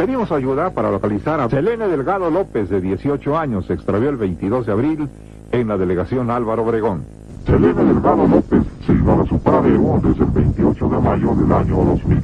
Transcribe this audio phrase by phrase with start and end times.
[0.00, 4.64] Pedimos ayuda para localizar a Selene Delgado López, de 18 años, se extravió el 22
[4.64, 5.08] de abril
[5.52, 7.04] en la delegación Álvaro Obregón.
[7.44, 11.84] Selene Delgado López se iba a su padre desde el 28 de mayo del año
[11.84, 12.18] 2000.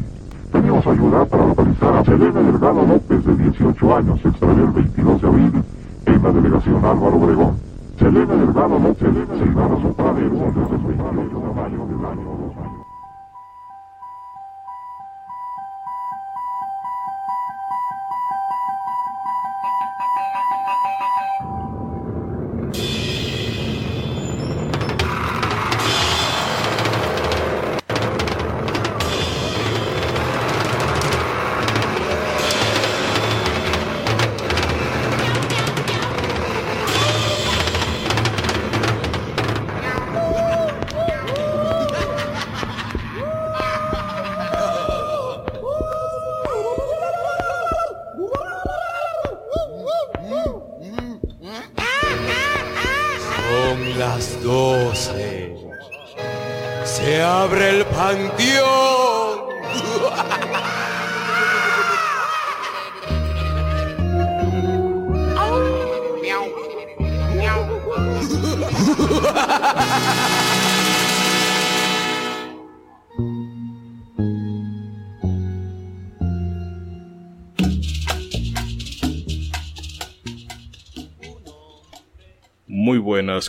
[0.53, 5.21] Pedimos ayuda para localizar a Selene Delgado López, de 18 años, se extravió el 22
[5.21, 5.53] de abril
[6.07, 7.57] en la delegación Álvaro Obregón.
[7.99, 12.25] Selene Delgado López se iba a su padre desde el 28 de mayo del año
[12.25, 12.46] 2000.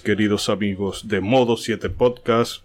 [0.08, 2.64] Queridos amigos de Modo 7 Podcast.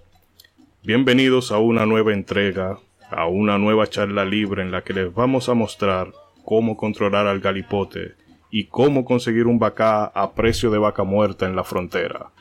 [0.85, 2.79] Bienvenidos a una nueva entrega,
[3.11, 6.13] a una nueva charla libre en la que les vamos a mostrar
[6.45, 8.15] cómo controlar al galipote
[8.55, 12.33] y cómo conseguir un bacá a precio de vaca muerta en la frontera.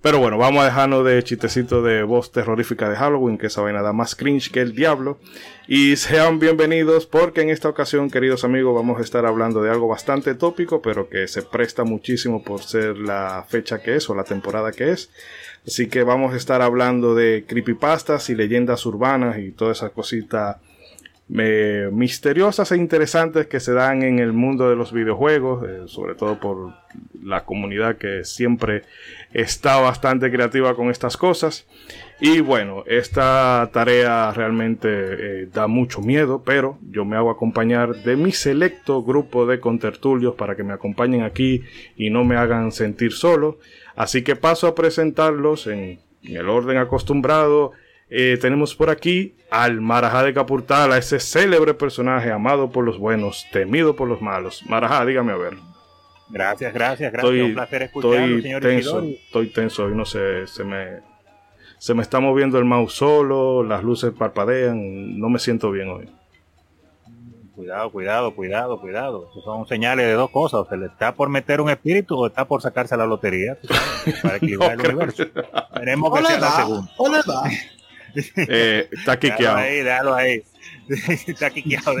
[0.00, 3.80] Pero bueno, vamos a dejarnos de chistecito de voz terrorífica de Halloween, que esa vaina
[3.80, 5.20] da más cringe que el diablo.
[5.68, 9.86] Y sean bienvenidos porque en esta ocasión, queridos amigos, vamos a estar hablando de algo
[9.86, 14.24] bastante tópico, pero que se presta muchísimo por ser la fecha que es o la
[14.24, 15.12] temporada que es.
[15.64, 20.60] Así que vamos a estar hablando de creepypastas y leyendas urbanas y toda esa cosita
[21.32, 26.38] misteriosas e interesantes que se dan en el mundo de los videojuegos, eh, sobre todo
[26.38, 26.74] por
[27.22, 28.82] la comunidad que siempre
[29.32, 31.66] está bastante creativa con estas cosas.
[32.20, 38.16] Y bueno, esta tarea realmente eh, da mucho miedo, pero yo me hago acompañar de
[38.16, 41.62] mi selecto grupo de contertulios para que me acompañen aquí
[41.96, 43.58] y no me hagan sentir solo.
[43.96, 47.72] Así que paso a presentarlos en, en el orden acostumbrado.
[48.14, 52.98] Eh, tenemos por aquí al Marajá de Capurtal, a ese célebre personaje amado por los
[52.98, 54.62] buenos, temido por los malos.
[54.68, 55.54] Marajá, dígame a ver.
[56.28, 57.32] Gracias, gracias, gracias.
[57.32, 59.14] Estoy, Un placer escucharlo, estoy señor tenso, Isidori.
[59.24, 61.00] estoy tenso y no sé, se me,
[61.78, 66.10] se me está moviendo el mouse solo, las luces parpadean, no me siento bien hoy.
[67.54, 69.30] Cuidado, cuidado, cuidado, cuidado.
[69.42, 70.60] Son señales de dos cosas.
[70.60, 73.56] O se le está por meter un espíritu o está por sacarse la lotería.
[74.22, 75.22] Para equilibrar No el creo universo.
[75.22, 76.90] Esperemos que sea la segunda.
[78.36, 79.56] Eh, está quiqueado.
[79.56, 80.42] ahí, déjalo ahí.
[81.26, 81.94] Está quiqueado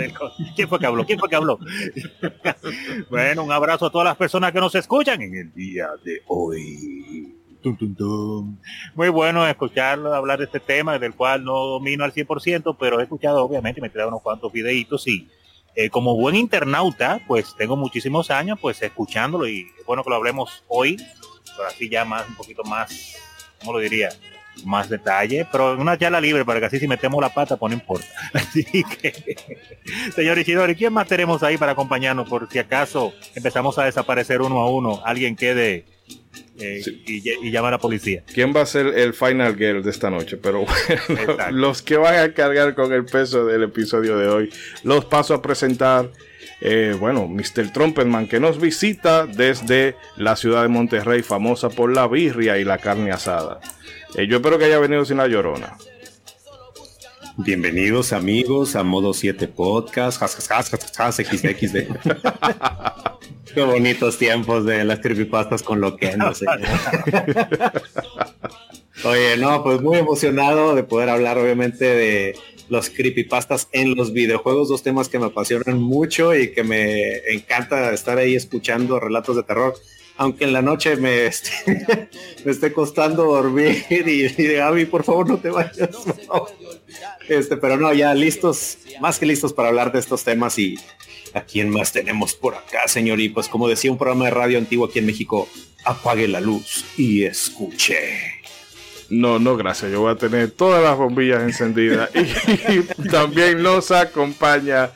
[0.54, 1.06] ¿Quién fue que habló?
[1.06, 1.58] ¿Quién fue que habló?
[3.10, 7.34] bueno, un abrazo a todas las personas que nos escuchan en el día de hoy.
[7.62, 8.58] Tum, tum, tum.
[8.94, 13.04] Muy bueno escucharlo, hablar de este tema, del cual no domino al 100%, pero he
[13.04, 15.28] escuchado, obviamente, me he tirado unos cuantos videitos y
[15.74, 20.16] eh, como buen internauta, pues tengo muchísimos años pues escuchándolo y es bueno que lo
[20.16, 20.98] hablemos hoy,
[21.56, 23.16] pero así ya más, un poquito más,
[23.60, 24.10] ¿cómo lo diría?
[24.64, 27.78] Más detalle, pero una charla libre para que así si metemos la pata, pues no
[27.78, 28.06] importa.
[28.34, 29.36] Así que,
[30.14, 32.28] señor Isidori, ¿quién más tenemos ahí para acompañarnos?
[32.28, 35.86] Por si acaso empezamos a desaparecer uno a uno, alguien quede
[36.58, 37.02] eh, Sí.
[37.06, 38.22] y, ll- y llama a la policía.
[38.32, 40.36] ¿Quién va a ser el final girl de esta noche?
[40.36, 44.52] Pero bueno, los que van a cargar con el peso del episodio de hoy,
[44.84, 46.10] los paso a presentar.
[46.60, 47.72] eh, bueno, Mr.
[47.72, 52.78] Trumpetman que nos visita desde la ciudad de Monterrey, famosa por la birria y la
[52.78, 53.58] carne asada.
[54.14, 55.78] Eh, yo espero que haya venido sin la llorona.
[57.38, 61.76] Bienvenidos amigos a Modo 7 Podcast, XXD.
[63.54, 66.44] Qué bonitos tiempos de las creepypastas con lo que no sé.
[69.04, 72.36] Oye, no, pues muy emocionado de poder hablar obviamente de
[72.68, 77.92] los creepypastas en los videojuegos, dos temas que me apasionan mucho y que me encanta
[77.92, 79.74] estar ahí escuchando relatos de terror.
[80.22, 81.50] Aunque en la noche me esté,
[82.44, 85.90] me esté costando dormir y, y Gaby, por favor no te vayas.
[86.28, 86.48] favor.
[87.28, 90.76] Este, pero no, ya listos, más que listos para hablar de estos temas y
[91.34, 93.18] a quién más tenemos por acá, señor.
[93.18, 95.48] Y pues como decía un programa de radio antiguo aquí en México,
[95.84, 97.96] apague la luz y escuche.
[99.10, 99.90] No, no, gracias.
[99.90, 102.10] Yo voy a tener todas las bombillas encendidas.
[102.14, 104.90] Y, también nos acompaña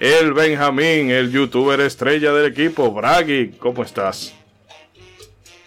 [0.00, 2.90] el Benjamín, el youtuber estrella del equipo.
[2.90, 4.34] Bragi, ¿cómo estás?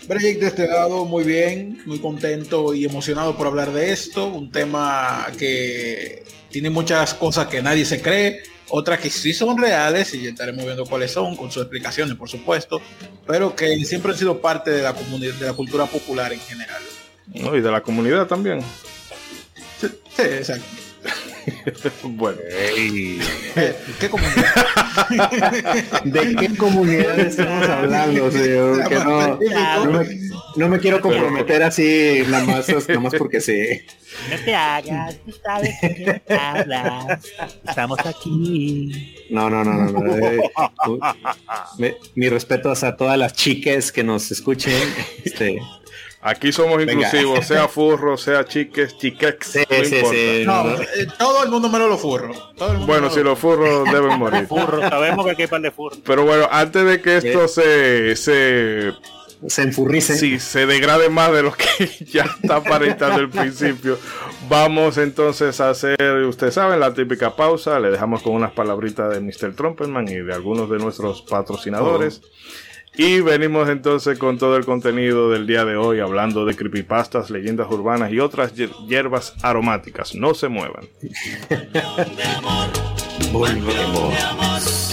[0.08, 4.28] Break de este lado, muy bien, muy contento y emocionado por hablar de esto.
[4.28, 10.14] Un tema que tiene muchas cosas que nadie se cree, otras que sí son reales
[10.14, 12.82] y ya estaremos viendo cuáles son, con sus explicaciones, por supuesto,
[13.26, 16.82] pero que siempre han sido parte de la comunidad, de la cultura popular en general.
[17.34, 18.62] No, y de la comunidad también.
[19.82, 20.66] Sí, sí, exacto.
[22.04, 22.38] bueno.
[24.00, 24.44] ¿Qué comunidad?
[26.06, 28.88] ¿De qué comunidad estamos hablando, señor?
[28.88, 29.38] Que no,
[29.86, 30.08] no, me,
[30.56, 33.82] no me quiero comprometer así, nada más, nada más porque sí.
[34.30, 37.20] No te hagas, tú sabes de qué hablas.
[37.68, 39.16] Estamos aquí.
[39.30, 40.00] No, no, no, no.
[40.00, 40.40] no, eh,
[41.78, 44.74] me- mi respeto a todas las chicas que nos escuchen.
[45.24, 45.60] Este,
[46.28, 46.94] Aquí somos Venga.
[46.94, 50.16] inclusivos, sea furro, sea chiques, chiquex, Sí, no sí, importa.
[50.18, 50.44] sí.
[50.46, 52.36] No, eh, todo el mundo menos los furros.
[52.88, 54.48] Bueno, si los furros deben morir.
[54.50, 55.96] Furro, sabemos que aquí hay par de furro.
[56.04, 58.92] Pero bueno, antes de que esto se, se,
[59.48, 60.16] se enfurrice.
[60.18, 64.00] sí, se degrade más de lo que ya está aparentando el principio,
[64.50, 65.96] vamos entonces a hacer,
[66.28, 67.80] ustedes saben, la típica pausa.
[67.80, 69.56] Le dejamos con unas palabritas de Mr.
[69.56, 72.22] Trumpetman y de algunos de nuestros patrocinadores.
[72.98, 77.68] Y venimos entonces con todo el contenido del día de hoy, hablando de creepypastas, leyendas
[77.70, 80.16] urbanas y otras hier- hierbas aromáticas.
[80.16, 80.86] No se muevan.
[83.34, 84.85] Volvemos.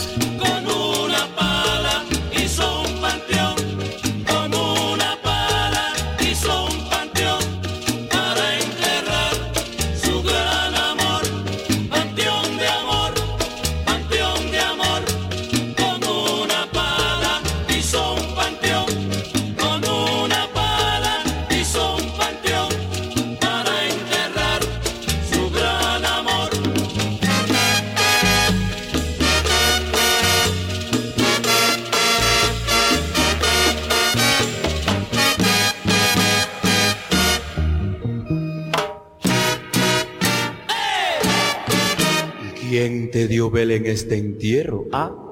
[43.52, 44.86] ¿Quién te dio vela en este entierro?
[44.92, 45.31] Ah.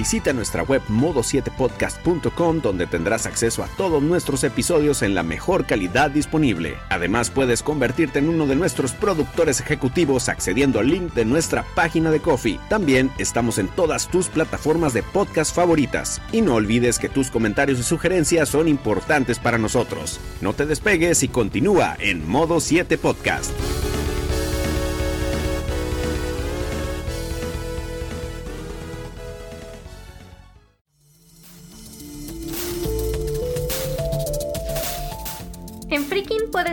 [0.00, 6.10] Visita nuestra web modo7podcast.com donde tendrás acceso a todos nuestros episodios en la mejor calidad
[6.10, 6.78] disponible.
[6.88, 12.10] Además puedes convertirte en uno de nuestros productores ejecutivos accediendo al link de nuestra página
[12.10, 12.58] de Coffee.
[12.70, 16.22] También estamos en todas tus plataformas de podcast favoritas.
[16.32, 20.18] Y no olvides que tus comentarios y sugerencias son importantes para nosotros.
[20.40, 23.52] No te despegues y continúa en Modo 7 Podcast.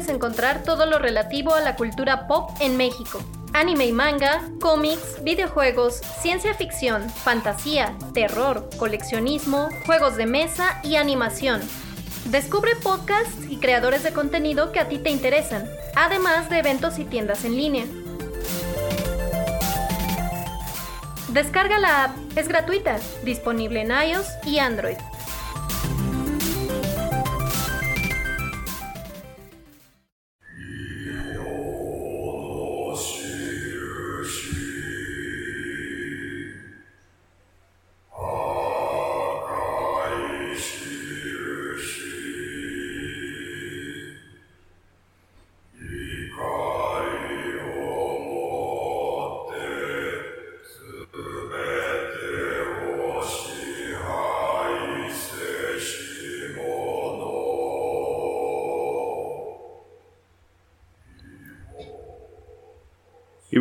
[0.08, 3.20] Encontrar todo lo relativo a la cultura pop en México.
[3.54, 11.62] Anime y manga, cómics, videojuegos, ciencia ficción, fantasía, terror, coleccionismo, juegos de mesa y animación.
[12.26, 17.06] Descubre podcasts y creadores de contenido que a ti te interesan, además de eventos y
[17.06, 17.86] tiendas en línea.
[21.30, 24.98] Descarga la app, es gratuita, disponible en iOS y Android.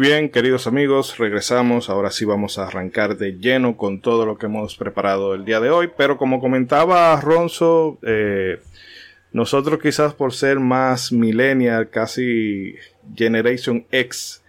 [0.07, 1.91] Bien, queridos amigos, regresamos.
[1.91, 5.59] Ahora sí vamos a arrancar de lleno con todo lo que hemos preparado el día
[5.59, 5.91] de hoy.
[5.97, 8.61] Pero como comentaba Ronzo, eh,
[9.33, 12.77] nosotros quizás por ser más millennial, casi
[13.17, 14.45] Generation X,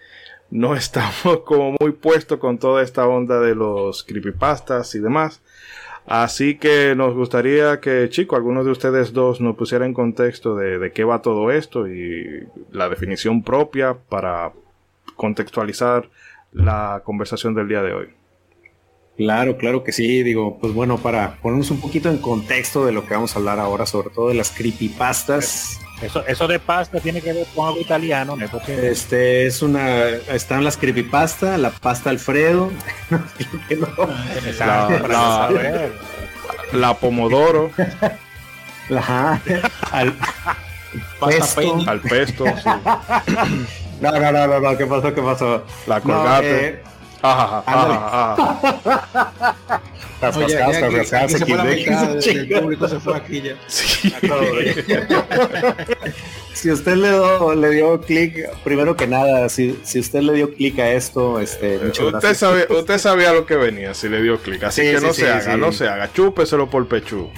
[0.51, 5.41] no estamos como muy puestos con toda esta onda de los creepypastas y demás.
[6.05, 10.77] Así que nos gustaría que, chicos, algunos de ustedes dos nos pusieran en contexto de,
[10.77, 14.51] de qué va todo esto y la definición propia para
[15.17, 16.09] contextualizar
[16.53, 18.07] la conversación del día de hoy.
[19.17, 20.23] Claro, claro que sí.
[20.23, 23.59] Digo, pues bueno, para ponernos un poquito en contexto de lo que vamos a hablar
[23.59, 25.79] ahora, sobre todo de las creepypastas.
[26.01, 28.47] Eso, eso de pasta tiene que ver con algo italiano, ¿no?
[28.47, 30.05] Porque Este es una.
[30.07, 32.71] Están las creepypasta, la pasta Alfredo.
[34.45, 35.89] Exacto, La- la-.
[36.73, 37.71] La Pomodoro,
[38.95, 39.41] Ajá.
[39.91, 40.13] Al,
[41.19, 41.83] pesto.
[41.87, 42.69] Al pesto, sí.
[44.01, 45.13] No, no, no, no, no, ¿qué pasó?
[45.13, 45.63] ¿Qué pasó?
[45.87, 46.67] La No, colgate.
[46.67, 46.83] eh,
[47.21, 49.81] Ajá, ajá, ajá,
[50.21, 53.55] rascadas, aquí se fue la mitad del público se fue aquí ya.
[53.67, 54.13] Sí.
[56.53, 60.53] Si usted le dio, le dio clic, primero que nada, si, si usted le dio
[60.53, 62.37] clic a esto, este, muchas Usted, gracias.
[62.37, 65.13] sabe, usted sabía lo que venía si le dio clic, así Sí, que sí, no
[65.13, 65.59] sí, se haga, sí.
[65.59, 67.29] no se haga, chúpeselo por pechú.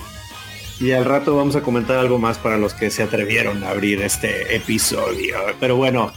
[0.80, 4.02] Y al rato vamos a comentar algo más para los que se atrevieron a abrir
[4.02, 5.36] este episodio.
[5.60, 6.14] Pero bueno,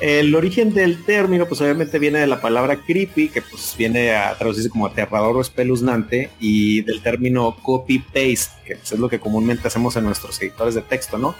[0.00, 4.36] el origen del término, pues obviamente viene de la palabra creepy, que pues viene a
[4.36, 9.68] traducirse como aterrador o espeluznante, y del término copy-paste, que pues, es lo que comúnmente
[9.68, 11.34] hacemos en nuestros editores de texto, ¿no?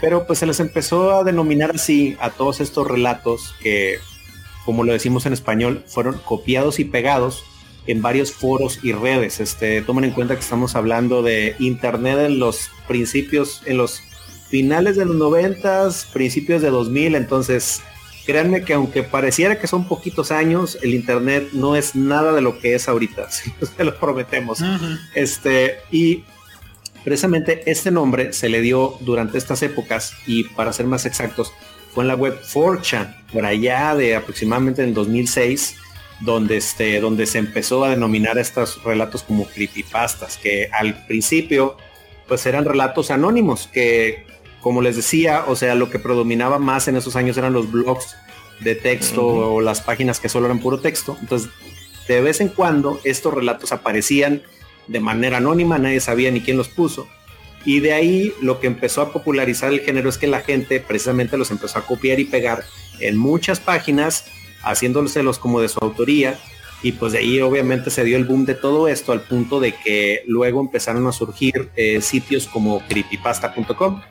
[0.00, 3.98] Pero pues se les empezó a denominar así a todos estos relatos que,
[4.64, 7.44] como lo decimos en español, fueron copiados y pegados
[7.86, 9.38] en varios foros y redes.
[9.38, 14.02] Este, tomen en cuenta que estamos hablando de internet en los principios, en los
[14.48, 17.80] finales de los noventas, principios de 2000, entonces
[18.24, 22.58] créanme que aunque pareciera que son poquitos años, el internet no es nada de lo
[22.58, 24.60] que es ahorita, se lo prometemos.
[25.14, 26.24] Este, y
[27.04, 31.52] precisamente este nombre se le dio durante estas épocas y para ser más exactos,
[31.94, 35.76] fue en la web 4chan, por allá de aproximadamente en el 2006,
[36.20, 41.76] donde, este, donde se empezó a denominar estos relatos como creepypastas, que al principio
[42.28, 44.24] pues eran relatos anónimos, que
[44.62, 48.16] como les decía, o sea, lo que predominaba más en esos años eran los blogs
[48.60, 51.18] de texto o las páginas que solo eran puro texto.
[51.20, 51.50] Entonces,
[52.08, 54.42] de vez en cuando estos relatos aparecían
[54.86, 57.08] de manera anónima, nadie sabía ni quién los puso.
[57.64, 61.36] Y de ahí lo que empezó a popularizar el género es que la gente precisamente
[61.36, 62.64] los empezó a copiar y pegar
[63.00, 64.26] en muchas páginas,
[64.62, 66.38] haciéndoselos como de su autoría.
[66.82, 69.72] Y pues de ahí obviamente se dio el boom de todo esto al punto de
[69.72, 74.02] que luego empezaron a surgir eh, sitios como creepypasta.com.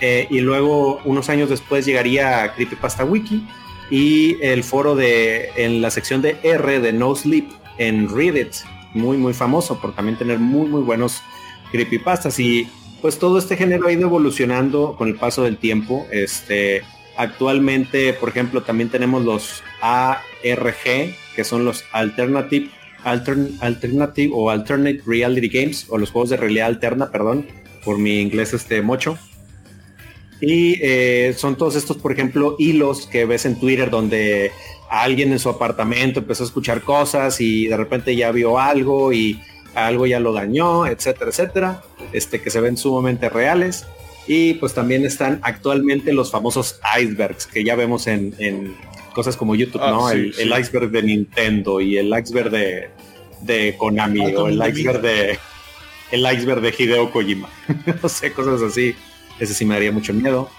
[0.00, 3.46] Eh, y luego unos años después llegaría Creepypasta Wiki
[3.90, 8.52] y el foro de en la sección de R de No Sleep en Reddit,
[8.94, 11.20] muy muy famoso por también tener muy muy buenos
[11.72, 12.68] creepypastas y
[13.02, 16.06] pues todo este género ha ido evolucionando con el paso del tiempo.
[16.10, 16.82] Este
[17.16, 22.70] actualmente, por ejemplo, también tenemos los ARG, que son los Alternative
[23.04, 27.46] Altern- Alternative o Alternate Reality Games o los juegos de realidad alterna, perdón,
[27.84, 29.18] por mi inglés este mocho.
[30.40, 34.52] Y eh, son todos estos, por ejemplo, hilos que ves en Twitter donde
[34.90, 39.40] alguien en su apartamento empezó a escuchar cosas y de repente ya vio algo y
[39.74, 43.86] algo ya lo dañó, etcétera, etcétera, este, que se ven sumamente reales.
[44.26, 48.76] Y pues también están actualmente los famosos icebergs que ya vemos en, en
[49.14, 50.08] cosas como YouTube, Ah, ¿no?
[50.10, 50.42] sí, el, sí.
[50.42, 52.90] el iceberg de Nintendo y el iceberg de,
[53.42, 55.38] de Konami Ah, o el iceberg de
[56.10, 57.48] el iceberg de Hideo Kojima.
[58.02, 58.94] no sé, cosas así.
[59.38, 60.50] Ese sí me daría mucho miedo.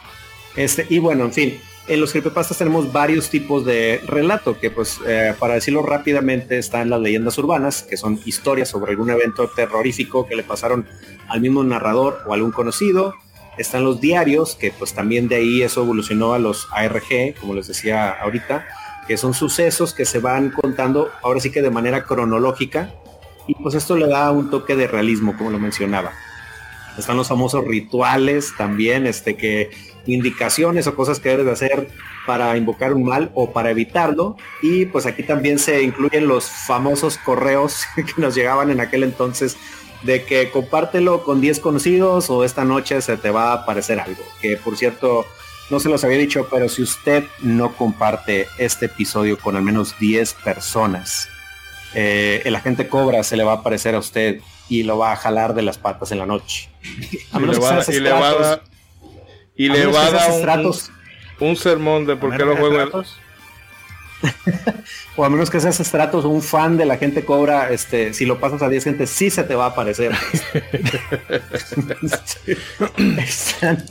[0.55, 4.99] Este, y bueno, en fin, en los creepypastas tenemos varios tipos de relato que pues
[5.07, 10.27] eh, para decirlo rápidamente están las leyendas urbanas, que son historias sobre algún evento terrorífico
[10.27, 10.87] que le pasaron
[11.27, 13.15] al mismo narrador o algún conocido.
[13.57, 17.67] Están los diarios, que pues también de ahí eso evolucionó a los ARG, como les
[17.67, 18.67] decía ahorita,
[19.07, 22.93] que son sucesos que se van contando ahora sí que de manera cronológica
[23.47, 26.11] y pues esto le da un toque de realismo, como lo mencionaba.
[26.99, 29.71] Están los famosos rituales también, este que
[30.05, 31.87] indicaciones o cosas que debes de hacer
[32.25, 34.37] para invocar un mal o para evitarlo.
[34.61, 39.57] Y pues aquí también se incluyen los famosos correos que nos llegaban en aquel entonces
[40.03, 44.23] de que compártelo con 10 conocidos o esta noche se te va a aparecer algo.
[44.41, 45.25] Que por cierto,
[45.69, 49.97] no se los había dicho, pero si usted no comparte este episodio con al menos
[49.99, 51.27] 10 personas,
[51.93, 55.15] eh, el agente Cobra se le va a aparecer a usted y lo va a
[55.15, 56.69] jalar de las patas en la noche.
[57.31, 58.63] A Y menos le que va, seas y le va a estratos- dar,
[59.55, 60.91] y a le va a que dar un, estratos,
[61.39, 63.17] un sermón de por qué los juegos.
[65.15, 68.39] o a menos que seas estratos un fan de la gente cobra, este, si lo
[68.39, 70.11] pasas a 10 gente, sí se te va a aparecer.
[73.17, 73.85] están,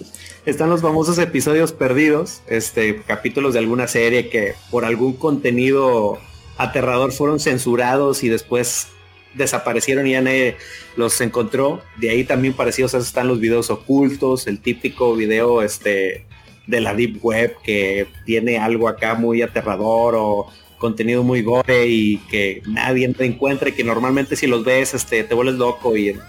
[0.47, 6.19] están los famosos episodios perdidos, este, capítulos de alguna serie que por algún contenido
[6.57, 8.89] aterrador fueron censurados y después
[9.35, 10.57] desaparecieron y ya nadie
[10.97, 11.83] los encontró.
[11.97, 16.27] De ahí también parecidos están los videos ocultos, el típico video este
[16.67, 22.19] de la deep web que tiene algo acá muy aterrador o contenido muy gore y
[22.31, 26.11] que nadie te encuentra y que normalmente si los ves este te vuelves loco y
[26.11, 26.21] en,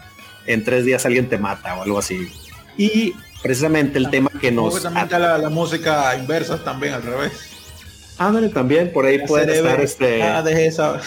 [0.47, 2.31] en tres días alguien te mata o algo así.
[2.77, 3.13] Y
[3.43, 7.31] precisamente el tema que nos también está la, la música inversa también al revés.
[8.17, 11.01] ándale también por ahí puede estar este Ah, dejé esa.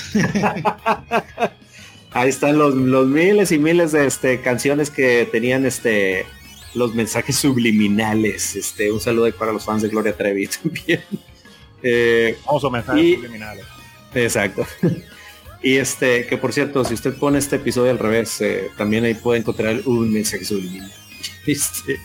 [2.14, 6.26] Ahí están los, los miles y miles de este, canciones que tenían este
[6.74, 8.56] los mensajes subliminales.
[8.56, 11.02] Este, un saludo ahí para los fans de Gloria Trevi también.
[11.82, 13.64] Eh, Famoso mensajes Y- subliminales.
[14.14, 14.66] Exacto.
[15.64, 19.14] Y este, que por cierto, si usted pone este episodio al revés, eh, también ahí
[19.14, 20.92] puede encontrar un mensaje subliminal.
[21.46, 22.00] Este,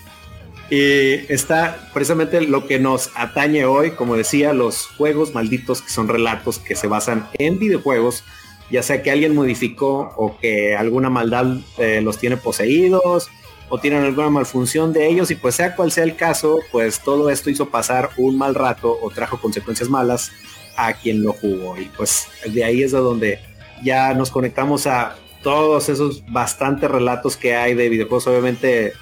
[0.70, 6.08] y está precisamente lo que nos atañe hoy, como decía, los juegos malditos que son
[6.08, 8.24] relatos que se basan en videojuegos,
[8.70, 13.30] ya sea que alguien modificó o que alguna maldad eh, los tiene poseídos
[13.70, 17.30] o tienen alguna malfunción de ellos y pues sea cual sea el caso, pues todo
[17.30, 20.32] esto hizo pasar un mal rato o trajo consecuencias malas
[20.78, 21.78] a quien lo jugó.
[21.78, 23.40] Y pues de ahí es de donde
[23.84, 28.28] ya nos conectamos a todos esos bastantes relatos que hay de videojuegos.
[28.28, 28.94] Obviamente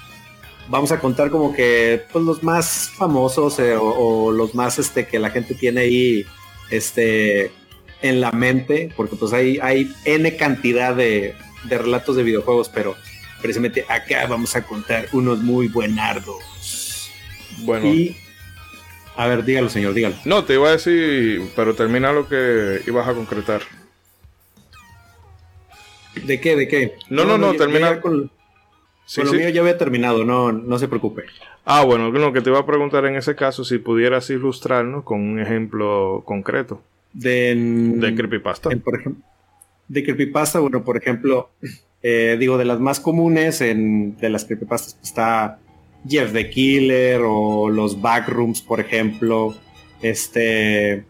[0.68, 5.18] vamos a contar como que pues, los más famosos eh, o, los más este que
[5.18, 6.24] la gente tiene ahí
[6.70, 7.52] este
[8.02, 11.34] en la mente, porque pues hay, hay N cantidad de,
[11.64, 12.94] de relatos de videojuegos, pero
[13.40, 17.10] precisamente acá vamos a contar unos muy buenardos.
[17.58, 18.16] Bueno, Y
[19.16, 20.16] a ver, dígalo señor, dígalo.
[20.24, 23.62] no, te iba a decir, pero termina lo que ibas a concretar.
[26.24, 26.56] ¿De qué?
[26.56, 26.94] ¿De qué?
[27.10, 28.30] No, no, no, termina- Con,
[29.08, 31.22] Sí, lo mío ya había terminado, no, no se preocupe.
[31.64, 35.20] Ah, bueno, lo que te iba a preguntar en ese caso, si pudieras ilustrarnos con
[35.20, 36.82] un ejemplo concreto
[37.18, 38.70] De, de creepypasta.
[38.70, 39.22] en, por ejemplo,
[39.88, 41.50] de creepypasta, bueno, por ejemplo,
[42.02, 45.58] eh, digo, de las más comunes en, de las creepypastas pues, está
[46.06, 49.54] Jeff the Killer o los Backrooms, por ejemplo.
[50.02, 51.04] Este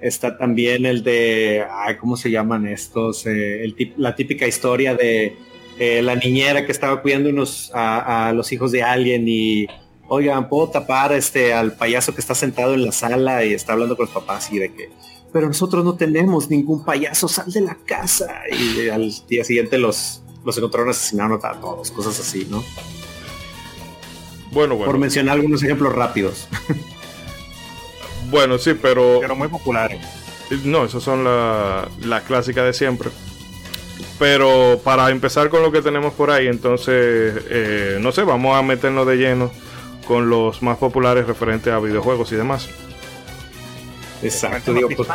[0.00, 3.26] está también el de, ay, ¿cómo se llaman estos?
[3.26, 5.36] Eh, el tip- la típica historia de
[5.78, 9.66] eh, la niñera que estaba cuidando unos a, a los hijos de alguien y
[10.08, 13.96] oigan, puedo tapar este al payaso que está sentado en la sala y está hablando
[13.96, 14.88] con los papás y de que
[15.32, 18.42] pero nosotros no tenemos ningún payaso, sal de la casa.
[18.50, 22.62] Y al día siguiente los, los encontraron asesinados a todos, cosas así, ¿no?
[24.50, 24.98] Bueno, Por bueno.
[25.00, 26.46] mencionar algunos ejemplos rápidos.
[28.30, 30.00] Bueno, sí, pero Pero muy populares.
[30.64, 33.10] no, esas son la, la clásica de siempre.
[34.18, 38.62] Pero para empezar con lo que tenemos por ahí, entonces, eh, no sé, vamos a
[38.62, 39.50] meternos de lleno
[40.06, 42.68] con los más populares referentes a videojuegos y demás.
[44.22, 45.08] Exacto, digo, pues,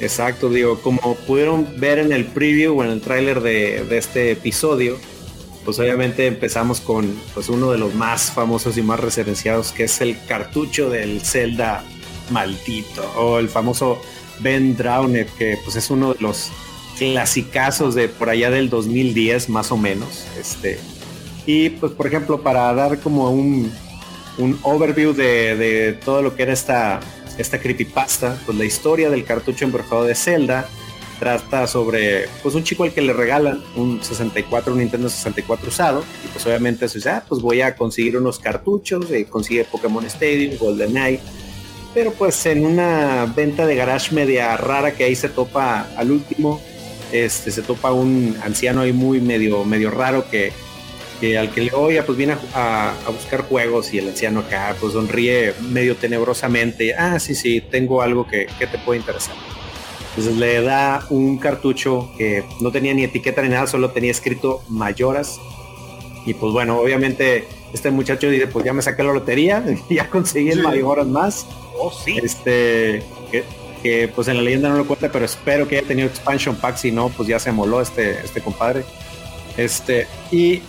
[0.00, 4.30] exacto, digo, como pudieron ver en el preview o en el tráiler de, de este
[4.32, 4.98] episodio,
[5.64, 10.00] pues obviamente empezamos con pues uno de los más famosos y más referenciados, que es
[10.00, 11.84] el cartucho del Zelda
[12.30, 14.00] maldito, o el famoso
[14.40, 16.50] Ben Drowned, que pues es uno de los
[16.98, 20.26] clasicazos de por allá del 2010 más o menos.
[20.38, 20.78] Este,
[21.46, 23.72] y pues por ejemplo, para dar como un,
[24.38, 27.00] un overview de, de todo lo que era esta,
[27.38, 30.68] esta creepypasta, pues la historia del cartucho embrujado de Zelda
[31.18, 36.04] trata sobre pues un chico al que le regalan un 64, un Nintendo 64 usado,
[36.24, 40.04] y pues obviamente eso dice, ah, pues voy a conseguir unos cartuchos, eh, consigue Pokémon
[40.06, 41.20] Stadium, Golden Knight,
[41.94, 46.60] pero pues en una venta de garage media rara que ahí se topa al último,
[47.12, 50.52] este se topa un anciano ahí muy medio, medio raro que,
[51.22, 54.94] que al que le oye, pues viene a, buscar juegos y el anciano acá pues
[54.94, 59.36] sonríe medio tenebrosamente, ah, sí, sí, tengo algo que, que te puede interesar.
[60.08, 64.64] Entonces le da un cartucho que no tenía ni etiqueta ni nada, solo tenía escrito
[64.68, 65.38] mayoras.
[66.26, 70.50] Y pues bueno, obviamente este muchacho dice, pues ya me saqué la lotería, ya conseguí
[70.50, 71.46] el mayoras más.
[71.78, 72.18] Oh, sí.
[72.20, 73.44] Este, que,
[73.80, 76.78] que, pues en la leyenda no lo cuenta, pero espero que haya tenido expansion pack,
[76.78, 78.82] si no, pues ya se moló este, este compadre.
[79.56, 80.62] Este, y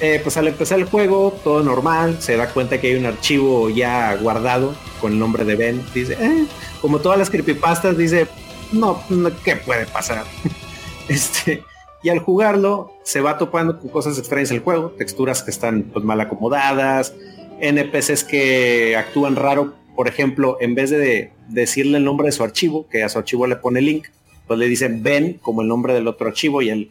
[0.00, 3.68] eh, pues al empezar el juego, todo normal, se da cuenta que hay un archivo
[3.70, 5.82] ya guardado con el nombre de Ben.
[5.94, 6.46] Dice, "Eh",
[6.80, 8.26] como todas las creepypastas, dice,
[8.72, 9.02] no,
[9.44, 10.24] ¿qué puede pasar?
[11.08, 11.62] este,
[12.02, 15.84] y al jugarlo, se va topando con cosas extrañas en el juego, texturas que están
[15.84, 17.14] pues, mal acomodadas,
[17.60, 22.86] NPCs que actúan raro, por ejemplo, en vez de decirle el nombre de su archivo,
[22.88, 24.06] que a su archivo le pone link,
[24.46, 26.90] pues le dicen Ben como el nombre del otro archivo y él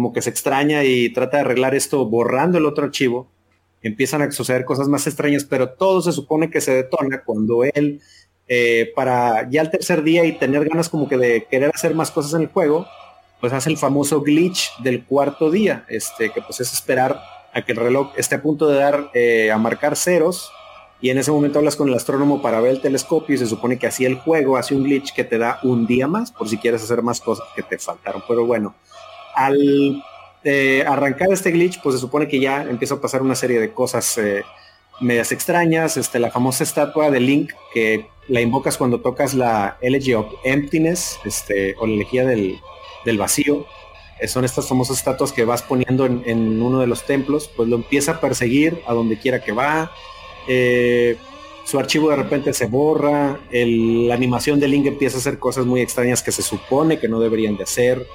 [0.00, 3.28] como que se extraña y trata de arreglar esto borrando el otro archivo.
[3.82, 8.00] Empiezan a suceder cosas más extrañas, pero todo se supone que se detona cuando él,
[8.48, 12.10] eh, para ya el tercer día y tener ganas como que de querer hacer más
[12.10, 12.86] cosas en el juego,
[13.42, 17.20] pues hace el famoso glitch del cuarto día, este, que pues es esperar
[17.52, 20.50] a que el reloj esté a punto de dar eh, a marcar ceros
[21.02, 23.78] y en ese momento hablas con el astrónomo para ver el telescopio y se supone
[23.78, 26.56] que así el juego hace un glitch que te da un día más por si
[26.56, 28.22] quieres hacer más cosas que te faltaron.
[28.26, 28.74] Pero bueno,
[29.40, 30.02] al
[30.44, 33.72] eh, arrancar este glitch, pues se supone que ya empieza a pasar una serie de
[33.72, 34.42] cosas eh,
[35.00, 35.96] medias extrañas.
[35.96, 41.18] Este, la famosa estatua de Link que la invocas cuando tocas la Elegy of Emptiness,
[41.24, 42.60] este, o la elegía del,
[43.06, 43.66] del vacío.
[44.20, 47.76] Eh, son estas famosas estatuas que vas poniendo en, uno de los templos, pues lo
[47.76, 49.90] empieza a perseguir a donde quiera que va.
[51.64, 55.80] Su archivo de repente se borra, la animación de Link empieza a hacer cosas muy
[55.80, 58.06] extrañas que se supone que no deberían de hacer.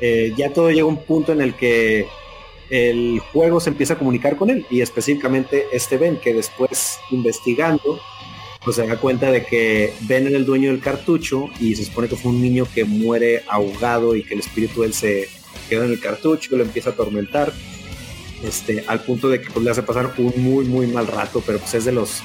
[0.00, 2.06] Eh, ya todo llega a un punto en el que
[2.70, 7.98] el juego se empieza a comunicar con él y específicamente este Ben que después investigando
[8.62, 12.08] pues se da cuenta de que Ben era el dueño del cartucho y se supone
[12.08, 15.28] que fue un niño que muere ahogado y que el espíritu de él se
[15.68, 17.52] queda en el cartucho, lo empieza a atormentar
[18.42, 21.58] este, al punto de que pues, le hace pasar un muy muy mal rato, pero
[21.58, 22.22] pues es de los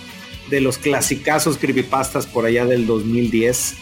[0.50, 3.76] de los clasicazos creepypastas por allá del 2010.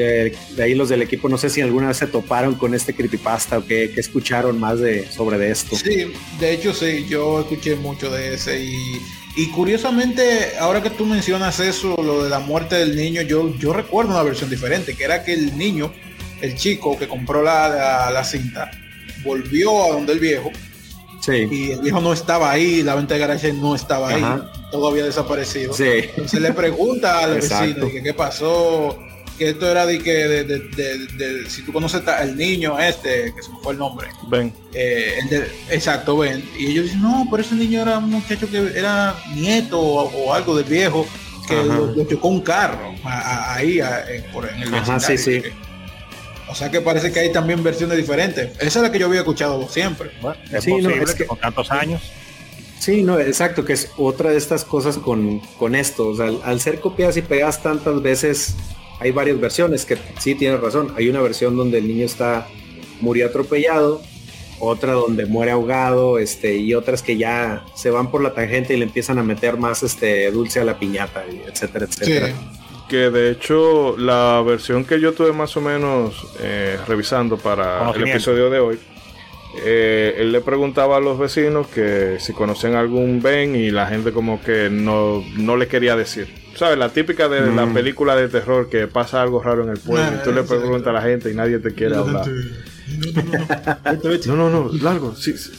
[0.00, 3.58] De ahí los del equipo, no sé si alguna vez se toparon con este creepypasta
[3.58, 5.76] o que, escucharon más de sobre de esto.
[5.76, 9.00] Sí, de hecho sí, yo escuché mucho de ese y,
[9.36, 13.72] y curiosamente, ahora que tú mencionas eso, lo de la muerte del niño, yo, yo
[13.72, 15.92] recuerdo una versión diferente, que era que el niño,
[16.40, 18.70] el chico que compró la, la, la cinta,
[19.24, 20.50] volvió a donde el viejo
[21.20, 21.48] Sí.
[21.50, 24.34] y el viejo no estaba ahí, la venta de garaje no estaba Ajá.
[24.34, 25.72] ahí, todo había desaparecido.
[25.72, 25.84] Sí.
[25.84, 28.96] Entonces le pregunta al vecino que qué pasó,
[29.36, 33.32] que esto era de que de, de- de- de- si tú conoces al niño este,
[33.34, 34.52] que se me fue el nombre, Ven.
[34.74, 36.44] eh, el de- exacto, ven.
[36.58, 40.32] Y ellos dicen, no, pero ese niño era un muchacho que era nieto o, o
[40.34, 41.06] algo del viejo,
[41.48, 44.98] que lo, lo chocó un carro a- a- ahí a- en, por- en el Ajá,
[44.98, 45.42] sí, sí.
[46.48, 48.50] O sea que parece que hay también versiones diferentes.
[48.60, 50.10] Esa es la que yo había escuchado siempre.
[50.22, 52.00] Bueno, es Sí, no, posible es que, que- con tantos años.
[52.78, 56.08] Sí, no, exacto, que es otra de estas cosas con, con esto.
[56.08, 58.54] O sea, al, al ser copiadas y pegadas tantas veces,
[59.00, 60.92] hay varias versiones que sí tienes razón.
[60.96, 62.46] Hay una versión donde el niño está
[63.00, 64.00] murió atropellado,
[64.58, 68.78] otra donde muere ahogado, este, y otras que ya se van por la tangente y
[68.78, 72.34] le empiezan a meter más este dulce a la piñata, y etcétera, etcétera.
[72.88, 78.08] Que de hecho la versión que yo tuve más o menos eh, revisando para el
[78.08, 78.78] episodio de hoy,
[79.64, 84.12] eh, él le preguntaba a los vecinos que si conocían algún Ben y la gente
[84.12, 86.45] como que no, no le quería decir.
[86.56, 86.78] ¿Sabes?
[86.78, 87.74] La típica de la Mm.
[87.74, 90.88] película de terror que pasa algo raro en el pueblo y tú le Ah, preguntas
[90.88, 92.24] a la gente y nadie te quiere hablar.
[94.26, 95.14] No, no, no, largo.
[95.14, 95.50] sí, sí.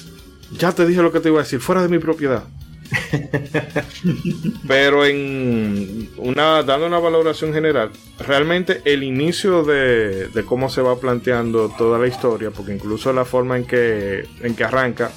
[0.58, 2.44] Ya te dije lo que te iba a decir, fuera de mi propiedad.
[4.68, 10.98] Pero en una, dando una valoración general, realmente el inicio de, de cómo se va
[11.00, 15.12] planteando toda la historia, porque incluso la forma en que, en que arranca,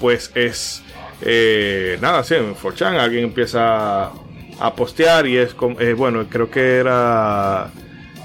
[0.00, 0.82] pues es
[1.20, 4.10] eh, nada, sí, en 4chan alguien empieza
[4.60, 7.70] a postear y es como, eh, bueno, creo que era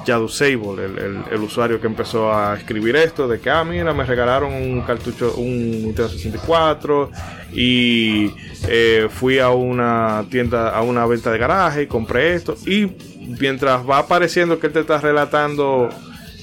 [0.05, 4.53] Yadu el- el usuario que empezó a escribir esto, de que, ah, mira, me regalaron
[4.53, 7.09] un cartucho, un Nintendo 64
[7.53, 8.31] y
[8.67, 12.55] eh, fui a una tienda, a una venta de garaje y compré esto.
[12.65, 12.91] Y
[13.39, 15.89] mientras va apareciendo que él te está relatando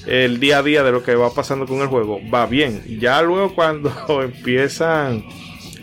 [0.07, 2.83] el día a día de lo que va pasando con el juego, va bien.
[2.99, 3.91] Ya luego cuando
[4.23, 5.23] empiezan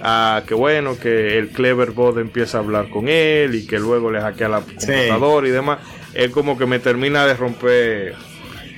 [0.01, 4.11] a que bueno, que el Clever Bot empieza a hablar con él y que luego
[4.11, 5.79] le hackea la computadora y demás,
[6.15, 8.15] es como que me termina de romper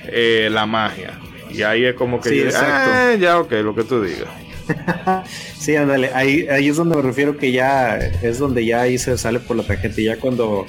[0.07, 1.19] eh, la magia.
[1.51, 2.91] Y ahí es como que Sí, yo, exacto.
[2.93, 4.29] "Ah, ya ok, lo que tú digas.
[5.57, 9.15] Sí, ándale, ahí, ahí es donde me refiero que ya es donde ya ahí se
[9.17, 10.65] sale por la tangente, ya cuando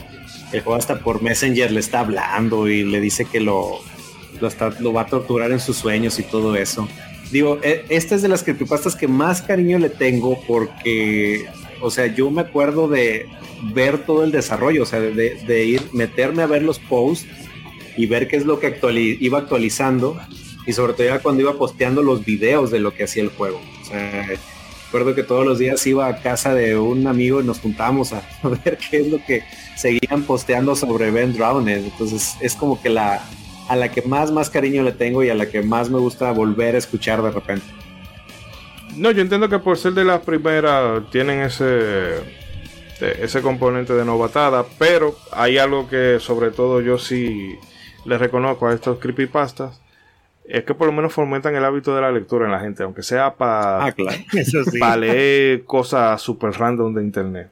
[0.53, 3.79] el juego hasta por Messenger le está hablando y le dice que lo,
[4.41, 6.87] lo, está- lo va a torturar en sus sueños y todo eso.
[7.33, 11.47] Digo, e- esta es de las creepypastas que más cariño le tengo porque,
[11.81, 13.27] o sea, yo me acuerdo de
[13.73, 17.27] ver todo el desarrollo, o sea, de, ir, meterme a ver los posts
[17.97, 18.79] y ver qué es lo que
[19.21, 20.21] iba actualizando
[20.67, 23.61] y sobre todo ya cuando iba posteando los videos de lo que hacía el juego.
[23.81, 24.29] O sea,
[24.87, 28.23] recuerdo que todos los días iba a casa de un amigo y nos juntábamos a
[28.65, 29.43] ver qué es lo que
[29.75, 31.85] seguían posteando sobre Ben Drowned.
[31.85, 33.25] Entonces es como que la
[33.69, 36.31] a la que más más cariño le tengo y a la que más me gusta
[36.33, 37.67] volver a escuchar de repente.
[38.97, 42.43] No, yo entiendo que por ser de las primeras tienen ese
[43.01, 47.57] ese componente de novatada, pero hay algo que sobre todo yo sí
[48.05, 49.81] le reconozco a estos creepypastas,
[50.45, 53.03] es que por lo menos fomentan el hábito de la lectura en la gente, aunque
[53.03, 54.17] sea para Ah, claro.
[55.01, 57.51] Leer cosas super random de internet.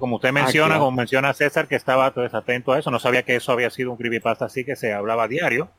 [0.00, 0.84] Como usted menciona, claro.
[0.84, 3.90] como menciona César, que estaba pues, atento a eso, no sabía que eso había sido
[3.90, 5.70] un creepypasta así que se hablaba a diario,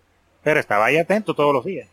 [0.44, 1.90] pero estaba ahí atento todos los días.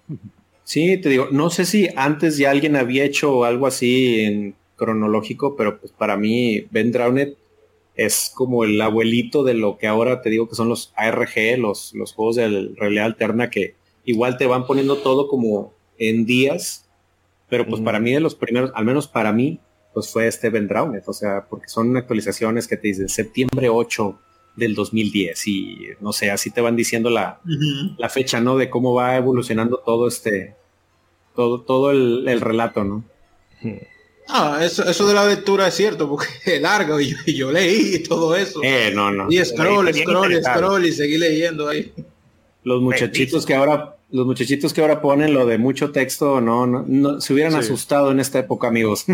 [0.65, 5.57] Sí, te digo, no sé si antes ya alguien había hecho algo así en cronológico,
[5.57, 7.35] pero pues para mí Ben Drowned
[7.97, 11.95] es como el abuelito de lo que ahora te digo que son los ARG, los,
[11.95, 16.87] los juegos de realidad alterna que igual te van poniendo todo como en días,
[17.49, 17.85] pero pues Mm.
[17.85, 19.61] para mí de los primeros, al menos para mí,
[19.97, 24.19] pues fue este Ben Drowned, o sea, porque son actualizaciones que te dicen septiembre 8
[24.55, 27.41] del 2010 y no sé, así te van diciendo la,
[27.97, 28.59] la fecha, ¿no?
[28.59, 30.55] De cómo va evolucionando todo este,
[31.35, 33.05] todo, todo el, el relato, ¿no?
[34.29, 37.51] Ah, eso, eso de la lectura es cierto, porque es largo y yo, y yo
[37.51, 38.61] leí todo eso.
[38.63, 39.29] Eh, no, no.
[39.31, 40.59] y scroll, scroll, interesado.
[40.59, 41.91] scroll y seguí leyendo ahí.
[42.65, 46.85] Los muchachitos que ahora, los muchachitos que ahora ponen lo de mucho texto, no, no,
[46.87, 47.59] no- se hubieran Sí.
[47.59, 49.05] asustado en esta época, amigos.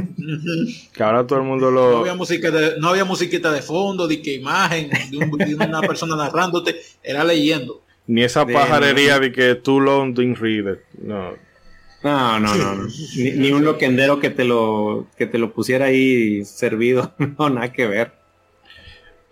[0.92, 1.98] Que ahora todo el mundo No lo...
[1.98, 5.80] había música de, no había musiquita de fondo, de que imagen, de, un- de una
[5.80, 7.80] persona narrándote, era leyendo.
[8.06, 10.80] Ni esa De- pajarería de que too long didn't read it.
[11.02, 11.30] No.
[12.04, 12.74] No, no, no.
[12.74, 12.88] no.
[13.16, 17.14] Ni, ni un loquendero que te lo, que te lo pusiera ahí servido.
[17.38, 18.12] No, nada que ver.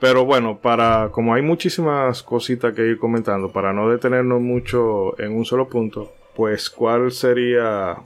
[0.00, 5.32] Pero bueno, para como hay muchísimas cositas que ir comentando, para no detenernos mucho en
[5.36, 7.96] un solo punto, pues cuál sería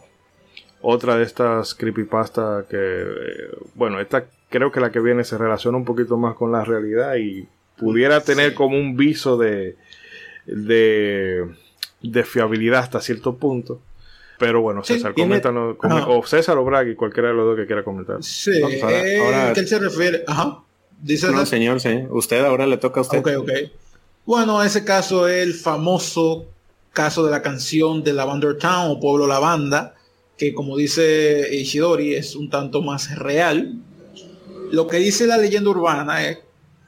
[0.81, 5.79] otra de estas creepypasta que, eh, bueno, esta creo que la que viene se relaciona
[5.79, 7.47] un poquito más con la realidad y
[7.79, 9.77] pudiera tener como un viso de,
[10.47, 11.45] de,
[12.03, 13.81] de fiabilidad hasta cierto punto.
[14.39, 17.57] Pero bueno, Sí, César, tiene- coméntanos, com- o César o Bragg, cualquiera de los dos
[17.57, 18.17] que quiera comentar.
[18.23, 20.25] Sí, Vamos, ahora- eh, ahora- ¿qué él se refiere?
[20.27, 20.59] Ajá.
[21.05, 22.05] Dice No, señor, sí.
[22.11, 23.19] Usted ahora le toca a usted.
[23.19, 23.51] Ok, ok.
[24.25, 26.47] Bueno, ese caso es el famoso
[26.93, 29.95] caso de la canción de Lavender Town o Pueblo Lavanda,
[30.39, 33.75] que como dice Ishidori es un tanto más real.
[34.71, 36.39] Lo que dice la leyenda urbana es,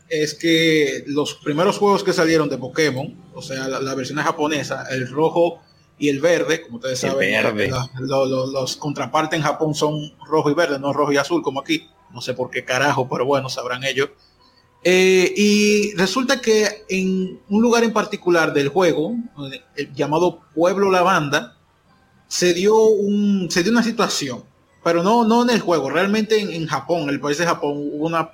[0.08, 4.86] es que los primeros juegos que salieron de Pokémon, o sea, la, la versión japonesa,
[4.90, 5.60] el rojo
[5.98, 7.68] y el verde, como ustedes El saben, verde.
[7.68, 11.42] la- lo- lo- los contrapartes en Japón son rojo y verde, no rojo y azul
[11.42, 11.86] como aquí.
[12.16, 14.08] No sé por qué carajo, pero bueno, sabrán ellos.
[14.82, 19.14] Eh, y resulta que en un lugar en particular del juego,
[19.52, 21.58] eh, el llamado Pueblo Lavanda,
[22.26, 24.44] se dio, un, se dio una situación,
[24.82, 27.72] pero no, no en el juego, realmente en, en Japón, en el país de Japón,
[27.92, 28.30] hubo una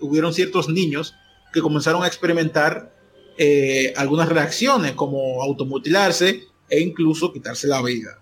[0.00, 1.14] hubieron ciertos niños
[1.54, 2.94] que comenzaron a experimentar
[3.38, 8.18] eh, algunas reacciones como automutilarse e incluso quitarse la vida.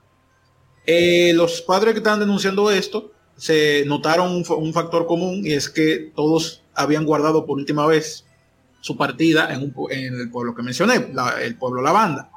[1.35, 5.71] Los padres que estaban denunciando esto se notaron un, fa- un factor común y es
[5.71, 8.25] que todos habían guardado por última vez
[8.83, 12.31] su partida en, un pu- en el pueblo que mencioné, la- el pueblo Lavanda.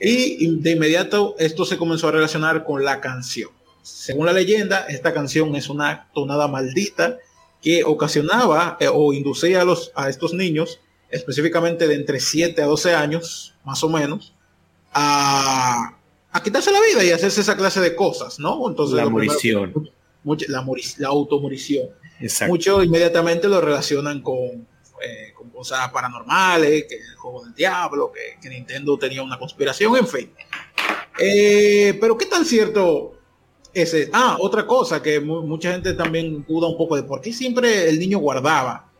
[0.00, 3.50] Y in- de inmediato esto se comenzó a relacionar con la canción.
[3.82, 7.18] Según la leyenda, esta canción es una tonada maldita
[7.62, 12.66] que ocasionaba eh, o inducía a, los, a estos niños, específicamente de entre 7 a
[12.66, 14.34] 12 años, más o menos,
[14.92, 15.96] a,
[16.32, 18.68] a quitarse la vida y hacerse esa clase de cosas, ¿no?
[18.68, 19.90] Entonces, La primero- morición.
[20.24, 20.64] Mucho- la,
[20.98, 21.88] la automorición.
[22.48, 24.36] Muchos inmediatamente lo relacionan con,
[25.02, 29.96] eh, con cosas paranormales, que el juego del diablo, que, que Nintendo tenía una conspiración,
[29.96, 30.32] en fin.
[31.18, 33.14] Eh, pero qué tan cierto
[33.72, 34.10] es ese?
[34.12, 37.88] Ah, otra cosa que mu- mucha gente también duda un poco de por qué siempre
[37.88, 38.90] el niño guardaba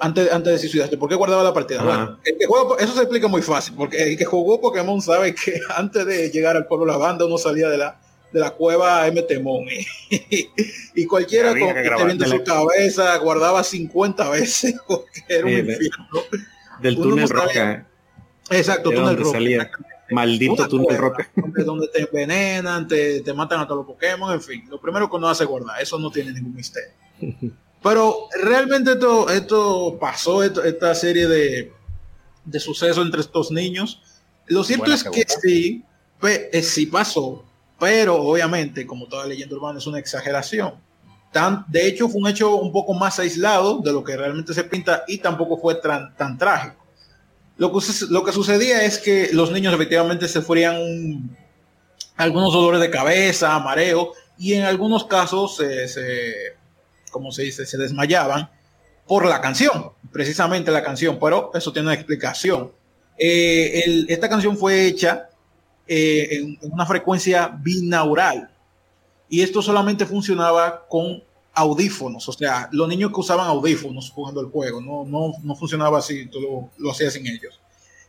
[0.00, 1.82] antes, antes de suicidarse, ¿por qué guardaba la partida?
[1.82, 5.34] Bueno, el que juega- eso se explica muy fácil, porque el que jugó Pokémon sabe
[5.34, 8.00] que antes de llegar al pueblo la banda uno salía de la,
[8.34, 9.64] de la cueva MTMON
[10.10, 10.48] y,
[10.96, 16.06] y cualquiera con que viendo su cabeza guardaba 50 veces porque era un Sí, infierno.
[16.82, 17.86] Del uno túnel no roca.
[18.50, 19.30] Exacto, túnel rojo.
[19.32, 19.70] salía.
[20.10, 21.30] Maldito Una túnel cueva, roca.
[21.64, 24.64] donde, te envenenan, te, te matan a todos los Pokémon, en fin.
[24.68, 26.90] Lo primero que uno hace guardar, eso no tiene ningún misterio.
[27.82, 31.72] Pero realmente esto, esto pasó, esto- esta serie de,
[32.44, 34.02] de sucesos entre estos niños.
[34.46, 35.84] Lo cierto Buena es que sí,
[36.20, 37.44] pe- eh, sí pasó,
[37.78, 40.74] pero obviamente, como toda leyenda urbana, es una exageración.
[41.32, 44.64] Tan, de hecho, fue un hecho un poco más aislado de lo que realmente se
[44.64, 46.76] pinta y tampoco fue tan, tan trágico.
[47.56, 47.78] Lo que,
[48.10, 51.36] lo que sucedía es que los niños efectivamente sufrían un-
[52.16, 56.34] algunos dolores de cabeza, mareo, y en algunos casos se, se,
[57.10, 57.66] ¿cómo se dice?
[57.66, 58.48] Se desmayaban
[59.06, 62.72] por la canción, precisamente la canción, pero eso tiene una explicación.
[63.18, 65.28] Eh, esta canción fue hecha
[65.86, 68.50] eh, en, en una frecuencia binaural
[69.28, 71.22] y esto solamente funcionaba con
[71.54, 75.98] audífonos, o sea, los niños que usaban audífonos jugando el juego, no, no, no funcionaba
[75.98, 77.60] así, tú lo, lo hacías sin ellos.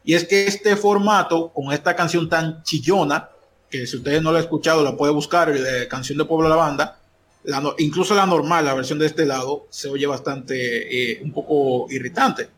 [0.03, 3.29] Y es que este formato, con esta canción tan chillona,
[3.69, 6.55] que si ustedes no la han escuchado, la puede buscar, de canción de Pueblo la
[6.55, 6.99] Banda,
[7.43, 11.87] la incluso la normal, la versión de este lado, se oye bastante, eh, un poco
[11.91, 12.49] irritante.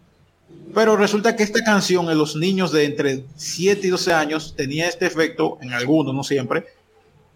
[0.73, 4.87] Pero resulta que esta canción en los niños de entre 7 y 12 años tenía
[4.87, 6.65] este efecto, en algunos, no siempre,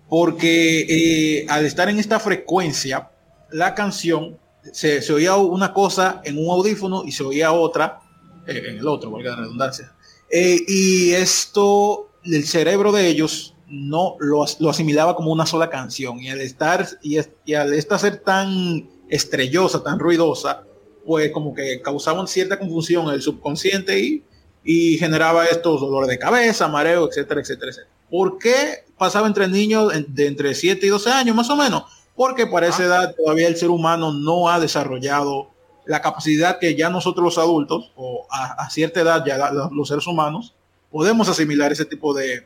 [0.09, 3.09] porque eh, al estar en esta frecuencia,
[3.51, 4.37] la canción
[4.71, 7.99] se, se oía una cosa en un audífono y se oía otra
[8.45, 9.93] eh, en el otro, valga la redundancia.
[10.29, 16.19] Eh, y esto, el cerebro de ellos no lo, lo asimilaba como una sola canción.
[16.19, 20.63] Y al estar, y, y al esta ser tan estrellosa, tan ruidosa,
[21.05, 24.23] pues como que causaban cierta confusión en el subconsciente y,
[24.63, 27.91] y generaba estos dolores de cabeza, mareo, etcétera, etcétera, etcétera.
[28.09, 31.83] ¿Por qué pasaba entre niños de entre 7 y 12 años más o menos?
[32.13, 35.49] porque para esa edad todavía el ser humano no ha desarrollado
[35.85, 39.87] la capacidad que ya nosotros los adultos, o a, a cierta edad ya la- los
[39.87, 40.53] seres humanos,
[40.91, 42.45] podemos asimilar ese tipo de,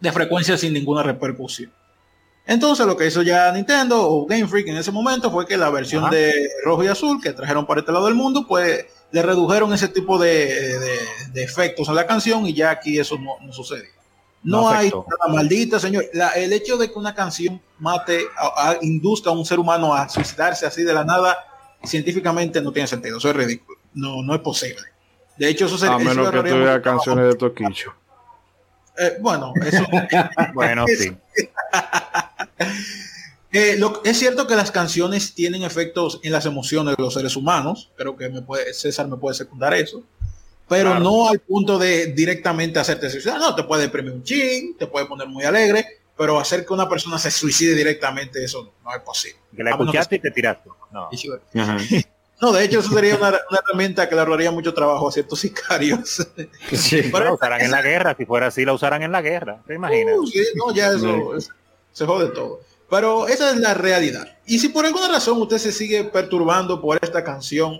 [0.00, 1.70] de frecuencias sin ninguna repercusión.
[2.50, 5.70] Entonces lo que hizo ya Nintendo o Game Freak en ese momento fue que la
[5.70, 6.12] versión Ajá.
[6.16, 6.32] de
[6.64, 10.18] rojo y azul que trajeron para este lado del mundo, pues le redujeron ese tipo
[10.18, 10.98] de, de-
[11.32, 13.90] de efectos a la canción y ya aquí eso no, no sucede.
[14.42, 16.06] No, No hay nada maldita, señor.
[16.12, 19.94] La- el hecho de que una canción mate, a- a- induzca a un ser humano
[19.94, 21.38] a suicidarse así de la nada,
[21.84, 23.18] científicamente no tiene sentido.
[23.18, 23.78] Eso es ridículo.
[23.94, 24.82] No, no es posible.
[25.38, 27.94] De hecho, eso sería A menos que canciones de Toquicho.
[29.00, 29.84] Eh, bueno, eso
[30.54, 31.16] Bueno, Es- sí.
[33.52, 37.34] Eh, lo- es cierto que las canciones tienen efectos en las emociones de los seres
[37.34, 37.90] humanos.
[37.96, 40.04] Creo que me puede, César me puede secundar eso.
[40.68, 41.02] Pero Claro.
[41.04, 43.40] no al punto de directamente hacerte suicidar.
[43.40, 45.84] No, te puede deprimir un chin, te puede poner muy alegre,
[46.16, 49.40] pero hacer que una persona se suicide directamente, eso no, no es posible.
[49.56, 50.70] Que la escuchaste y te tiraste.
[50.92, 51.08] No.
[52.40, 55.40] No, de hecho, eso sería una, una herramienta que le ahorraría mucho trabajo a ciertos
[55.40, 56.26] sicarios.
[56.72, 57.02] Sí.
[57.12, 58.14] Pero la usarán en la guerra.
[58.16, 59.62] Si fuera así, la usarán en la guerra.
[59.66, 60.14] ¿Te imaginas?
[60.18, 61.50] Uh, sí, no, ya eso es-
[61.92, 62.60] se jode todo.
[62.88, 64.26] Pero esa es la realidad.
[64.46, 67.78] Y si por alguna razón usted se sigue perturbando por esta canción,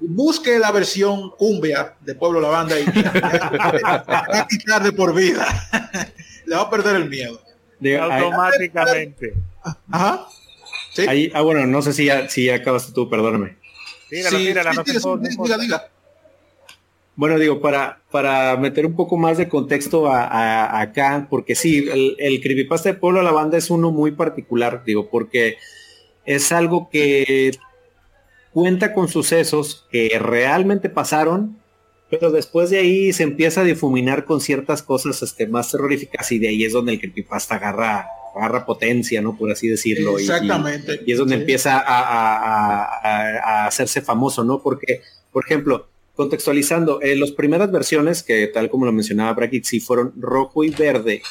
[0.00, 4.04] busque la versión cumbia de Pueblo La Banda y va
[4.40, 5.46] a quitar de por vida.
[6.46, 7.40] Le va a perder el miedo.
[7.80, 9.34] Digo, Automáticamente.
[9.90, 10.26] Ajá.
[10.92, 11.06] Sí.
[11.08, 13.56] ahí- ah, bueno, no sé si ya, si ya acabaste tú, perdóname.
[14.14, 15.88] Sí, sí, no diga, diga.
[17.16, 20.92] Bueno, digo, para, para meter un poco más de contexto a,
[21.30, 25.08] porque sí, el, el creepypasta de Pueblo a la Banda es uno muy particular, digo,
[25.10, 25.56] porque
[26.24, 27.52] es algo que
[28.52, 31.58] cuenta con sucesos que realmente pasaron,
[32.10, 36.38] pero después de ahí se empieza a difuminar con ciertas cosas este, más terroríficas y
[36.38, 39.36] de ahí es donde el creepypasta agarra, agarra potencia, ¿no?
[39.36, 40.18] Por así decirlo.
[40.18, 41.00] y- Exactamente.
[41.06, 41.40] y es donde Sí.
[41.40, 44.62] empieza a, a- a- a- a hacerse famoso, ¿no?
[44.62, 45.00] Porque,
[45.32, 50.12] por ejemplo, contextualizando, eh, las primeras versiones, que tal como lo mencionaba Brackett, sí fueron
[50.16, 51.22] rojo y verde,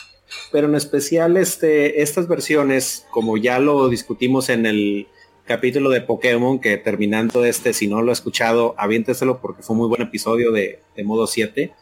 [0.52, 5.08] pero en especial este, estas versiones, como ya lo discutimos en el
[5.46, 9.80] capítulo de Pokémon, que terminando este, si no lo ha escuchado, aviénteselo porque fue un
[9.82, 11.74] muy buen episodio de, de modo 7.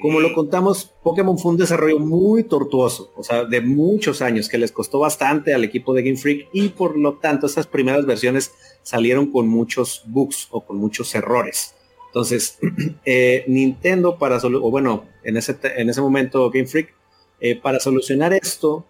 [0.00, 4.58] Como lo contamos, Pokémon fue un desarrollo muy tortuoso, o sea, de muchos años, que
[4.58, 8.52] les costó bastante al equipo de Game Freak y por lo tanto esas primeras versiones
[8.82, 11.74] salieron con muchos bugs o con muchos errores.
[12.06, 12.58] Entonces,
[13.04, 16.94] eh, Nintendo para, o bueno, en ese, en ese momento Game Freak,
[17.40, 18.86] eh, para solucionar esto,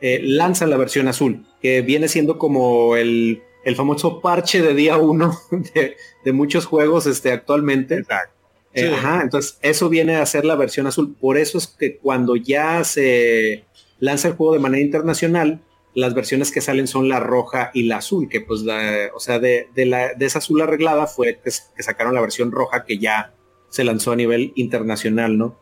[0.00, 4.96] eh, lanza la versión azul, que viene siendo como el, el famoso parche de día
[4.98, 5.38] uno
[5.74, 7.98] de, de muchos juegos este, actualmente.
[7.98, 8.41] Exacto.
[8.74, 11.14] Eh, ajá, entonces eso viene a ser la versión azul.
[11.20, 13.64] Por eso es que cuando ya se
[13.98, 15.60] lanza el juego de manera internacional,
[15.94, 19.38] las versiones que salen son la roja y la azul, que pues la, o sea,
[19.38, 21.50] de, de la, de esa azul arreglada fue que,
[21.82, 23.34] sacaron la versión roja que ya
[23.68, 25.58] se lanzó a nivel internacional, ¿no?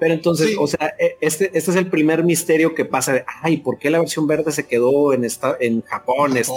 [0.00, 0.56] Pero entonces, Sí.
[0.58, 3.90] o sea, e- este, este es el primer misterio que pasa de, ay, ¿por qué
[3.90, 6.36] la versión verde se quedó en, esta, en Japón?
[6.36, 6.52] Este,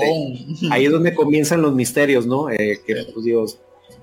[0.72, 2.50] ahí es donde comienzan los misterios, ¿no?
[2.50, 3.46] Eh, que pues, digo,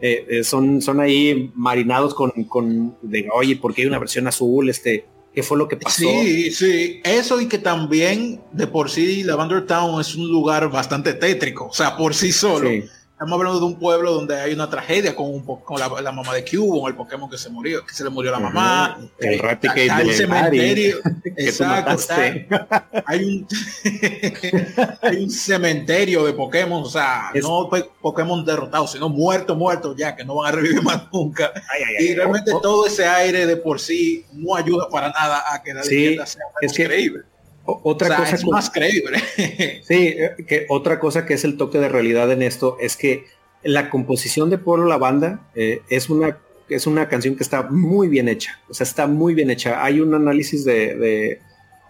[0.00, 4.26] eh, eh, son, son ahí marinados con, con de, oye, ¿por qué hay una versión
[4.26, 4.68] azul?
[4.68, 5.98] Este, ¿qué fue lo que pasó?
[5.98, 7.00] Sí, sí.
[7.05, 11.66] Eso y que también de por sí Lavender Town es un lugar bastante tétrico.
[11.66, 12.68] O sea, por sí solo.
[12.68, 12.85] Sí.
[13.20, 16.33] Estamos hablando de un pueblo donde hay una tragedia con, un con la, la mamá
[16.35, 18.98] de Cubo, el Pokémon que se murió, que se le murió la mamá.
[19.18, 20.96] El Raticate Está el de cementerio.
[21.37, 21.90] Exacto.
[21.96, 23.46] está- hay un
[25.02, 27.68] hay un cementerio de Pokémon, o sea, Es- no
[28.00, 31.52] Pokémon derrotados, sino muertos, muertos ya, que no van a revivir más nunca.
[31.54, 32.06] Ay, ay, ay.
[32.06, 32.61] Y realmente oh, oh.
[32.62, 36.24] todo ese aire de por sí no ayuda para nada a que la Sí, leyenda
[36.24, 37.20] sea es menos que- creíble.
[37.20, 39.18] O- otra o sea, cosa es con- más creíble.
[39.87, 43.25] Sí, eh, que otra cosa que es el toque de realidad en esto es que
[43.62, 48.07] la composición de Pueblo La Banda eh, es una es una canción que está muy
[48.09, 49.85] bien hecha, o sea, está muy bien hecha.
[49.85, 51.40] Hay un análisis de, de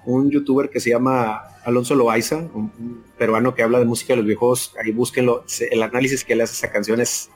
[0.06, 4.18] un youtuber que se llama Alonso Loaiza, un, un peruano que habla de música de
[4.18, 7.28] los viejos, ahí búsquenlo, el análisis que le hace a esa canción es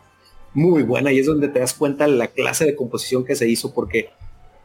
[0.55, 3.75] muy buena y es donde te das cuenta la clase de composición que se hizo,
[3.75, 4.09] porque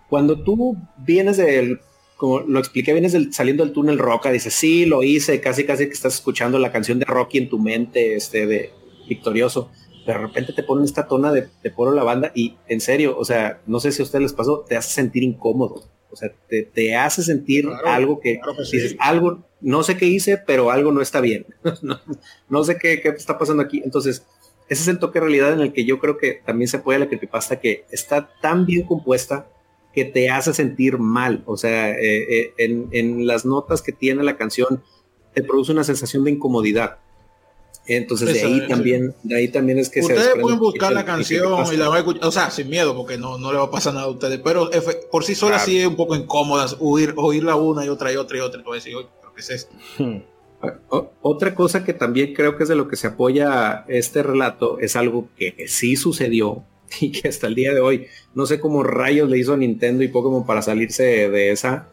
[0.08, 1.82] cuando tú vienes del
[2.20, 5.86] como lo expliqué, vienes del, saliendo del túnel Roca, dices, sí, lo hice, casi casi
[5.86, 8.74] que estás escuchando la canción de Rocky en tu mente, este, de
[9.08, 9.72] victorioso.
[10.06, 13.24] De repente te ponen esta tona de, de poro la banda y en serio, o
[13.24, 15.86] sea, no sé si a ustedes les pasó, te hace sentir incómodo.
[16.12, 18.76] O sea, te, te hace sentir Claro, algo que, claro que sí.
[18.82, 21.46] dices, algo, no sé qué hice, pero algo no está bien.
[21.82, 22.02] no,
[22.50, 23.82] no sé qué, qué está pasando aquí.
[23.86, 24.26] Entonces,
[24.68, 27.00] ese es el toque de realidad en el que yo creo que también se puede
[27.00, 29.48] la creepypasta que está tan bien compuesta
[29.94, 31.44] que te hace sentir mal.
[31.46, 34.84] O sea, eh, eh, en, en las notas que tiene la canción,
[35.34, 36.98] te produce una sensación de incomodidad.
[37.88, 40.96] Entonces de ahí también, de ahí también es que se Ustedes desprende pueden buscar el-
[40.96, 43.58] la canción y la van a escuchar, o sea, sin miedo, porque no, no le
[43.58, 45.66] va a pasar nada a ustedes, pero efe- por sí sola Claro.
[45.66, 48.96] sí es un poco incómoda oír, oírla una y otra y otra y otra, decir,
[48.96, 49.76] oye, ¿pero qué es esto?
[51.22, 54.98] Otra cosa que también creo que es de lo que se apoya este relato es
[54.98, 56.64] algo que sí sucedió
[57.02, 60.08] y que hasta el día de hoy no sé cómo rayos le hizo Nintendo y
[60.08, 61.90] Pokémon para salirse de esa.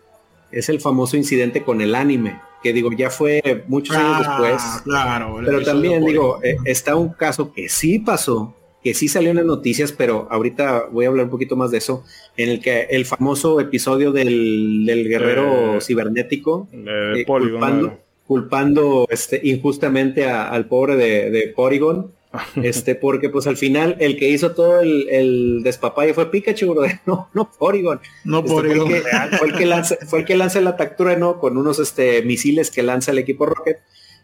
[0.53, 4.55] Es el famoso incidente con el anime, que digo, ya fue muchos años después.
[4.59, 5.41] Ah, claro.
[5.41, 9.37] el Pero también digo, eh, está un caso que sí pasó, que sí salió en
[9.37, 12.05] las noticias, pero ahorita voy a hablar un poquito más de eso,
[12.37, 19.07] en el que el famoso episodio del, del guerrero Eh, cibernético, Eh, Polygon, culpando, culpando
[19.11, 22.13] este, injustamente a- al pobre de, de Porygon,
[22.63, 26.87] este, porque pues al final el que hizo todo el, el despapalle fue Pikachu, bro.
[27.07, 28.01] no, no Porygon.
[28.25, 29.03] No Este, fue, el que,
[29.39, 31.39] fue el que lanza, fue el que lanza la captura, ¿no?
[31.39, 33.79] Con unos este, misiles que lanza el equipo Rocket.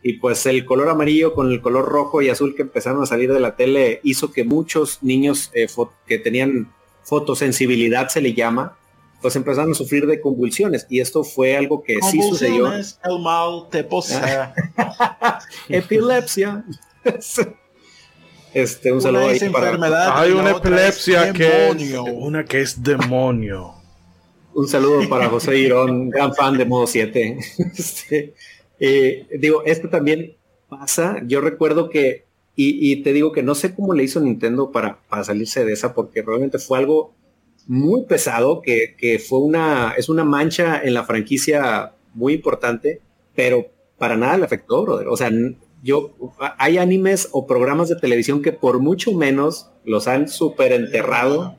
[0.05, 3.33] Y pues el color amarillo con el color rojo y azul que empezaron a salir
[3.33, 5.69] de la tele hizo que muchos niños eh,
[6.07, 6.73] que tenían
[7.05, 8.77] fotosensibilidad, se le llama,
[9.21, 10.87] pues empezaron a sufrir de convulsiones.
[10.91, 12.73] Y esto fue algo que sí sucedió.
[12.73, 14.53] El mal te posea.
[15.69, 16.65] Epilepsia.
[18.55, 22.05] este, un Una saludo ahí para, enfermedad Hay una epilepsia que es demonio.
[22.05, 23.75] una que es demonio.
[24.55, 27.39] Un saludo para José Irón, gran fan de Modo 7.
[27.77, 28.35] Este,
[28.79, 30.37] eh, digo, esto también
[30.69, 31.23] pasa.
[31.27, 32.27] Yo recuerdo que,
[32.57, 35.73] y, y te digo que no sé cómo le hizo Nintendo para, para salirse de
[35.73, 37.15] esa, porque realmente fue algo
[37.67, 43.01] muy pesado, que, que fue una, es una mancha en la franquicia muy importante,
[43.35, 43.67] pero
[43.99, 45.09] para nada le afectó, brother.
[45.09, 45.31] O sea,
[45.83, 46.13] yo,
[46.59, 51.57] hay animes o programas de televisión que por mucho menos los han super enterrado,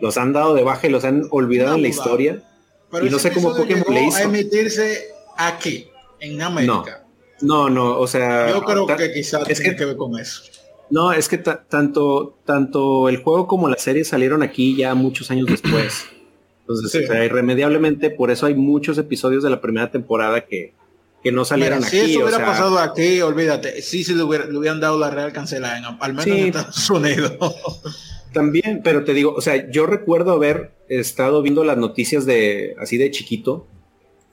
[0.00, 2.42] los han dado de baja y los han olvidado en la historia.
[2.90, 4.28] Pero y no sé cómo Pokémon le llegó a hizo.
[4.28, 4.98] emitirse
[5.36, 5.86] aquí,
[6.20, 7.06] en América.
[7.40, 10.42] No, no, o sea, Yo creo que quizás es tiene que- que ver con eso.
[10.90, 15.30] no, es que ta- tanto, tanto el juego como la serie salieron aquí ya muchos
[15.30, 16.04] años después.
[16.60, 16.98] Entonces, Sí.
[17.04, 20.74] o sea, irremediablemente, por eso hay muchos episodios de la primera temporada que,
[21.22, 21.98] que no salieron Mira, aquí.
[21.98, 24.98] si eso o hubiera sea, pasado aquí, olvídate, sí, sí le, hubiera- le hubieran dado
[24.98, 26.30] la real cancelada, en, al menos Sí.
[26.32, 27.32] en Estados Unidos.
[28.32, 32.96] También, pero te digo, o sea, yo recuerdo haber estado viendo las noticias de así
[32.96, 33.66] de chiquito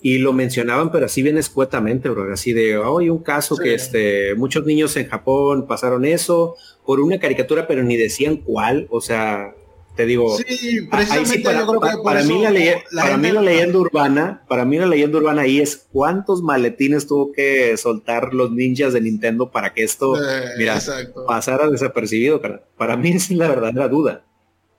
[0.02, 3.64] y lo mencionaban, pero así bien escuetamente, bro, así de, hoy un caso Sí.
[3.64, 8.88] que este muchos niños en Japón pasaron eso por una caricatura, pero ni decían cuál,
[8.90, 9.54] o sea,
[10.00, 12.52] te digo, sí, precisamente sí para, yo creo que para- por para eso mí la,
[12.52, 15.88] leye- la para mí gente- la leyenda urbana, para mí la leyenda urbana ahí es
[15.92, 21.26] cuántos maletines tuvo que soltar los ninjas de Nintendo para que esto Eh, mira, exacto.
[21.26, 22.64] pasara desapercibido, cara.
[22.78, 24.24] Para mí es la verdadera duda.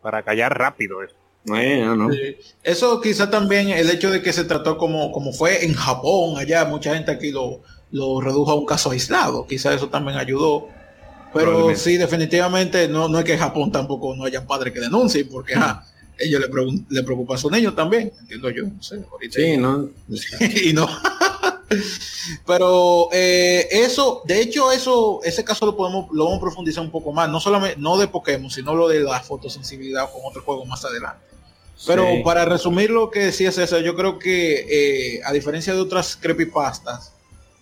[0.00, 1.14] Para callar rápido eso.
[1.44, 2.10] Bueno, no.
[2.12, 2.36] Sí.
[2.62, 6.64] Eso quizá también el hecho de que se trató como, como fue en Japón, allá
[6.64, 7.60] mucha gente aquí lo,
[7.90, 10.68] lo redujo a un caso aislado, quizá eso también ayudó.
[11.32, 15.28] Pero sí, definitivamente no, no es que en Japón tampoco no hayan padres que denuncien,
[15.28, 15.86] porque ajá,
[16.18, 16.48] ellos le,
[16.88, 19.88] le preocupa a sus niños también, entiendo yo, no sé, ahorita Sí, ¿no?
[20.64, 20.88] y no.
[22.46, 26.90] Pero eh, eso, de hecho, eso, ese caso lo podemos, lo vamos a profundizar un
[26.90, 30.64] poco más, no solamente, no de Pokémon, sino lo de la fotosensibilidad con otro juego
[30.64, 31.24] más adelante.
[31.86, 32.22] Pero Sí.
[32.22, 34.66] para resumir lo que decía César, yo creo que
[35.16, 37.12] eh, a diferencia de otras creepypastas,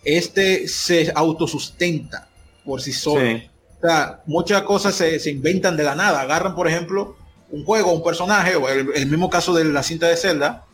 [0.05, 2.29] este se autosustenta
[2.65, 3.21] por sí solo.
[3.21, 3.49] Sí.
[3.79, 6.21] O sea, muchas cosas se, se inventan de la nada.
[6.21, 7.17] Agarran, por ejemplo,
[7.51, 10.65] un juego, un personaje, o el, el mismo caso de la cinta de Zelda,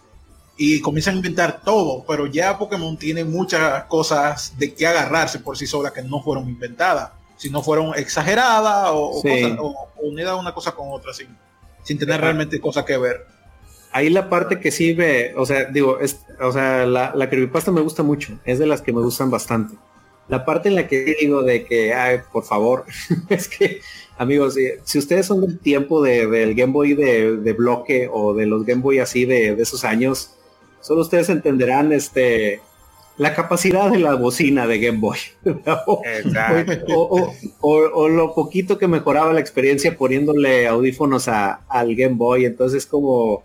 [0.57, 2.05] y comienzan a inventar todo.
[2.07, 6.49] Pero ya Pokémon tiene muchas cosas de que agarrarse por sí sola que no fueron
[6.49, 9.29] inventadas, sino fueron exageradas o, Sí.
[9.43, 11.29] cosas- o- o unidas una cosa con otra sin,
[11.83, 13.27] sin tener realmente cosas que ver.
[13.93, 17.71] Ahí la parte que sí ve, o sea, digo, es, o sea, la, la creepypasta
[17.71, 19.77] me gusta mucho, es de las que me gustan bastante.
[20.29, 22.85] La parte en la que digo de que, ay, por favor,
[23.29, 23.81] es que,
[24.17, 28.47] amigos, si ustedes son del tiempo de- del Game Boy de, de bloque o de
[28.47, 30.31] los Game Boy así de, de esos años,
[30.81, 32.61] solo ustedes entenderán este
[33.17, 35.19] la capacidad de la bocina de Game Boy.
[35.87, 36.03] O,
[36.89, 42.45] o- o- o lo poquito que mejoraba la experiencia poniéndole audífonos a- al Game Boy.
[42.47, 43.45] Entonces como,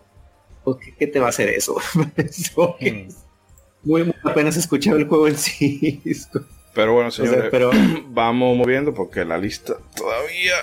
[0.64, 1.76] pues, ¿qué, qué te va a hacer eso?
[2.16, 3.08] Es como que Mm.
[3.84, 6.02] muy, muy apenas escuchaba el juego en sí.
[6.74, 7.70] Pero bueno, O sea, señores, pero
[8.08, 10.54] vamos moviendo porque la lista todavía.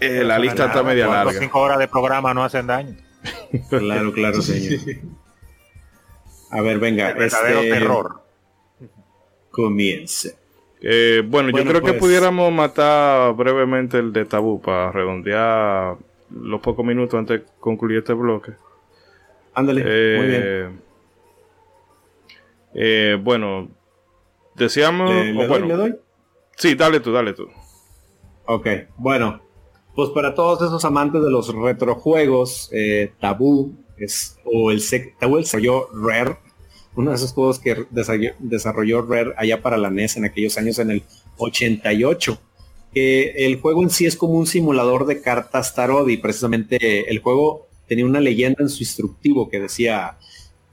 [0.00, 1.32] eh, la lista está media larga.
[1.38, 2.96] cinco horas de programa no hacen daño.
[3.70, 4.80] claro, claro, señor.
[6.50, 8.22] A ver, venga, El verdadero este, terror.
[9.50, 10.36] comience.
[10.82, 15.96] Eh, bueno, yo creo que pues- pudiéramos matar brevemente el de tabú para redondear
[16.30, 18.52] los pocos minutos antes de concluir este bloque.
[19.54, 20.80] Ándale, Eh, muy bien.
[22.74, 23.68] eh, bueno,
[24.54, 25.10] Decíamos.
[25.10, 25.94] ¿Le, le o doy, bueno, le doy?
[26.56, 27.48] Sí, dale tú, dale tú.
[28.46, 29.40] Ok, bueno,
[29.94, 35.38] pues para todos esos amantes de los retrojuegos, eh, Tabú es, o el sec- Tabú
[35.38, 36.36] el desarrolló Rare,
[36.94, 40.78] uno de esos juegos que desarrolló, desarrolló Rare allá para la NES en aquellos años
[40.78, 41.02] en el
[41.38, 42.38] 88.
[42.92, 47.18] Que el juego en sí es como un simulador de cartas tarot y precisamente el
[47.20, 50.16] juego tenía una leyenda en su instructivo que decía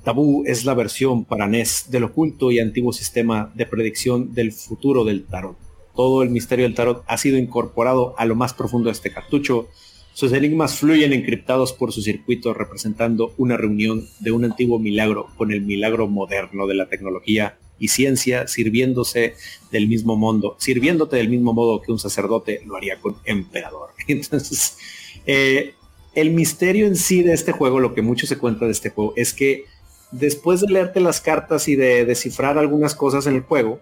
[0.04, 5.04] Tabú es la versión para NES del oculto y antiguo sistema de predicción del futuro
[5.04, 5.58] del tarot
[5.96, 9.68] todo el misterio del tarot ha sido incorporado a lo más profundo de este cartucho.
[10.14, 15.52] Sus enigmas fluyen encriptados por su circuito representando una reunión de un antiguo milagro con
[15.52, 19.36] el milagro moderno de la tecnología y ciencia sirviéndose
[19.72, 23.92] del mismo mundo, sirviéndote del mismo modo que un sacerdote lo haría con emperador.
[24.08, 24.78] Entonces,
[25.26, 25.74] eh,
[26.14, 29.14] el misterio en sí de este juego, lo que mucho se cuenta de este juego,
[29.16, 29.66] es que
[30.12, 33.80] después de leerte las cartas y de descifrar algunas cosas en el juego,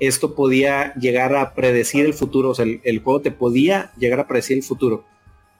[0.00, 4.26] esto podía llegar a predecir el futuro, o sea, el, juego te podía llegar a
[4.26, 5.04] predecir el futuro.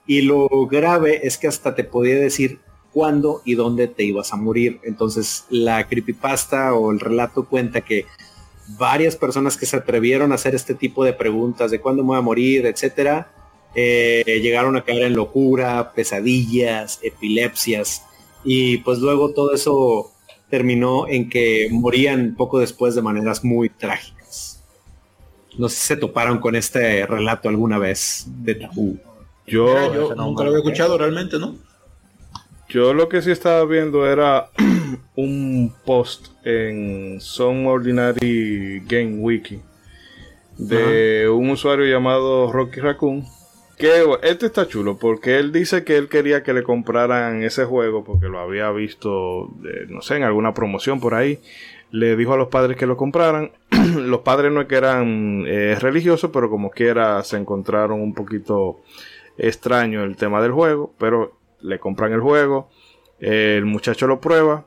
[0.07, 2.59] Y lo grave es que hasta te podía decir
[2.91, 4.79] cuándo y dónde te ibas a morir.
[4.83, 8.05] Entonces, la creepypasta o el relato cuenta que
[8.77, 12.17] varias personas que se atrevieron a hacer este tipo de preguntas de cuándo me voy
[12.17, 13.31] a morir, etcétera,
[13.73, 18.03] eh, llegaron a caer en locura, pesadillas, epilepsias,
[18.45, 20.11] y pues luego todo eso
[20.49, 24.63] terminó en que morían poco después de maneras muy trágicas.
[25.57, 28.97] No sé si se toparon con este relato alguna vez de tabú.
[29.47, 31.55] Yo, Mira, yo nunca lo había escuchado realmente, ¿no?
[32.75, 34.49] yo lo que sí estaba viendo era
[35.15, 39.61] un post en Some Ordinary Game Wiki
[40.57, 43.25] de un usuario llamado Rocky Raccoon.
[43.77, 48.03] Que este está chulo porque él dice que él quería que le compraran ese juego
[48.05, 51.39] porque lo había visto, eh, no sé, en alguna promoción por ahí.
[51.91, 53.51] Le dijo a los padres que lo compraran.
[53.97, 58.81] los padres no es que eran eh, religiosos, pero como quiera se encontraron un poquito
[59.37, 62.69] extraño el tema del juego, pero le compran el juego,
[63.19, 64.65] el muchacho lo prueba,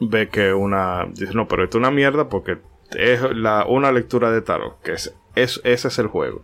[0.00, 2.58] ve que una, dice no, pero esto es una mierda porque
[2.96, 6.42] es la, una lectura de tarot, que es, es- ese es el juego.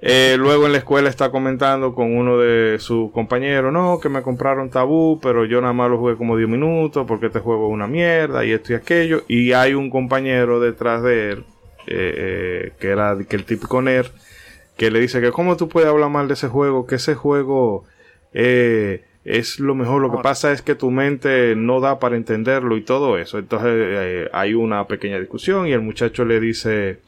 [0.00, 4.22] Eh, luego en la escuela está comentando con uno de sus compañeros, no, que me
[4.22, 7.72] compraron tabú, pero yo nada más lo jugué como 10 minutos porque este juego es
[7.72, 9.22] una mierda y esto y aquello.
[9.28, 11.44] Y hay un compañero detrás de él,
[11.86, 14.08] eh, eh, que era que el típico nerd,
[14.76, 17.84] que le dice que cómo tú puedes hablar mal de ese juego, que ese juego
[18.34, 22.76] eh, es lo mejor, lo que pasa es que tu mente no da para entenderlo
[22.76, 23.38] y todo eso.
[23.38, 26.98] Entonces hay una pequeña discusión y el muchacho le dice,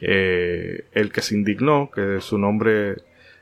[0.00, 2.96] eh, el que se indignó, que su nombre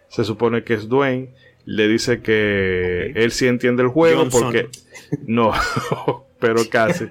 [0.09, 1.30] se supone que es Dwayne,
[1.64, 4.42] le dice que él sí entiende el juego Johnson.
[4.42, 4.68] porque...
[5.26, 5.53] No,
[6.40, 7.07] pero casi.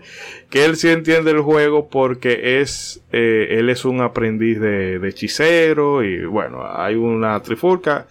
[0.49, 5.09] que él sí entiende el juego porque es eh, él es un aprendiz de, de
[5.09, 8.07] hechicero y bueno, hay una trifulca.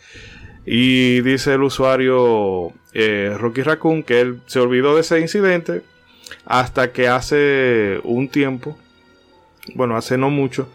[0.65, 5.83] Y dice el usuario eh, Rocky Raccoon que él se olvidó de ese incidente
[6.45, 8.79] hasta que hace un tiempo,
[9.75, 10.69] bueno, hace no mucho,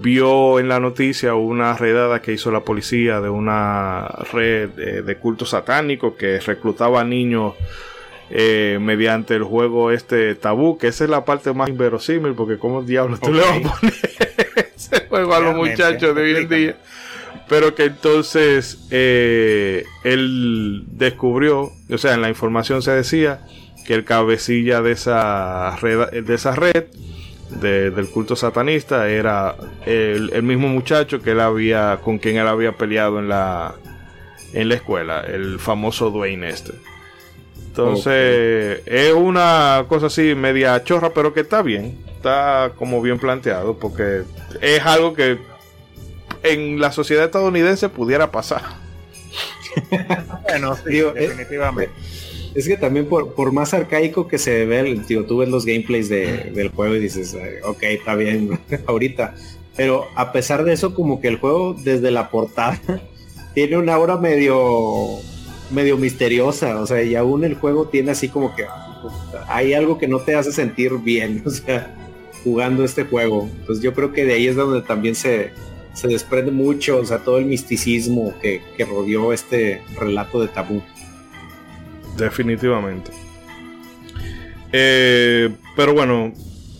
[0.00, 5.16] vio en la noticia una redada que hizo la policía de una red eh, de
[5.16, 7.54] culto satánico que reclutaba niños
[8.30, 12.82] eh, mediante el juego este tabú, que esa es la parte más inverosímil, porque como
[12.82, 13.94] diablos tú le vas a poner
[14.76, 16.76] ese juego a los muchachos de hoy en día.
[17.48, 23.40] Pero que entonces eh, él descubrió, o sea, en la información se decía
[23.86, 26.84] que el cabecilla de esa red, de esa red
[27.50, 32.46] de- del culto satanista era el, el mismo muchacho que él había, con quien él
[32.46, 33.74] había peleado en la,
[34.52, 36.72] en la escuela, el famoso Dwayne este.
[37.68, 41.98] Entonces, es una cosa así media chorra, pero que está bien.
[42.16, 44.22] Está como bien planteado, porque
[44.60, 45.38] es algo que
[46.42, 48.62] en la sociedad estadounidense pudiera pasar.
[50.48, 51.92] Bueno, sí, Digo, eh, definitivamente.
[51.94, 55.64] Es que también por, por más arcaico que se ve, el- tío, tú ves los
[55.64, 59.34] gameplays de- del juego y dices, "Ay, ok, está bien ahorita.
[59.76, 62.80] Pero a pesar de eso, como que el juego desde la portada
[63.54, 65.18] tiene una aura medio
[65.70, 68.64] medio misteriosa, o sea, y aún el juego tiene así como que
[69.48, 71.94] hay algo que no te hace sentir bien, o sea,
[72.42, 73.48] jugando este juego.
[73.60, 75.50] Entonces yo creo que de ahí es donde también se,
[75.92, 80.80] se desprende mucho, o sea, todo el misticismo que, que rodeó este relato de tabú.
[82.18, 83.10] Definitivamente.
[84.72, 86.32] Eh, pero bueno,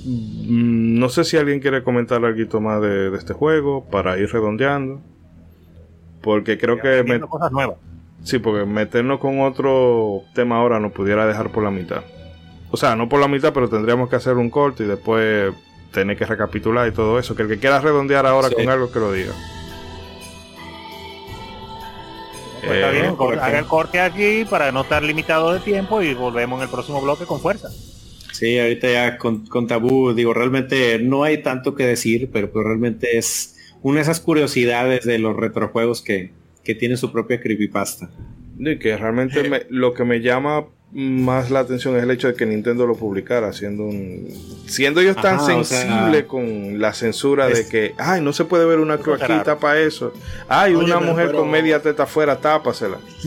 [0.05, 4.31] mm, no sé si alguien quiere comentar algo más de, de este juego para ir
[4.33, 5.01] redondeando.
[6.23, 7.77] Porque creo que me- Aprendiendo cosas nuevas.
[8.25, 12.03] sí, porque meternos con otro tema ahora nos pudiera dejar por la mitad.
[12.71, 15.55] O sea, no por la mitad, pero tendríamos que hacer un corte y después
[15.93, 17.35] tener que recapitular y todo eso.
[17.35, 18.57] Que el que quiera redondear ahora Sí.
[18.57, 19.33] con algo que lo diga.
[22.69, 23.45] Pues está Eh, bien, cor- correcto.
[23.45, 27.01] haga el corte aquí para no estar limitado de tiempo y volvemos en el próximo
[27.01, 27.69] bloque con fuerza.
[28.33, 32.65] Sí, ahorita ya con, con tabú, digo, realmente no hay tanto que decir, pero pues
[32.65, 36.31] realmente es una de esas curiosidades de los retrojuegos que,
[36.63, 38.11] que tiene su propia creepypasta.
[38.59, 42.35] Y que realmente me- lo que me llama más la atención es el hecho de
[42.35, 44.27] que Nintendo lo publicara, siendo un,
[44.67, 48.97] siendo ellos tan sensibles con la censura de que, ay, no se puede ver una
[48.99, 50.13] Cosa cloaquita para eso.
[50.49, 52.99] Ay, Oye, una mujer pero- con media teta afuera, tápasela.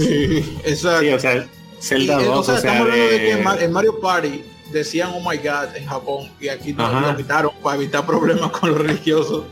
[0.66, 1.02] Exacto.
[1.02, 1.48] Sí, o sea,
[1.80, 3.12] Zelda Y, 2, o sea, o sea, estamos hablando de...
[3.12, 6.74] de- que en Ma- en Mario Party decían oh my god en Japón y aquí
[6.74, 7.12] no Ajá.
[7.12, 9.46] lo quitaron para evitar problemas con los religiosos.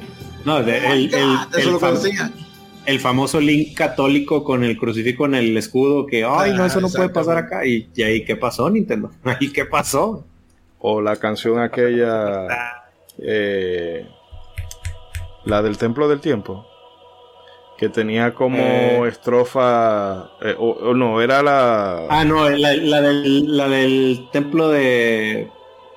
[0.46, 2.34] no, de- Oh my el, el- God, eso el lo que fam- decían.
[2.90, 6.82] El famoso link católico con el crucifijo en el escudo que, ay, no, Ah, eso
[6.82, 7.66] no puede pasar acá.
[7.66, 9.12] Y, y ahí, ¿qué pasó, Nintendo?
[9.24, 10.26] Ahí, ¿qué pasó?
[10.80, 12.48] O la canción aquella,
[13.20, 14.06] eh,
[15.46, 16.66] la del Templo del Tiempo,
[17.78, 19.08] que tenía como Eh.
[19.10, 22.08] estrofa, eh, o, o no, era la...
[22.10, 25.50] Ah, no, la, la del, la del templo de,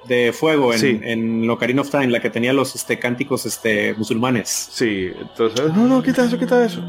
[0.05, 1.01] de fuego en, Sí.
[1.03, 4.49] en Ocarina of Time, la que tenía los este, cánticos este, musulmanes.
[4.49, 6.83] Sí, entonces, no, no, quita eso, quita eso.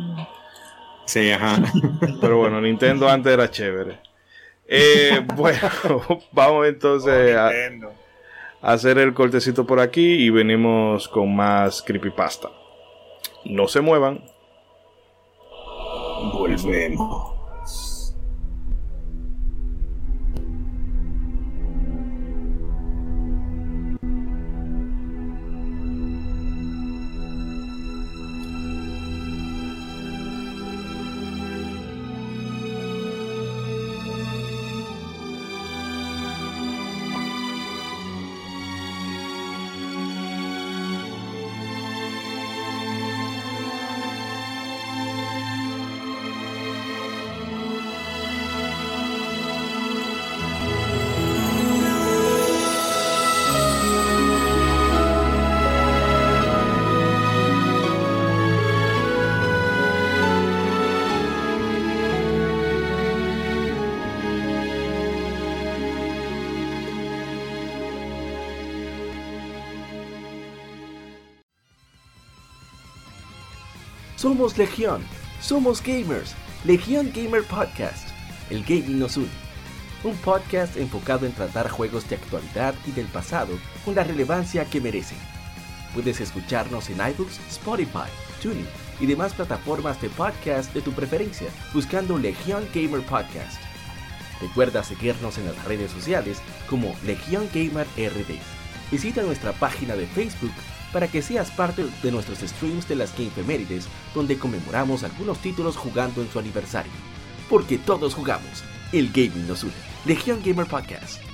[1.05, 1.61] Sí, ajá.
[2.21, 3.99] Pero bueno, Nintendo antes era chévere.
[4.67, 5.59] Eh, bueno,
[6.31, 7.91] vamos entonces a, Nintendo.
[8.61, 12.49] a hacer el cortecito por aquí y venimos con más creepypasta.
[13.45, 14.23] No se muevan.
[16.33, 17.32] Volvemos.
[74.43, 75.01] Somos Legión,
[75.39, 76.35] somos gamers,
[76.65, 78.09] Legión Gamer Podcast,
[78.49, 79.29] el gaming nos une.
[80.03, 84.81] Un podcast enfocado en tratar juegos de actualidad y del pasado con la relevancia que
[84.81, 85.17] merecen.
[85.93, 88.09] Puedes escucharnos en iBooks, Spotify,
[88.41, 88.67] TuneIn
[88.99, 93.61] y demás plataformas de podcast de tu preferencia buscando Legión Gamer Podcast.
[94.41, 96.39] Recuerda seguirnos en las redes sociales
[96.69, 98.41] como Legión Gamer RD.
[98.91, 100.51] Visita nuestra página de Facebook
[100.93, 106.21] para que seas parte de nuestros streams de las Gamefemérides, donde conmemoramos algunos títulos jugando
[106.21, 106.93] en su aniversario.
[107.49, 108.63] Porque todos jugamos,
[108.93, 109.73] el gaming nos une.
[110.05, 111.32] Legión Gamer Podcast.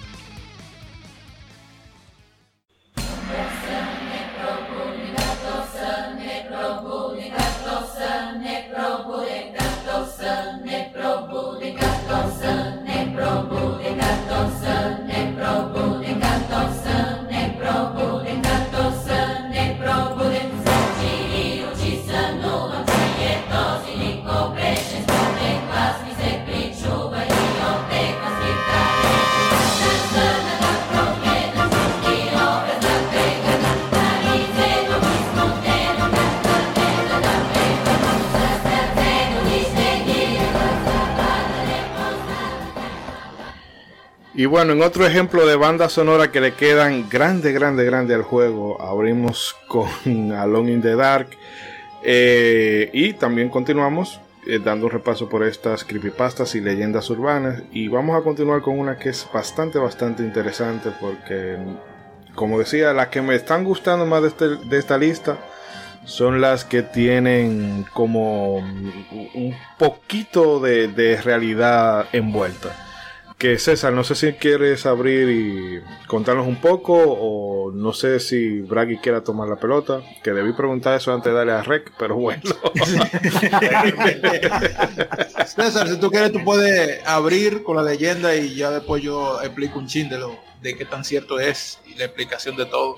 [44.39, 48.21] Y bueno, en otro ejemplo de banda sonora que le quedan grande, grande, grande al
[48.21, 49.89] juego, abrimos con
[50.31, 51.27] Alone in the Dark.
[52.03, 57.63] Eh, y también continuamos eh, dando un repaso por estas creepypastas y leyendas urbanas.
[57.73, 61.57] Y vamos a continuar con una que es bastante, bastante interesante porque,
[62.33, 65.37] como decía, las que me están gustando más de, este- esta lista
[66.05, 72.85] son las que tienen como un poquito de realidad envuelta.
[73.39, 78.59] Que César, no sé si quieres abrir y contarnos un poco o no sé si
[78.59, 82.17] Bragi quiera tomar la pelota, que debí preguntar eso antes de darle a Rec, pero
[82.17, 82.41] bueno.
[85.55, 89.79] César, si tú quieres, tú puedes abrir con la leyenda y ya después yo explico
[89.79, 92.97] un chin de, lo, de qué tan cierto es y la explicación de todo.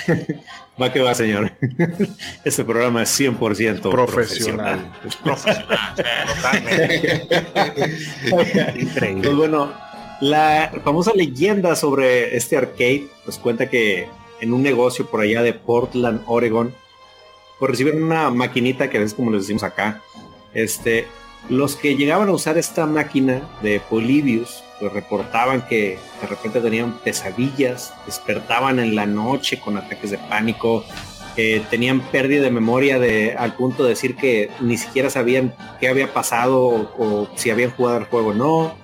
[0.80, 1.52] Va que va, señor.
[2.44, 4.92] Este programa es 100% Profesional.
[6.36, 7.28] Totalmente.
[8.30, 9.34] Pues Increíble.
[9.34, 9.72] bueno,
[10.20, 14.08] la famosa leyenda sobre este arcade pues cuenta que
[14.40, 16.74] en un negocio por allá de Portland, Oregon,
[17.58, 20.00] por recibir una maquinita que es como les decimos acá.
[20.54, 21.06] Este,
[21.48, 26.98] los que llegaban a usar esta máquina de Polybius, pues reportaban que de repente tenían
[26.98, 30.84] pesadillas, despertaban en la noche con ataques de pánico,
[31.70, 36.12] tenían pérdida de memoria de, al punto de decir que ni siquiera sabían qué había
[36.12, 38.82] pasado o, o si habían jugado el juego o no.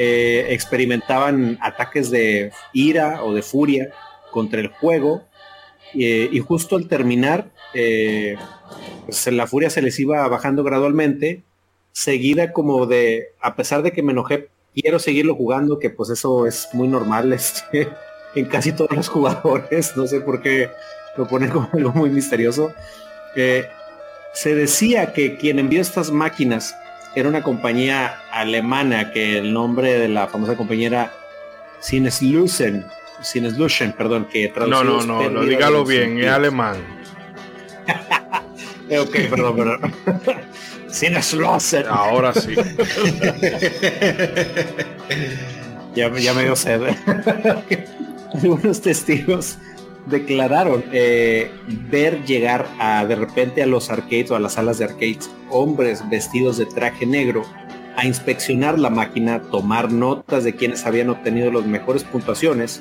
[0.00, 3.88] Eh, experimentaban ataques de ira o de furia
[4.30, 5.24] contra el juego
[5.92, 8.36] eh, y justo al terminar eh,
[9.06, 11.42] pues la furia se les iba bajando gradualmente
[11.90, 14.50] seguida como de a pesar de que me enojé
[14.80, 17.88] quiero seguirlo jugando que pues eso es muy normal este,
[18.34, 20.70] en casi todos los jugadores no sé por qué
[21.16, 22.72] lo ponen como algo muy misterioso
[23.36, 23.68] Eh,
[24.32, 26.74] se decía que quien envió estas máquinas
[27.14, 31.12] era una compañía alemana que el nombre de la famosa compañía era
[31.80, 32.84] Sinneslusen,
[33.22, 36.34] Sinneslusen, perdón, que No, traducido no, es no, no, de dígalo bien, es sentidos.
[36.34, 36.76] alemán.
[38.88, 39.94] Eh, ok, perdón, perdón.
[40.90, 41.86] Sinneslusen.
[41.88, 42.54] Ahora sí.
[45.94, 46.82] ya, ya me dio sed.
[48.34, 49.58] Algunos testigos
[50.06, 51.50] declararon eh,
[51.90, 56.08] ver llegar a de repente a los arcades o a las salas de arcades hombres
[56.08, 57.44] vestidos de traje negro
[57.96, 62.80] a inspeccionar la máquina, tomar notas de quienes habían obtenido las mejores puntuaciones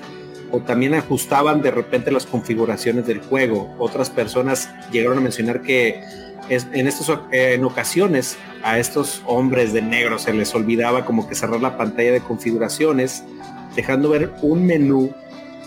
[0.51, 3.75] o también ajustaban de repente las configuraciones del juego.
[3.79, 6.01] Otras personas llegaron a mencionar que
[6.49, 6.89] en,
[7.31, 12.11] en ocasiones a estos hombres de negro se les olvidaba como que cerrar la pantalla
[12.11, 13.23] de configuraciones,
[13.75, 15.11] dejando ver un menú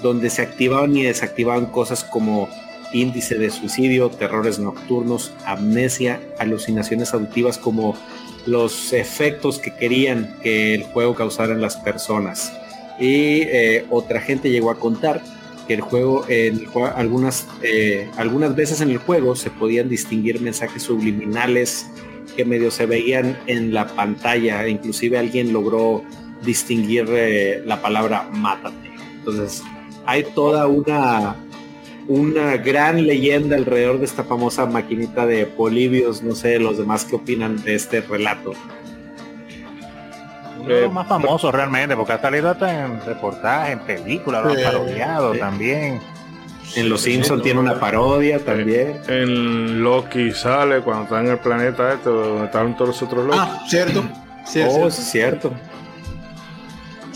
[0.02, 2.48] donde se activaban y desactivaban cosas como
[2.92, 7.96] índice de suicidio, terrores nocturnos, amnesia, alucinaciones auditivas como
[8.46, 12.52] los efectos que querían que el juego causara en las personas.
[12.98, 15.22] Y eh, otra gente llegó a contar
[15.70, 20.40] que el juego, en el algunas, eh, algunas veces en el juego se podían distinguir
[20.40, 21.86] mensajes subliminales
[22.36, 24.66] que medio se veían en la pantalla.
[24.66, 26.02] Inclusive alguien logró
[26.44, 28.90] distinguir eh, la palabra mátate.
[29.18, 29.62] Entonces
[30.06, 31.36] hay toda una
[32.08, 36.24] una gran leyenda alrededor de esta famosa maquinita de Polibios.
[36.24, 38.54] No sé los demás qué opinan de este relato.
[40.60, 44.50] Uno de los más famosos realmente, porque ha salido hasta en reportajes, en películas, lo
[44.50, 45.38] han parodiado sí.
[45.38, 46.00] también.
[46.76, 49.00] En Los Simpson tiene una parodia también.
[49.08, 53.38] En Loki sale cuando está en el planeta este, donde están todos los otros Loki.
[53.40, 54.04] Ah, cierto.
[54.46, 55.52] Sí, oh, cierto.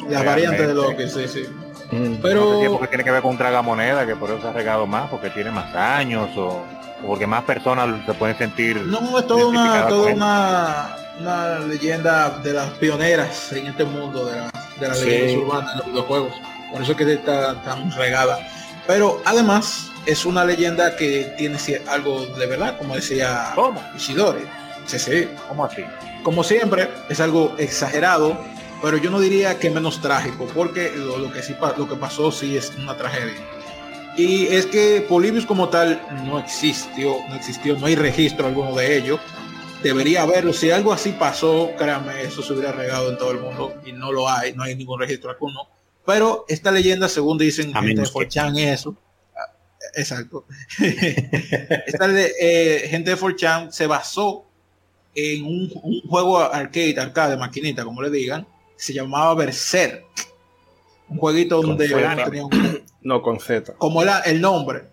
[0.07, 0.11] es.
[0.11, 0.75] Las variantes de.
[0.75, 1.45] Loki, sí, sí.
[1.93, 1.97] Mm.
[1.97, 4.41] No sé si es Pero porque tiene que ver con un tragamoneda, que por eso
[4.41, 6.65] se ha regado más, porque tiene más años, o,
[7.03, 8.81] o porque más personas se pueden sentir.
[8.83, 14.37] no es toda una, toda una, una leyenda de las pioneras en este mundo de,
[14.37, 14.51] la,
[14.81, 15.07] de las Sí.
[15.07, 16.33] leyendas urbanas, de los videojuegos.
[16.73, 18.39] Por eso es que está tan regada.
[18.87, 21.59] Pero además es una leyenda que tiene
[21.89, 23.83] algo de verdad, como decía ¿Cómo?
[23.97, 24.45] Ishidori.
[24.87, 25.29] Sí, sí.
[25.49, 25.85] ¿Cómo así?
[26.23, 28.39] como siempre, es algo exagerado,
[28.83, 32.33] pero yo no diría que menos trágico, porque lo, lo que sí lo que pasó
[32.33, 33.35] sí es una tragedia.
[34.17, 38.97] Y es que Polybius como tal no existió, no existió, no hay registro alguno de
[38.97, 39.21] ello.
[39.85, 40.55] Debería haberlo.
[40.55, 44.13] Si algo así pasó, créanme, eso se hubiera regado en todo el mundo y no
[44.13, 45.69] lo hay, no hay ningún registro alguno.
[46.07, 48.97] Pero esta leyenda, según dicen A gente de 4chan y eso,
[49.37, 49.53] ah,
[49.95, 50.47] exacto.
[50.81, 54.47] esta eh, gente de 4chan se basó
[55.15, 60.03] en un, un juego arcade, arcade, maquinita, como le digan, se llamaba Berserk.
[61.11, 63.75] Un jueguito Con donde tenía un- No, con Z.
[63.75, 64.85] como era el nombre.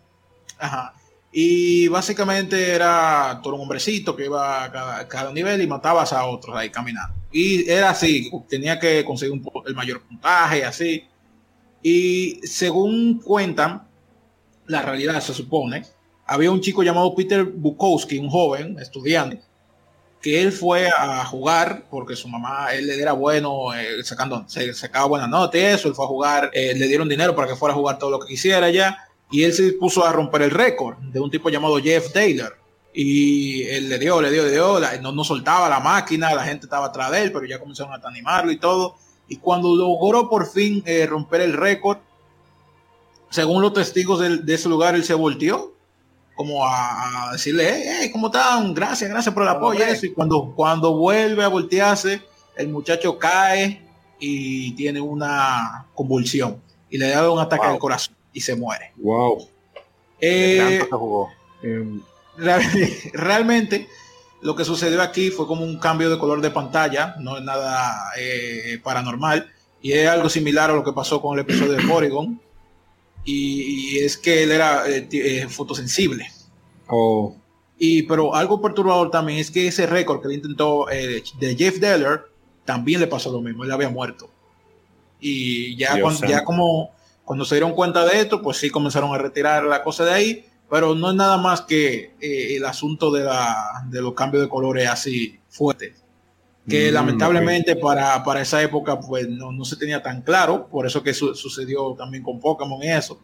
[0.60, 0.94] Ajá.
[1.32, 6.56] Y básicamente era todo un hombrecito que iba a cada, nivel y matabas a otros
[6.56, 7.16] ahí caminando.
[7.32, 11.06] Y era así, tenía que conseguir un el mayor puntaje, así.
[11.82, 13.88] Y según cuentan,
[14.68, 15.84] la realidad se supone,
[16.26, 19.42] había un chico llamado Peter Bukowski, un joven estudiante,
[20.22, 25.06] que él fue a jugar porque su mamá, él era bueno, eh, sacando, se sacaba
[25.08, 27.74] buena nota y eso, él fue a jugar, eh, le dieron dinero para que fuera
[27.74, 30.98] a jugar todo lo que quisiera ya, y él se dispuso a romper el récord
[30.98, 32.58] de un tipo llamado Jeff Taylor.
[32.94, 36.44] Y él le dio, le dio, le dio, la- no, no soltaba la máquina, la
[36.44, 38.96] gente estaba atrás de él, pero ya comenzaron a animarlo y todo.
[39.30, 42.00] Y cuando logró por fin eh, romper el récord,
[43.30, 45.74] según los testigos de, ese lugar, él se volteó
[46.36, 48.74] como a, a decirle, hey, hey, ¿cómo están?
[48.74, 49.80] Gracias, gracias por el apoyo.
[49.80, 50.06] y eso.
[50.08, 52.22] Y cuando, cuando vuelve a voltearse,
[52.58, 53.88] el muchacho cae
[54.20, 57.74] y tiene una convulsión y le da un ataque Wow.
[57.74, 58.92] al corazón y se muere.
[58.98, 59.48] Wow.
[60.20, 61.30] Eh, jugó.
[62.38, 62.64] Real-
[63.14, 63.88] realmente
[64.42, 68.12] lo que sucedió aquí fue como un cambio de color de pantalla, no es nada
[68.18, 69.52] eh, paranormal,
[69.82, 72.40] y es algo similar a lo que pasó con el episodio de Porygon,
[73.24, 76.28] y, y es que él era eh, fotosensible.
[76.88, 77.36] O
[77.78, 82.22] Y pero algo perturbador también es que ese récord que él intentó de Jeff Deller
[82.66, 84.30] también le pasó lo mismo, él había muerto.
[85.20, 86.34] Y ya, Dios cuando, santo.
[86.34, 86.92] ya como
[87.26, 90.46] cuando se dieron cuenta de esto, pues sí comenzaron a retirar la cosa de ahí,
[90.70, 94.50] pero no es nada más que eh, el asunto de, la, de los cambios de
[94.50, 95.98] colores así fuertes.
[96.70, 100.86] Que Mm, lamentablemente para, para esa época pues no, no se tenía tan claro, por
[100.86, 103.20] eso que su- sucedió también con Pokémon y eso.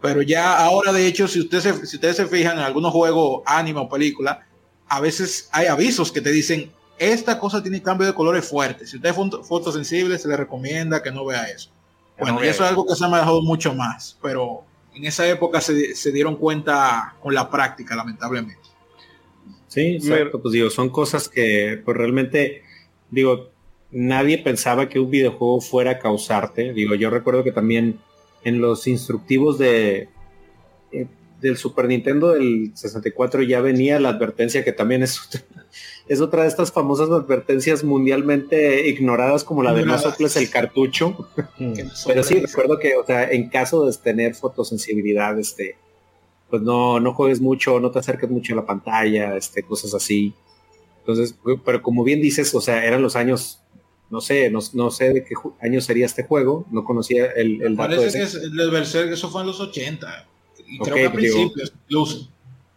[0.00, 3.42] Pero ya ahora, de hecho, si ustedes se, si ustedes se fijan en algunos juegos,
[3.46, 4.46] anime o película,
[4.88, 8.90] a veces hay avisos que te dicen, esta cosa tiene cambio de colores fuertes.
[8.90, 11.70] Si usted es foto- fotosensible, se le recomienda que no vea eso.
[12.18, 15.28] Bueno, no y eso es algo que se ha manejado mucho más, pero en esa
[15.28, 18.62] época se, se dieron cuenta con la práctica, lamentablemente.
[19.68, 20.40] Sí, exacto.
[20.42, 22.62] Pues digo, son cosas que pues realmente,
[23.10, 23.50] digo,
[23.90, 26.74] nadie pensaba que un videojuego fuera a causarte.
[26.74, 27.98] Digo, yo recuerdo que también
[28.44, 30.08] en los instructivos de
[30.92, 31.06] eh,
[31.40, 35.20] del Super Nintendo del 64 ya venía la advertencia que también es
[36.12, 41.28] es otra de estas famosas advertencias mundialmente ignoradas como la de no soples el cartucho.
[41.58, 41.72] Mm.
[42.06, 45.76] Pero sí, recuerdo que, o sea, en caso de tener fotosensibilidad, este,
[46.50, 50.34] pues no, no juegues mucho, no te acerques mucho a la pantalla, este, cosas así.
[50.98, 51.34] Entonces,
[51.64, 53.60] pero como bien dices, o sea, eran los años,
[54.10, 57.74] no sé, no, no sé de qué año sería este juego, no conocía el, el
[57.74, 60.28] dato Parece de que es, el del Berserk, eso fue en los 80.
[60.68, 62.28] Y creo que a digo- principios, incluso.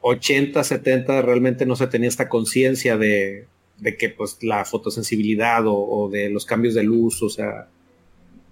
[0.08, 3.47] 80, 70 realmente no se tenía esta conciencia de,
[3.80, 7.68] de que pues la fotosensibilidad o, o de los cambios de luz, o sea,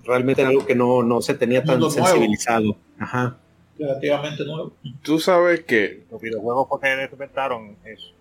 [0.04, 1.94] realmente era algo que no, no se tenía tan nuevo.
[1.94, 2.76] sensibilizado.
[2.98, 3.38] Ajá.
[3.78, 4.74] Relativamente nuevo.
[5.04, 8.12] Tú sabes que, Los videojuegos fue que inventaron eso.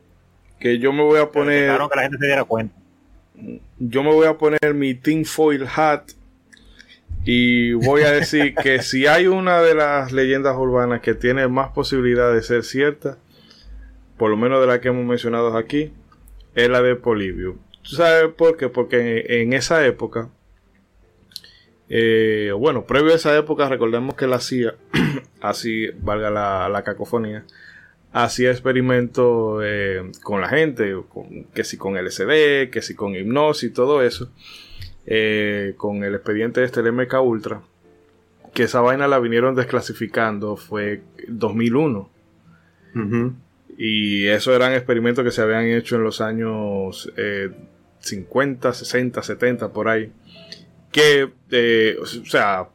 [0.60, 2.74] que yo me voy a poner, que la gente se diera cuenta.
[3.78, 6.10] yo me voy a poner mi tinfoil hat
[7.24, 11.70] y voy a decir que si hay una de las leyendas urbanas que tiene más
[11.70, 13.18] posibilidad de ser cierta,
[14.16, 15.92] por lo menos de la que hemos mencionado aquí,
[16.54, 17.58] es la de Polibio.
[17.82, 18.68] ¿Tú sabes por qué?
[18.68, 20.30] Porque en, esa época,
[21.88, 24.74] eh, bueno, previo a esa época, recordemos que la CIA,
[25.40, 27.44] así valga la, cacofonía,
[28.12, 30.94] hacía experimentos eh, con la gente,
[31.54, 34.30] que si con LSD, que si con hipnosis todo eso,
[35.06, 37.62] eh, con el expediente este, el MK Ultra,
[38.54, 42.10] que esa vaina la vinieron desclasificando, fue 2001.
[42.94, 43.32] Ujú.
[43.78, 47.50] Y eso eran experimentos que se habían hecho en los años eh,
[48.00, 50.12] 50, 60, 70, por ahí.
[50.90, 52.68] Que, eh, o sea,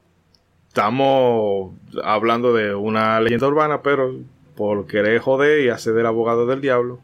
[0.68, 1.74] estamos
[2.04, 4.16] hablando de una leyenda urbana, pero
[4.56, 7.00] por querer joder y hacer del abogado del diablo,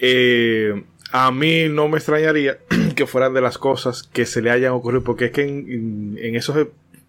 [0.00, 2.58] eh, a mí no me extrañaría
[2.94, 6.34] que fueran de las cosas que se le hayan ocurrido, porque es que en, en
[6.34, 6.56] esos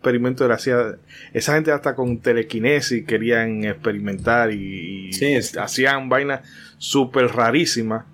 [0.05, 0.97] experimentos él hacía,
[1.33, 8.05] esa gente hasta con telequinesis querían experimentar y, Sí, hacían vainas súper rarísimas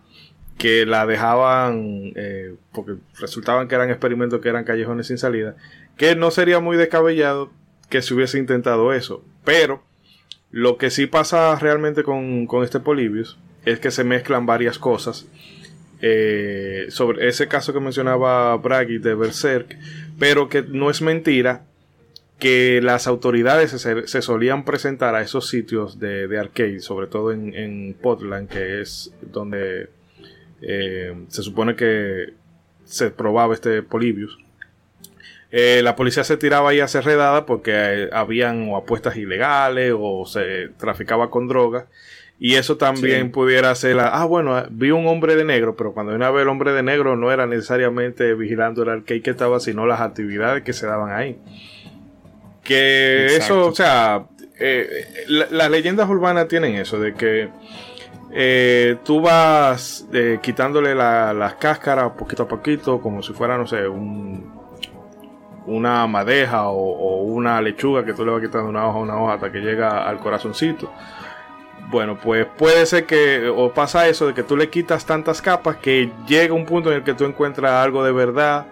[0.57, 5.55] que la dejaban, eh, porque resultaban que eran experimentos que eran callejones sin salida,
[5.97, 7.51] que no sería muy descabellado
[7.89, 9.83] que se hubiese intentado eso, pero
[10.49, 15.27] lo que sí pasa realmente con, con este Polybius es que se mezclan varias cosas.
[16.01, 19.77] Eh, sobre ese caso que mencionaba Bragi de Berserk,
[20.17, 21.63] pero que no es mentira
[22.39, 27.95] que las autoridades se, solían presentar a esos sitios de, de arcade, sobre todo en,
[28.01, 29.89] Portland, que es donde
[30.63, 32.33] eh, se supone que
[32.83, 34.39] se probaba este Polybius.
[35.51, 40.69] Eh, la policía se tiraba ahí a hacer redada porque habían apuestas ilegales o se
[40.79, 41.85] traficaba con drogas.
[42.43, 43.29] Y eso también Sí.
[43.29, 46.47] pudiera ser la, ah, bueno, vi un hombre de negro, pero cuando una vez el
[46.49, 50.73] hombre de negro no era necesariamente vigilando el arcade que estaba, sino las actividades que
[50.73, 51.37] se daban ahí.
[52.63, 53.43] Que Exacto.
[53.43, 54.25] eso, o sea,
[54.59, 54.87] eh,
[55.27, 57.49] la- las leyendas urbanas tienen eso, de que
[58.33, 63.67] eh, tú vas eh, quitándole la- las cáscaras poquito a poquito, como si fuera, no
[63.67, 64.51] sé, un,
[65.67, 69.21] una madeja o, o una lechuga que tú le vas quitando una hoja a una
[69.21, 70.91] hoja hasta que llega al corazoncito.
[71.91, 75.75] Bueno, pues puede ser que, o pasa eso, de que tú le quitas tantas capas
[75.77, 78.67] que llega un punto en el que tú encuentras algo de verdad.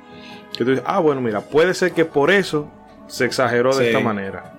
[0.57, 2.71] Que tú dices, ah, bueno, mira, puede ser que por eso
[3.07, 3.89] se exageró de Sí.
[3.89, 4.53] esta manera.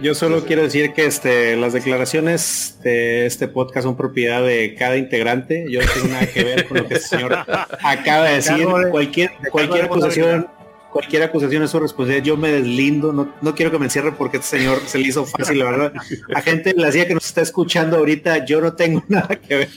[0.00, 4.96] Yo solo quiero decir que este, las declaraciones de este podcast son propiedad de cada
[4.96, 5.66] integrante.
[5.70, 7.32] Yo no tengo nada que ver con lo que el señor
[7.84, 8.66] acaba de decir.
[8.90, 10.48] Cualquier, cualquier de acusación,
[10.92, 12.24] cualquier acusación es su responsabilidad.
[12.24, 13.12] Yo me deslindo.
[13.12, 15.92] No, no quiero que me encierre porque este señor se le hizo fácil, la verdad.
[16.34, 19.68] A gente la hacía que nos está escuchando ahorita, yo no tengo nada que ver.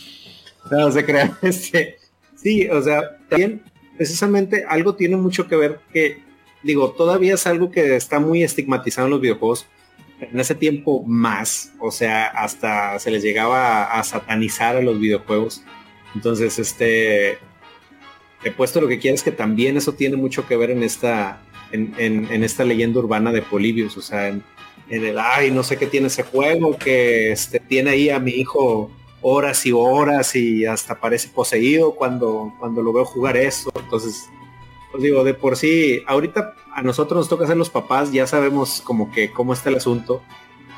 [0.69, 1.35] No se crean.
[1.41, 1.97] Este,
[2.35, 3.63] sí, o sea, también
[3.97, 6.21] precisamente algo tiene mucho que ver que
[6.63, 9.67] digo, todavía es algo que está muy estigmatizado en los videojuegos.
[10.19, 15.63] En ese tiempo más, o sea, hasta se les llegaba a satanizar a los videojuegos.
[16.15, 17.37] Entonces, este,
[18.45, 21.41] he puesto lo que quieras que también eso tiene mucho que ver en esta,
[21.71, 24.43] en, en- esta leyenda urbana de Polibius, o sea, en,
[24.89, 28.31] en el, ay, no sé qué tiene ese juego, que este, tiene ahí a mi
[28.31, 28.89] hijo
[29.21, 33.71] horas y horas y hasta parece poseído cuando, cuando lo veo jugar eso.
[33.75, 34.29] Entonces,
[34.91, 38.81] pues digo, de por sí, ahorita a nosotros nos toca ser los papás, ya sabemos
[38.81, 40.21] como que cómo está el asunto,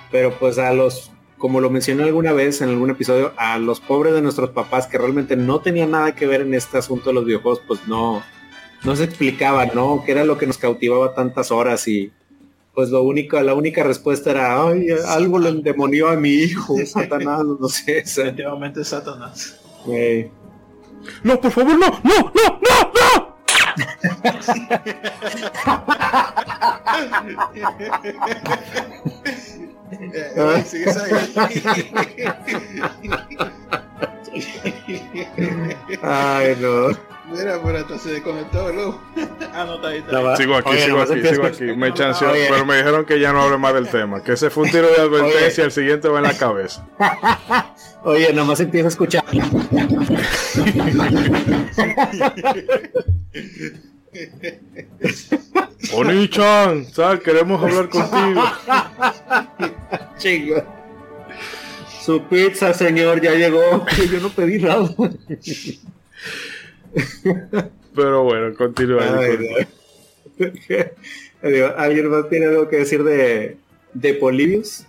[0.09, 4.13] pero pues a los, como lo mencioné alguna vez en algún episodio, a los pobres
[4.13, 7.25] de nuestros papás que realmente no tenían nada que ver en este asunto de los
[7.25, 8.23] videojuegos, pues no,
[8.83, 10.03] no se explicaba, ¿no?
[10.05, 11.87] ¿Qué era lo que nos cautivaba tantas horas?
[11.87, 12.11] Y
[12.73, 17.43] pues lo único, la única respuesta era, ay, algo le endemonió a mi hijo, Satanás,
[17.43, 17.93] no sé.
[17.95, 19.59] Definitivamente Satanás.
[21.23, 23.37] No, por favor, no, no, no, no, no.
[29.91, 31.11] Eh, sigues ahí.
[36.01, 36.89] Ay, no.
[37.29, 39.01] Mira, pero entonces se desconectó, ¿no?
[39.53, 39.97] Ah, no, está ahí.
[39.97, 40.37] está ahí.
[40.37, 41.63] Sigo aquí, Oye, sigo aquí, sigo aquí.
[41.75, 42.47] Me chanceó, Oye.
[42.49, 44.23] pero me dijeron que ya no hable más del tema.
[44.23, 46.87] Que ese fue un tiro de advertencia, el siguiente va en la cabeza.
[48.03, 49.23] Oye, nomás empieza a escuchar.
[55.93, 57.21] Oni-chan, ¿sabes?
[57.21, 58.43] Queremos hablar contigo.
[60.17, 60.63] Chingo.
[62.01, 63.85] Su pizza, señor, ya llegó.
[63.85, 64.89] Que yo no pedí nada.
[67.95, 69.03] Pero bueno, continúa.
[71.77, 73.57] ¿Alguien más tiene algo que decir de,
[73.93, 74.85] de Polibius?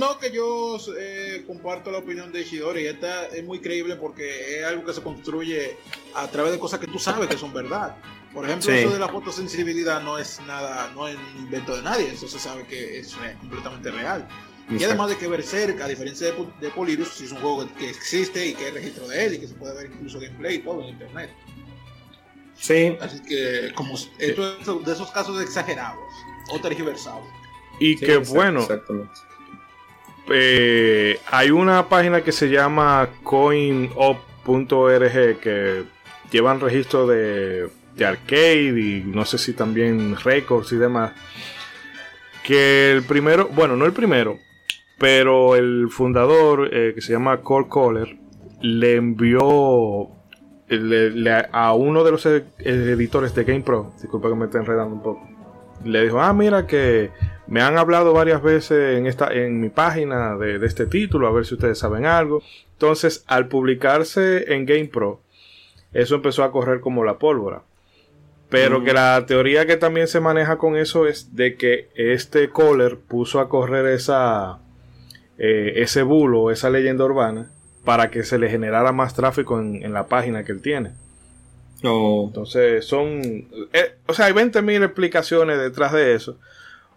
[0.00, 2.86] No, que yo eh, comparto la opinión de Ishidori.
[2.86, 5.76] Esta es muy creíble porque es algo que se construye
[6.14, 7.96] a través de cosas que tú sabes que son verdad.
[8.32, 8.78] Por ejemplo, Sí.
[8.78, 12.12] eso de la fotosensibilidad no es nada, no es un invento de nadie.
[12.12, 14.26] Eso se sabe que es eh, completamente real.
[14.70, 18.46] Y además de que Berserk, a diferencia de, de Polyrus, es un juego que existe
[18.46, 20.80] y que hay registro de él y que se puede ver incluso gameplay y todo
[20.80, 21.30] en internet.
[22.56, 26.08] Sí, Así que, como esto es de esos casos exagerados
[26.52, 27.26] o tergiversados.
[27.78, 29.29] Y sí, que exacto, bueno, exactamente.
[30.30, 35.84] Eh, hay una página que se llama coinup.org que
[36.30, 41.12] llevan registro de, de arcade y no sé si también récords y demás.
[42.44, 44.38] Que el primero, bueno, no el primero,
[44.98, 48.16] pero el fundador eh, que se llama Cole Kohler
[48.62, 50.08] le envió
[51.52, 55.28] a uno de los ed- editores de GamePro, disculpa que me esté enredando un poco,
[55.84, 57.10] le dijo, ah, mira que
[57.46, 61.32] me han hablado varias veces en, esta, en mi página de, de este título, a
[61.32, 62.42] ver si ustedes saben algo.
[62.72, 65.20] Entonces, al publicarse en GamePro,
[65.92, 67.62] eso empezó a correr como la pólvora.
[68.48, 68.84] Pero Mm.
[68.84, 73.40] que la teoría que también se maneja con eso es de que este Kohler puso
[73.40, 74.58] a correr esa,
[75.38, 77.50] eh, ese bulo, esa leyenda urbana,
[77.84, 80.92] para que se le generara más tráfico en, en la página que él tiene.
[81.82, 83.22] No, Entonces son,
[83.72, 86.38] eh, o sea, hay 20.000 explicaciones detrás de eso,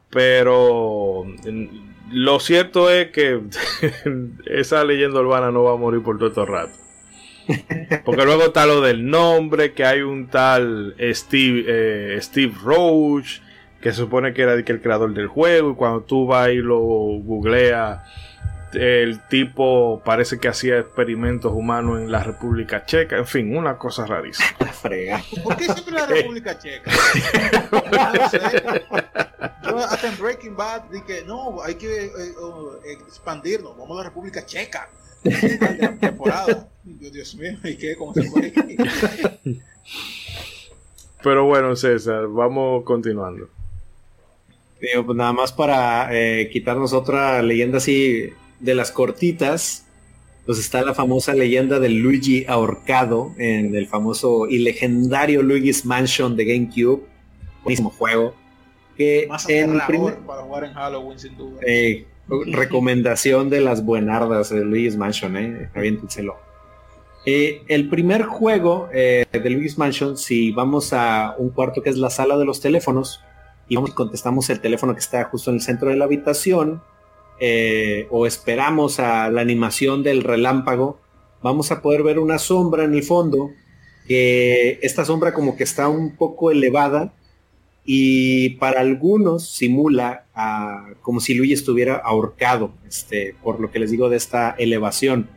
[0.10, 1.66] pero mm,
[2.12, 3.40] lo cierto es que
[4.46, 6.74] esa leyenda urbana no va a morir por todo este rato.
[8.06, 13.40] Porque luego está lo del nombre, que hay un tal Steve, eh, Steve Roach,
[13.82, 16.80] que se supone que era el creador del juego, y cuando tú vas y lo
[16.80, 18.02] googleas,
[18.74, 24.06] el tipo parece que hacía experimentos humanos en la República Checa, en fin, una cosa
[24.06, 24.48] rarísima.
[24.60, 25.24] la frega.
[25.44, 26.92] ¿Por qué siempre la República Checa?
[27.72, 28.40] No sé.
[29.64, 32.12] Yo hasta en Breaking Bad dije, no, hay que eh,
[33.08, 34.90] expandirnos, vamos a la República Checa.
[35.24, 36.68] La temporada.
[36.84, 37.96] Yo, Dios mío, ¿y qué?
[37.96, 38.54] ¿Cómo se fue?
[41.24, 43.48] Pero bueno, César, vamos continuando.
[44.82, 48.34] Digo, pues nada más para eh, quitarnos otra leyenda así
[48.64, 49.86] de las cortitas,
[50.46, 56.36] pues está la famosa leyenda del Luigi ahorcado en el famoso y legendario Luigi's Mansion
[56.36, 57.04] de GameCube.
[57.64, 58.34] Buenísimo juego.
[58.98, 61.60] Que Más en primer, para jugar en Halloween, sin duda.
[61.66, 66.38] eh, recomendación de las buenardas de Luigi's Mansion, eh, aviéntenselo.
[67.26, 71.98] Eh, el primer juego eh, de Luigi's Mansion, si vamos a un cuarto que es
[71.98, 73.22] la sala de los teléfonos,
[73.68, 76.82] y vamos y contestamos el teléfono que está justo en el centro de la habitación,
[77.40, 81.00] eh, o esperamos a la animación del relámpago,
[81.42, 83.52] vamos a poder ver una sombra en el fondo,
[84.08, 87.14] que esta sombra como que está un poco elevada,
[87.86, 90.26] y para algunos simula
[91.02, 95.30] como si Luigi estuviera ahorcado, este, por lo que les digo de esta elevación.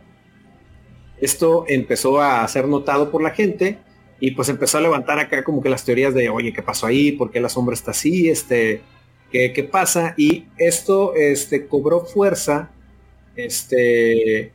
[1.21, 3.79] Esto empezó a ser notado por la gente
[4.21, 7.13] y pues empezó a levantar acá como que las teorías de, oye, ¿qué pasó ahí?
[7.13, 8.29] ¿Por qué la sombra está así?
[8.29, 8.83] Este,
[9.31, 10.15] ¿qué, qué pasa?
[10.17, 12.71] Y esto este, cobró fuerza
[13.37, 14.53] este,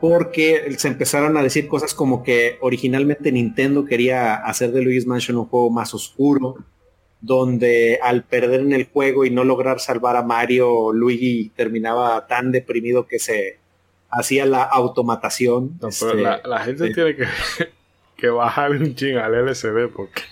[0.00, 5.38] porque se empezaron a decir cosas como que originalmente Nintendo quería hacer de Luigi's Mansion
[5.38, 6.56] un juego más oscuro,
[7.20, 12.52] donde al perder en el juego y no lograr salvar a Mario, Luigi terminaba tan
[12.52, 13.58] deprimido que se
[14.10, 15.78] hacía la automatación.
[15.80, 17.26] No, pero este, la, la gente tiene que,
[18.16, 20.22] que bajarle un ching al LCD porque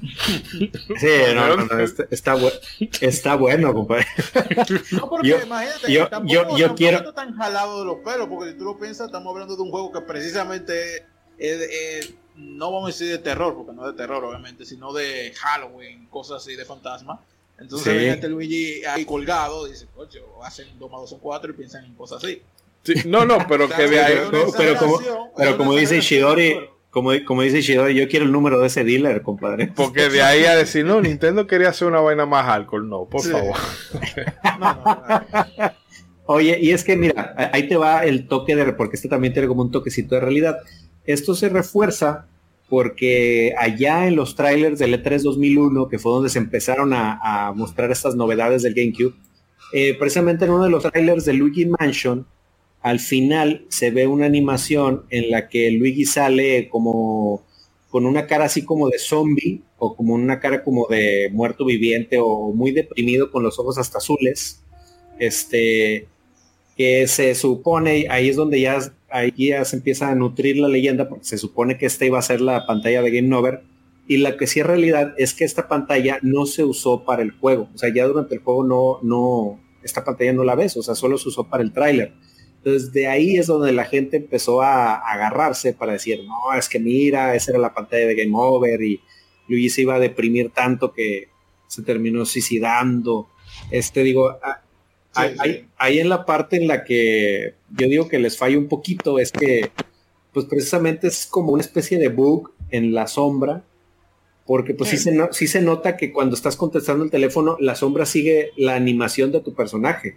[0.00, 2.52] Sí, no, no, no, está, está, bu-
[3.00, 4.06] está bueno, compadre.
[4.92, 8.28] No, porque Yo- imagínate, yo- tampoco, yo- yo quiero- está tan jalado de los pelos,
[8.28, 11.04] porque si tú lo piensas, estamos hablando de un juego que precisamente
[11.38, 14.92] es, es- no vamos a decir de terror, porque no es de terror, obviamente, sino
[14.92, 17.20] de Halloween, cosas así de fantasma.
[17.58, 18.08] Entonces, Sí.
[18.08, 21.94] este Luigi ahí colgado, dice, coche, hacen 2 más 2 son 4 y piensan en
[21.94, 22.42] cosas así.
[22.82, 24.18] Sí, no, no, pero que de ahí.
[24.56, 24.98] pero como-
[25.36, 28.82] Pero es como dice pero- como, como dice Ishidori, yo quiero el número de ese
[28.82, 29.66] dealer, compadre.
[29.76, 32.86] Porque de ahí a decir, no, Nintendo quería hacer una vaina más hardcore.
[32.86, 33.32] No, por Sí.
[33.32, 33.54] favor.
[34.58, 35.72] No, no, no.
[36.24, 39.46] Oye, y es que mira, ahí te va el toque de, porque este también tiene
[39.46, 40.56] como un toquecito de realidad.
[41.04, 42.28] Esto se refuerza
[42.70, 47.18] porque allá en los trailers del E E3 2001, que fue donde se empezaron a,
[47.48, 49.12] a mostrar estas novedades del GameCube,
[49.74, 52.26] eh, precisamente en uno de los trailers de Luigi Mansion,
[52.86, 57.42] al final se ve una animación en la que Luigi sale como
[57.90, 62.18] con una cara así como de zombie o como una cara como de muerto viviente
[62.20, 64.62] o muy deprimido con los ojos hasta azules.
[65.18, 66.06] Este,
[66.76, 68.78] que se supone, ahí es donde ya,
[69.10, 72.22] ahí ya se empieza a nutrir la leyenda, porque se supone que esta iba a
[72.22, 73.62] ser la pantalla de Game Over,
[74.06, 77.32] y la que sí es realidad es que esta pantalla no se usó para el
[77.32, 80.84] juego, o sea, ya durante el juego no, no, esta pantalla no la ves, o
[80.84, 82.12] sea, solo se usó para el tráiler.
[82.66, 86.68] Entonces de ahí es donde la gente empezó a, a agarrarse para decir, no, es
[86.68, 89.00] que mira, esa era la pantalla de Game Over y
[89.46, 91.28] Luigi se iba a deprimir tanto que
[91.68, 93.28] se terminó suicidando.
[93.70, 95.36] Este digo, Sí, ahí, sí.
[95.38, 99.20] ahí- ahí en la parte en la que yo digo que les falla un poquito
[99.20, 99.70] es que
[100.32, 103.62] pues precisamente es como una especie de bug en la sombra
[104.44, 105.04] porque pues sí, Sí.
[105.04, 108.74] se, no- sí se nota que cuando estás contestando el teléfono la sombra sigue la
[108.74, 110.16] animación de tu personaje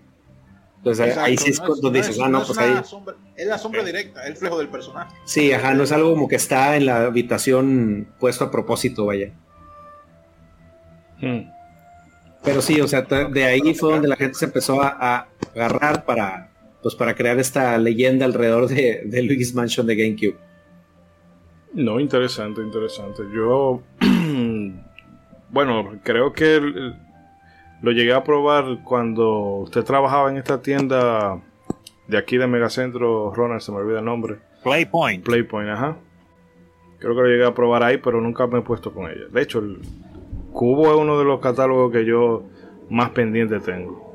[0.80, 2.46] entonces ahí- ahí Exacto, sí es no cu- donde no dices es- ah no es
[2.48, 5.16] pues ahí sombra- es la sombra directa, el flejo del personaje.
[5.26, 9.32] sí ajá no es algo como que está en la habitación puesto a propósito vaya
[11.22, 11.42] Hmm.
[12.46, 16.06] Pero sí, o sea, de ahí fue donde la gente se empezó a, a agarrar
[16.06, 16.50] para,
[16.82, 20.38] pues, para crear esta leyenda alrededor de, de Luigi's Mansion de GameCube.
[21.74, 23.24] No, interesante, interesante.
[23.36, 23.84] Yo,
[25.50, 26.96] bueno, creo que el-
[27.82, 29.30] lo llegué a probar cuando
[29.62, 31.40] usted trabajaba en esta tienda
[32.08, 34.38] de aquí de Megacentro, Ronald, se me olvida el nombre.
[34.64, 35.24] Playpoint.
[35.24, 35.98] Playpoint, ajá.
[37.00, 39.26] Creo que lo llegué a probar ahí, pero nunca me he puesto con ella.
[39.32, 39.80] De hecho, el
[40.52, 42.44] Cubo es uno de los catálogos que yo
[42.90, 44.06] más pendiente tengo.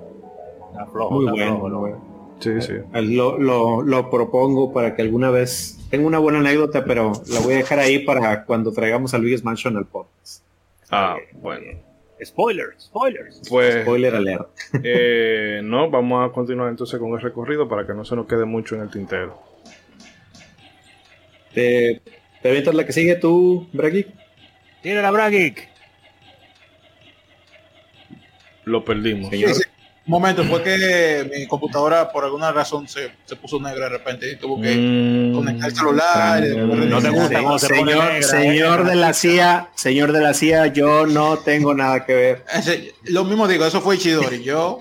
[0.72, 1.50] Está flojo, Muy está bueno.
[1.52, 1.78] flojo, ¿no?
[1.80, 2.14] bueno.
[2.40, 2.72] Sí, sí.
[2.92, 5.78] Lo, lo- lo propongo para que alguna vez...
[5.90, 9.44] Tengo una buena anécdota, pero la voy a dejar ahí para cuando traigamos a Luigi's
[9.44, 10.42] Mansion al podcast.
[10.90, 11.78] Ah, bueno.
[12.24, 13.42] Spoilers, spoilers.
[13.48, 14.48] Pues, Spoiler alert.
[14.82, 18.44] eh, no, vamos a continuar entonces con el recorrido para que no se nos quede
[18.44, 19.42] mucho en el tintero.
[21.52, 22.02] ¿Te,
[22.42, 24.06] te avientas la que sigue tú, Bragi?
[24.82, 25.68] Tiene la Bragic.
[28.64, 29.30] Lo perdimos.
[29.30, 29.54] Señor.
[29.54, 29.68] Sí, sí.
[30.06, 34.36] Momento, fue que mi computadora por alguna razón se, se puso negra de repente y
[34.36, 36.44] tuvo que Mm, conectar el celular.
[36.44, 37.42] y después No te gusta reiniciar.
[37.42, 38.84] cómo se pone señor, negra, señor eh.
[38.90, 42.44] de la CIA, señor de la CIA, yo no tengo nada que ver.
[42.52, 44.42] Ese- Lo mismo digo, eso fue Chidori.
[44.42, 44.78] Yo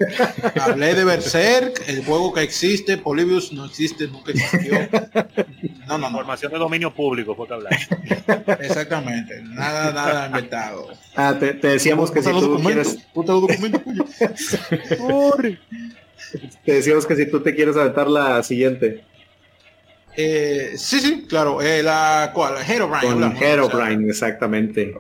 [0.62, 4.78] hablé de Berserk, el juego que existe, Polybius no existe, nunca existió.
[5.88, 6.18] No, no, no.
[6.18, 7.74] Información de dominio público fue que hablar.
[8.62, 9.42] Exactamente.
[9.44, 10.88] Nada, nada inventado.
[11.16, 13.34] Ah, te, te decíamos que si tú quieres, puta
[16.66, 19.04] te decíamos que si tú te quieres aventar la siguiente
[20.16, 21.62] Eh, sí, sí, claro.
[21.62, 23.14] Eh, la cual, Herobrine.
[23.14, 24.96] con Herobrine, exactamente.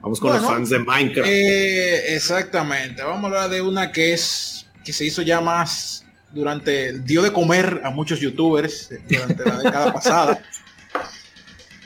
[0.00, 1.28] Vamos con los fans de Minecraft.
[1.28, 3.02] Eh, exactamente.
[3.02, 7.32] Vamos a hablar de una que es que se hizo ya más durante dio de
[7.32, 10.42] comer a muchos youtubers durante la década pasada.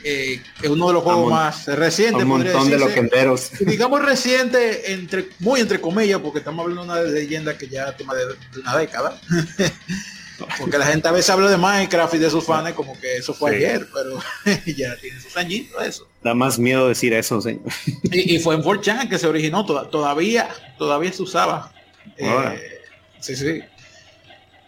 [0.03, 2.23] Eh, es uno de los juegos más recientes.
[2.23, 3.51] un montón de loquenderos.
[3.59, 8.13] digamos reciente, entre, muy entre comillas, porque estamos hablando de una leyenda que ya toma
[8.15, 9.19] de, de una década.
[10.59, 13.31] porque la gente a veces habla de Minecraft y de sus fans como que eso
[13.33, 13.57] fue Sí.
[13.57, 14.19] ayer, pero
[14.75, 16.07] ya tiene sus añitos eso.
[16.23, 17.61] Da más miedo decir eso, señor.
[18.03, 20.49] Y, y fue en 4chan que se originó, toda- todavía,
[20.79, 21.71] todavía se usaba.
[22.17, 22.79] Eh,
[23.19, 23.61] sí, sí.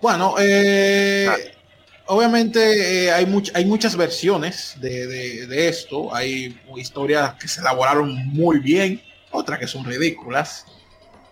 [0.02, 1.28] Bueno, eh,
[2.08, 6.14] obviamente eh, hay, much- hay muchas versiones de, de- de esto.
[6.16, 9.02] Hay historias que se elaboraron muy bien,
[9.32, 10.66] otras que son ridículas.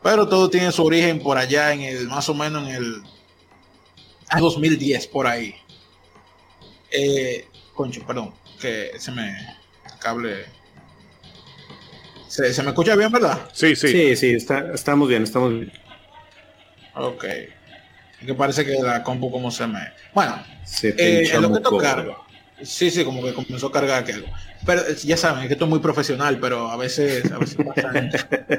[0.04, 3.04] Pero todo tiene su origen por allá en el, más o menos en el
[4.30, 5.54] a 2010, por ahí.
[6.90, 10.46] Eh, concho, perdón, que se me el cable.
[12.28, 13.50] Se, se me escucha bien, ¿verdad?
[13.54, 13.90] Sí, sí.
[13.90, 15.72] Sí, sí, está- estamos bien, estamos bien.
[16.96, 17.26] Ok.
[18.26, 19.80] Que parece que la compu como se me.
[20.14, 22.08] Bueno, Se te eh, lo que tocar.
[22.64, 24.26] Sí, sí, como que comenzó a cargar aquello.
[24.66, 27.58] Pero eh, ya saben, es que esto es muy profesional, pero a veces, a veces
[27.66, 28.12] pasan,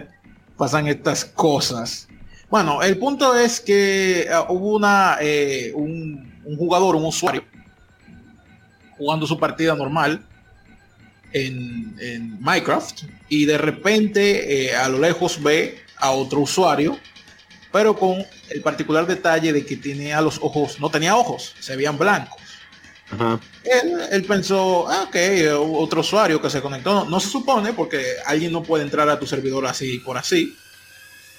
[0.57, 2.09] pasan estas cosas.
[2.51, 7.45] Bueno, el punto es que ah, hubo una eh, un, un jugador, un usuario,
[8.99, 10.23] jugando su partida normal
[11.33, 16.99] en, en Minecraft y de repente eh, a lo lejos ve a otro usuario,
[17.73, 21.99] pero con el particular detalle de que tenía los ojos, no tenía ojos, se veían
[21.99, 22.41] blancos.
[23.11, 23.41] Ajá.
[23.65, 25.17] Él, él pensó, ah, ok,
[25.79, 26.93] otro usuario que se conectó.
[26.93, 30.57] No, no se supone porque alguien no puede entrar a tu servidor así por así.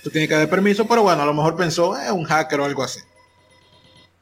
[0.03, 2.65] Tú tienes que dar permiso, pero bueno, a lo mejor pensó, eh, un hacker o
[2.65, 2.99] algo así.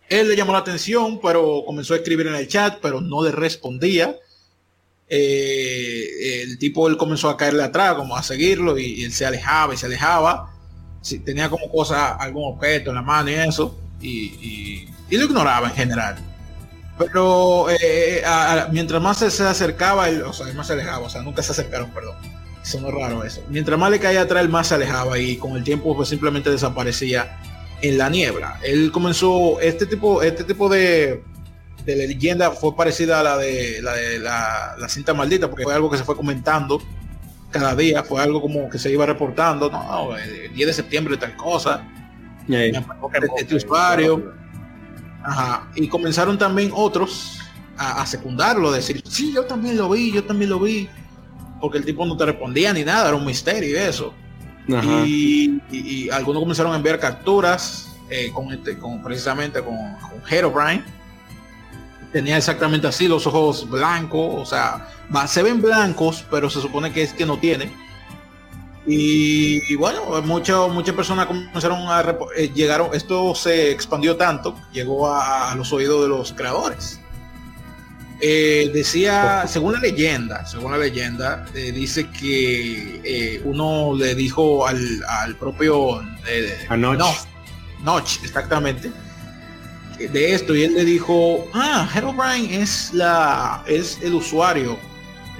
[0.09, 3.31] Él le llamó la atención, pero comenzó a escribir en el chat, pero no le
[3.31, 4.15] respondía.
[5.07, 9.25] Eh, el tipo él comenzó a caerle atrás, como a seguirlo, y, y él se
[9.25, 10.53] alejaba y se alejaba.
[11.01, 15.67] Sí, tenía como cosa, algún objeto en la mano y eso, y, y- lo ignoraba
[15.67, 16.15] en general.
[16.97, 21.09] Pero eh, a- mientras más se, se acercaba, él, o sea, más se alejaba, o
[21.09, 22.15] sea, nunca se acercaron, perdón.
[22.63, 23.41] Sonó raro eso.
[23.49, 27.39] Mientras más le caía atrás, más se alejaba y con el tiempo pues simplemente desaparecía
[27.81, 28.59] en la niebla.
[28.63, 31.23] Él comenzó, este tipo, este tipo de,
[31.85, 35.73] de leyenda fue parecida a la de la, de la, la cinta maldita, porque fue
[35.73, 36.79] algo que se fue comentando
[37.51, 41.35] cada día, fue algo como que se iba reportando, no, el 10 de septiembre tal
[41.35, 41.83] cosa,
[43.37, 44.33] este, usuario.
[45.23, 45.67] Ajá.
[45.75, 47.39] Y comenzaron también otros
[47.77, 50.89] a, a secundarlo, a decir, sí, yo también lo vi, yo también lo vi.
[51.59, 54.13] Porque el tipo no te respondía ni nada, era un misterio y eso.
[54.75, 55.03] Ajá.
[55.05, 60.21] Y, y- y algunos comenzaron a enviar capturas eh, con, este, con precisamente con, con
[60.29, 60.83] Herobrine.
[62.11, 64.89] Tenía exactamente así, los ojos blancos, o sea,
[65.27, 67.73] se ven blancos, pero se supone que es que no tiene.
[68.85, 75.07] Y, y bueno, muchas muchas personas comenzaron a eh, llegaron, esto se expandió tanto, llegó
[75.07, 76.99] a, a los oídos de los creadores.
[78.23, 84.67] Eh, decía, según la leyenda, según la leyenda, eh, dice que eh, uno le dijo
[84.67, 85.99] al, al propio
[86.69, 86.99] A Notch.
[86.99, 87.11] no,
[87.83, 88.91] Notch, exactamente,
[90.07, 94.77] de esto y él le dijo, ah, Herobrine es la es el usuario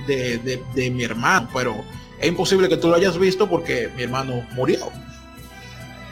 [0.08, 1.84] de, de- de mi hermano, pero
[2.20, 4.92] es imposible que tú lo hayas visto porque mi hermano murió.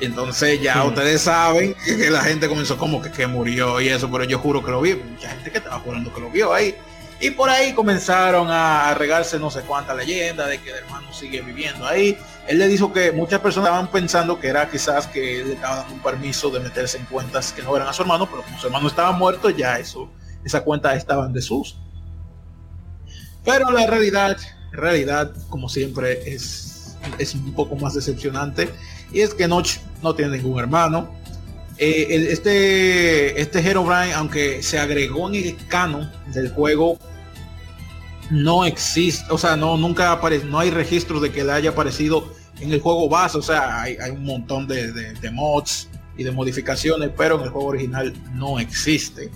[0.02, 0.88] Entonces ya Hmm.
[0.90, 4.64] ustedes saben que la gente comenzó como que, que murió y eso, pero yo juro
[4.64, 4.96] que lo vi.
[4.96, 6.76] Mucha gente que estaba jurando que lo vio ahí.
[7.22, 11.42] Y por ahí comenzaron a regarse no sé cuánta leyenda de que el hermano sigue
[11.42, 12.18] viviendo ahí.
[12.50, 15.76] Él le dijo que muchas personas estaban pensando que era quizás que él le estaba
[15.76, 18.58] dando un permiso de meterse en cuentas que no eran a su hermano, pero como
[18.58, 20.10] su hermano estaba muerto, ya eso,
[20.44, 21.76] esa cuenta estaba en desuso.
[23.46, 24.36] Pero la realidad,
[24.72, 28.74] realidad, como siempre, es, es un poco más decepcionante.
[29.14, 31.08] Y es que Notch no tiene ningún hermano.
[31.78, 36.98] Eh, este, este Herobrine, aunque se agregó en el canon del juego,
[38.32, 42.39] no existe, o sea, no, nunca aparece, no hay registros de que le haya aparecido
[42.62, 46.24] en el juego base, o sea, hay, hay un montón de, de- de mods y
[46.24, 49.30] de modificaciones, pero en el juego original no existe.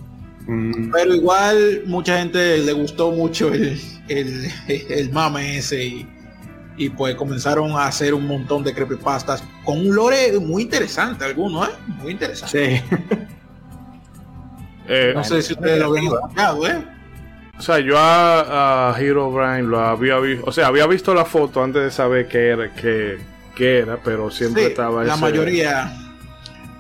[0.46, 3.80] Mm, Pero igual mucha gente le gustó mucho el,
[4.10, 6.08] el, el mame ese y,
[6.76, 11.70] y pues comenzaron a hacer un montón de creepypastas con un lore muy interesante algunos,
[11.70, 11.72] ¿eh?
[12.02, 12.82] Muy interesante.
[12.90, 12.96] sí.
[14.88, 16.86] Eh, No sé si ustedes lo habían escuchado, ¿eh?
[17.64, 21.24] O sea, yo a, a Hero Brian lo había visto, o sea, había visto la
[21.24, 23.20] foto antes de saber qué era, qué,
[23.56, 25.94] qué era, pero siempre Sí, estaba la ese, mayoría.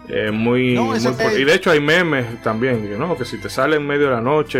[0.10, 3.23] eh, muy, No, eso muy por- que- y de hecho hay memes también, no, que
[3.23, 4.60] si te sale en medio de la noche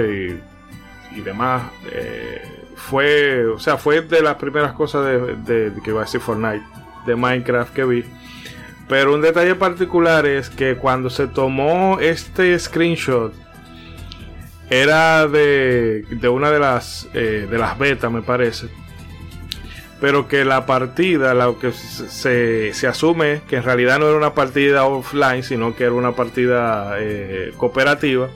[1.12, 2.42] y, y demás, eh,
[2.78, 6.22] fue, o sea, fue de las primeras cosas de, de- de que iba a decir
[6.22, 6.64] Fortnite,
[7.06, 8.06] de Minecraft que vi.
[8.88, 13.34] Pero un detalle particular es que cuando se tomó este screenshot
[14.70, 18.68] era de, de una de las eh, de las betas me parece
[20.02, 24.34] pero que la partida lo que se, se- asume que en realidad no era una
[24.34, 28.28] partida offline sino que era una partida eh, cooperativa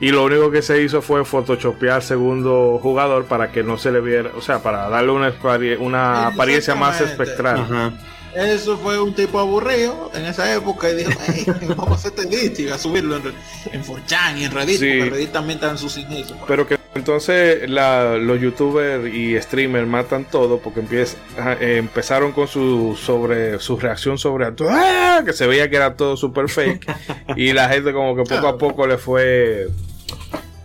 [0.00, 3.90] Y lo único que se hizo fue photoshopear al segundo jugador para que no se
[3.92, 5.32] le viera, o sea, para darle una,
[5.80, 7.60] una apariencia más espectral.
[7.60, 7.92] Ajá.
[8.34, 11.44] Eso fue un tipo aburrido en esa época y dijo, "Ey,
[11.76, 13.24] vamos a hacer este y a subirlo en,
[13.72, 14.86] en 4chan y en Reddit, Sí.
[14.98, 16.38] porque Reddit también está en sus inicios.
[16.48, 21.16] Pero que entonces la- los youtubers y streamers matan todo porque empieza,
[21.60, 25.22] eh, empezaron con su sobre su reacción sobre ¡Ah!
[25.24, 26.86] que se veía que era todo super fake
[27.36, 29.68] y la gente como que poco a poco le fue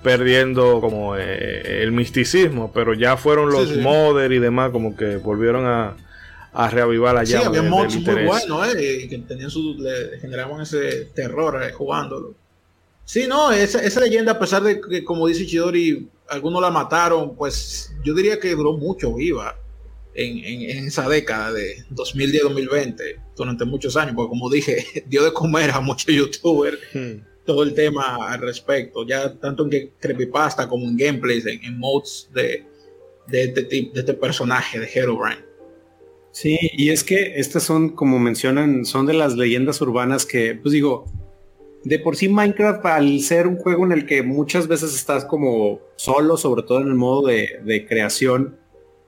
[0.03, 3.81] perdiendo como eh, el misticismo, pero ya fueron los Sí, sí.
[3.81, 5.95] modders y demás como que volvieron a,
[6.59, 10.19] a reavivar la Sí, había de- mods del muy buenos, eh, que tenían su, le
[10.19, 12.33] generaban ese terror eh, jugándolo.
[13.05, 17.35] Sí, no, esa, esa leyenda, a pesar de que, como dice Chidori, algunos la mataron,
[17.35, 19.55] pues yo diría que duró mucho viva
[20.15, 25.31] en, en- en esa década de 2010-2020, durante muchos años, porque como dije, dio de
[25.33, 27.19] comer a muchos youtubers Hmm.
[27.45, 32.29] todo el tema al respecto, ya tanto en creepypasta como en gameplays, en, en mods
[32.33, 32.65] de,
[33.27, 35.46] de, este, de este personaje de Herobrine.
[36.39, 40.71] Sí, y es que estas son, como mencionan, son de las leyendas urbanas que, pues
[40.71, 41.05] digo,
[41.83, 45.79] de por sí Minecraft, al ser un juego en el que muchas veces estás como
[45.95, 48.55] solo, sobre todo en el modo de, de creación,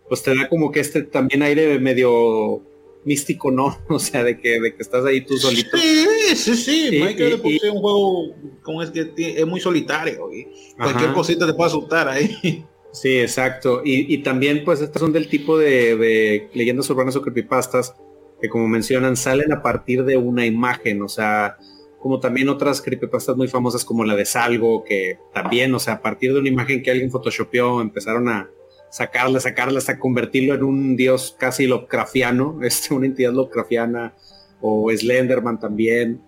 [0.08, 2.64] pues te da como que este también aire medio
[3.06, 3.78] místico, ¿no?
[3.90, 5.78] O sea, de que, de que estás ahí tú solito.
[5.78, 6.88] Sí, sí, sí.
[6.94, 10.34] Y- Minecraft de por y- sí es un juego como es que es muy solitario
[10.34, 12.66] y cualquier cosita te puede asustar ahí.
[12.92, 13.82] Sí, exacto.
[13.84, 17.96] Y, y también, pues, estas son del tipo de, leyendas urbanas o creepypastas
[18.42, 21.02] que, como mencionan, salen a partir de una imagen.
[21.02, 21.58] O sea,
[22.00, 26.02] como también otras creepypastas muy famosas como la de Salgo, que también, o sea, a
[26.02, 28.50] partir de una imagen que alguien photoshopeó, empezaron a
[28.90, 34.16] sacarla, sacarla hasta convertirlo en un dios casi Lovecraftiano, este, una entidad Lovecraftiana,
[34.62, 36.22] o Slenderman también.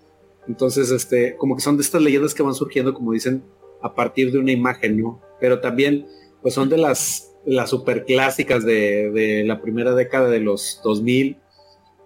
[0.47, 3.43] Entonces, este, como que son de estas leyendas que van surgiendo, como dicen,
[3.81, 5.21] a partir de una imagen, ¿no?
[5.39, 6.05] Pero también
[6.41, 11.37] pues son de las, las super clásicas de, de la primera década de los 2000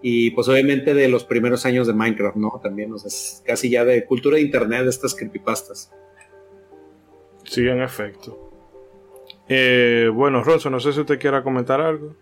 [0.02, 2.60] y pues obviamente de los primeros años de Minecraft, ¿no?
[2.62, 5.92] También, o sea, es casi ya de cultura de internet de estas creepypastas.
[7.44, 8.52] Sí, en efecto.
[9.48, 12.16] Eh, bueno, Ronzo, no sé si usted quiera comentar algo.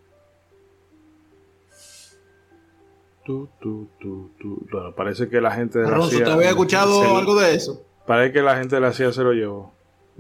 [3.26, 4.68] Tú, tú, tú, tú.
[4.70, 7.86] Bueno, parece que la gente de la CIA ¿te había escuchado se- algo de eso?
[8.06, 9.73] Parece que la gente de la CIA se lo llevó.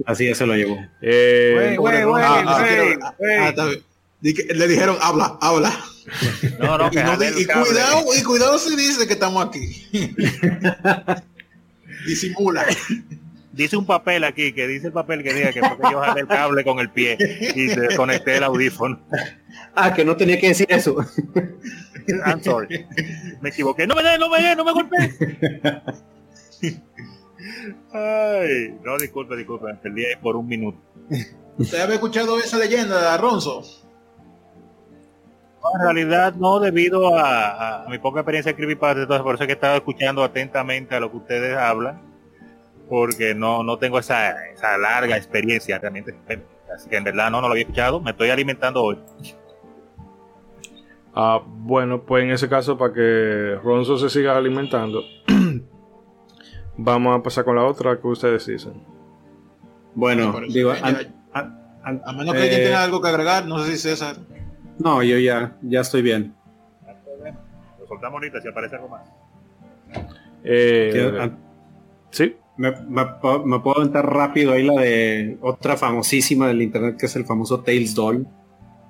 [0.05, 0.77] Así ya se lo llevó.
[1.01, 3.71] Eh, Güey, güey, Ah, güey, ah, ah, ah,
[4.21, 5.71] le dijeron, habla, habla.
[6.59, 9.87] No, no, Y, no y cuidado, y cuidado si dice que estamos aquí.
[12.07, 12.65] Disimula.
[13.51, 16.21] Dice un papel aquí, que dice el papel que diga que fue que yo jalé
[16.21, 17.17] el cable con el pie
[17.55, 18.99] y desconecté el audífono.
[19.75, 20.95] Ah, que no tenía que decir eso.
[22.25, 22.85] I'm sorry.
[23.41, 23.85] Me equivoqué.
[23.85, 25.13] No me dé, no me dé, no me golpeé.
[27.91, 30.79] Ay, no, disculpe, disculpe, me perdí ahí por un minuto.
[31.57, 33.61] ¿Usted había escuchado esa leyenda de Alonso?
[35.61, 39.43] No, en realidad no, debido a, a mi poca experiencia en creepypasta, entonces por eso
[39.43, 42.01] es que he estado escuchando atentamente a lo que ustedes hablan,
[42.89, 46.15] porque no, no tengo esa, esa larga experiencia realmente.
[46.73, 48.99] Así que en verdad no, no lo había escuchado, me estoy alimentando hoy.
[51.13, 55.03] ah, bueno, pues en ese caso, para que Ronzo se siga alimentando,
[56.77, 58.73] vamos a pasar con la otra que ustedes dicen.
[59.95, 63.77] Bueno, eso, digo, A menos que eh, alguien tenga algo que agregar, no sé si
[63.77, 64.15] César.
[64.79, 66.33] No, yo ya, ya estoy bien.
[67.79, 69.01] Lo soltamos ahorita si aparece algo más.
[70.43, 71.29] Eh,
[72.11, 76.97] sí, Me, me puedo- me puedo aventar rápido ahí la de otra famosísima del internet
[76.97, 78.27] que es el famoso Tails Doll,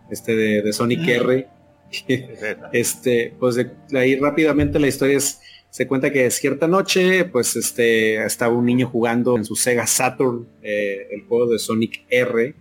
[0.09, 1.09] este de, de Sonic Mm.
[1.09, 1.47] R.
[2.73, 3.69] Este, pues de
[3.99, 5.41] ahí rápidamente la historia es,
[5.73, 10.47] se cuenta que cierta noche, pues este, estaba un niño jugando en su Sega Saturn,
[10.61, 12.53] eh, el juego de Sonic R,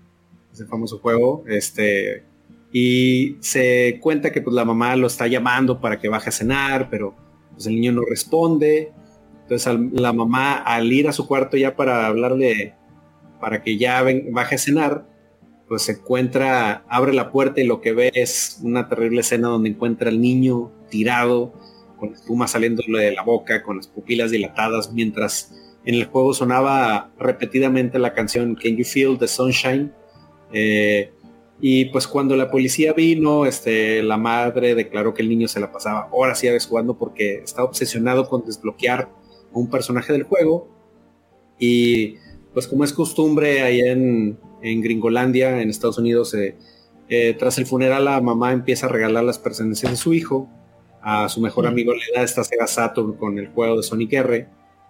[0.51, 2.25] ese famoso juego, este,
[2.73, 6.89] y se cuenta que pues la mamá lo está llamando para que baje a cenar,
[6.89, 7.15] pero
[7.53, 8.93] pues el niño no responde.
[9.43, 12.73] Entonces la mamá al ir a su cuarto ya para hablarle,
[13.43, 15.07] para que ya baje a cenar,
[15.69, 19.69] pues se encuentra, abre la puerta y lo que ve es una terrible escena donde
[19.69, 21.53] encuentra al niño tirado,
[22.03, 25.55] con espuma saliéndole de la boca, con las pupilas dilatadas, mientras
[25.85, 29.93] en el juego sonaba repetidamente la canción Can You Feel the Sunshine?
[30.53, 31.13] Eh,
[31.61, 35.71] y pues cuando la policía vino, este, la madre declaró que el niño se la
[35.71, 40.69] pasaba horas y horas jugando porque estaba obsesionado con desbloquear a un personaje del juego.
[41.61, 42.17] Y
[42.53, 46.57] pues como es costumbre ahí en, en Gringolandia, en Estados Unidos, eh,
[47.09, 50.49] eh, tras el funeral la mamá empieza a regalar las pertenencias de su hijo.
[51.03, 54.47] A su mejor amigo le da esta Sega Saturn con el juego de Sonic R.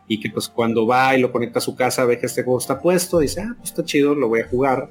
[0.09, 2.59] y que pues cuando va y lo conecta a su casa ve que este juego
[2.59, 4.91] está puesto, dice, ah, pues está chido, lo voy a jugar.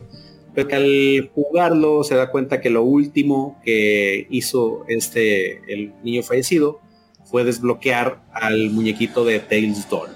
[0.56, 6.24] Pero que al jugarlo se da cuenta que lo último que hizo este, el niño
[6.24, 6.80] fallecido,
[7.24, 10.10] fue desbloquear al muñequito de Tails Doll.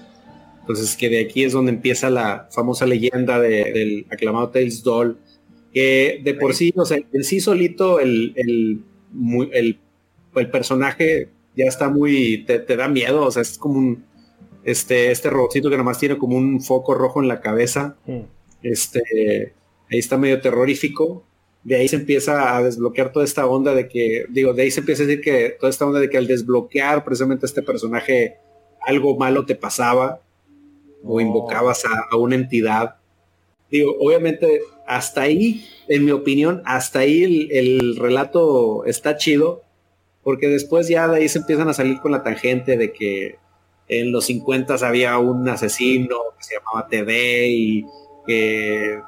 [0.62, 5.20] Entonces que de aquí es donde empieza la famosa leyenda de- del aclamado Tails Doll,
[5.72, 8.84] que de por sí, o sea, en sí solito el, el,
[9.54, 9.80] el,
[10.42, 14.04] el personaje ya está muy, te, te da miedo, o sea, es como un,
[14.64, 18.22] este, este robotcito que nomás tiene como un foco rojo en la cabeza, Mm.
[18.64, 19.54] este,
[19.92, 21.24] ahí está medio terrorífico.
[21.64, 24.82] De ahí se empieza a desbloquear toda esta onda de que, digo, de ahí se
[24.82, 28.36] empieza a decir que toda esta onda de que al desbloquear precisamente este personaje,
[28.86, 30.22] algo malo te pasaba
[31.04, 31.22] o Oh.
[31.22, 32.96] invocabas a, a una entidad.
[33.72, 39.64] Digo, obviamente, hasta ahí, en mi opinión, hasta ahí el, el relato está chido,
[40.26, 43.36] porque después ya de ahí se empiezan a salir con la tangente de que
[43.88, 47.86] en los 50 había un asesino que se llamaba TD y
[48.26, 49.00] que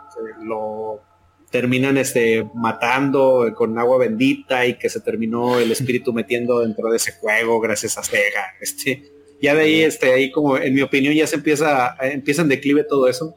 [0.44, 1.02] lo
[1.49, 6.98] terminan este matando con agua bendita y que se terminó el espíritu metiendo dentro de
[6.98, 9.02] ese juego gracias a Sega este.
[9.41, 12.84] Ya de ahí este ahí como en mi opinión ya se empieza empieza en declive
[12.84, 13.34] todo eso.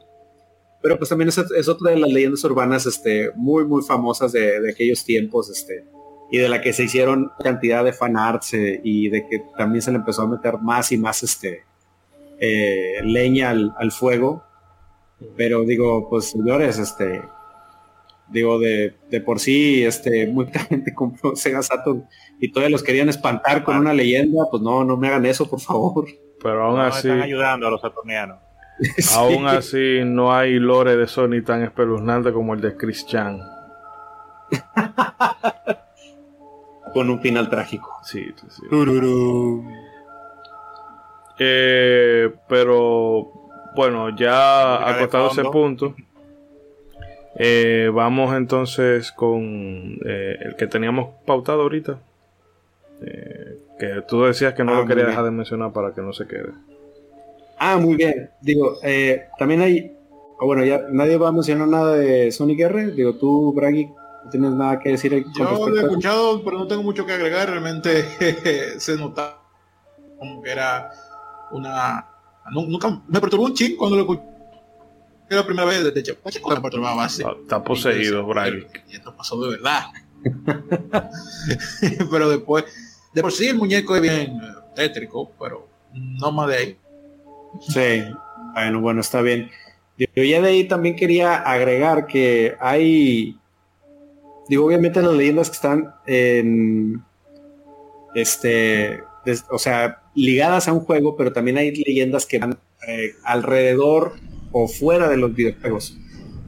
[0.83, 4.61] Pero pues también es, es otra de las leyendas urbanas este muy muy famosas de,
[4.61, 5.83] de aquellos tiempos este
[6.31, 9.91] y de la que se hicieron cantidad de fanarts eh, y de que también se
[9.91, 11.65] le empezó a meter más y más este
[12.39, 14.43] eh, leña al, al fuego
[15.35, 17.21] pero digo pues señores este
[18.29, 22.05] digo de, de por sí este mucha gente compró Sega Saturn
[22.39, 25.59] y todavía los querían espantar con una leyenda pues no no me hagan eso por
[25.59, 26.05] favor
[26.41, 28.39] Pero aún No, así, están ayudando a los saturnianos.
[29.15, 33.39] aún así no hay lore de Sony tan espeluznante como el de Chris Chan.
[36.93, 38.61] Con un final trágico Sí, sí, sí.
[41.39, 43.31] Eh, pero
[43.75, 45.95] bueno, ya acotado ese punto,
[47.35, 51.97] eh, vamos entonces con eh, el que teníamos pautado ahorita.
[53.03, 55.07] Eh, que tú decías que no Ah, lo bien.
[55.07, 56.51] dejar de mencionar para que no se quede.
[57.57, 59.91] ah muy bien digo eh, también hay
[60.39, 63.89] bueno ya nadie va a mencionar nada de Sonic R digo tú Bragi
[64.23, 67.05] no tienes nada que decir con Yo lo he a- escuchado, pero no tengo mucho
[67.05, 67.49] que agregar.
[67.49, 68.05] Realmente
[68.79, 69.41] se notaba
[70.19, 70.91] como que era
[71.51, 72.05] una.
[72.51, 74.21] nu- Nunca me perturbó un ching cuando lo escuché.
[75.29, 76.15] Era la primera vez desde hecho.
[76.29, 77.21] ¿Qué cosa me perturbaba así?
[77.21, 78.67] Está, está poseído, Brian.
[78.89, 79.83] Y esto pasó de verdad.
[82.11, 82.65] pero después,
[83.13, 86.77] de por sí el muñeco es bien eh, tétrico, pero no más de ahí.
[87.61, 88.03] Sí,
[88.53, 89.49] bueno, bueno, está bien.
[89.97, 93.37] Yo ya de ahí también quería agregar que hay,
[94.51, 97.01] digo, obviamente las leyendas que están en,
[98.13, 99.01] este,
[99.49, 104.15] o sea, ligadas a un juego, pero también hay leyendas que van eh, alrededor
[104.51, 105.97] o fuera de los videojuegos.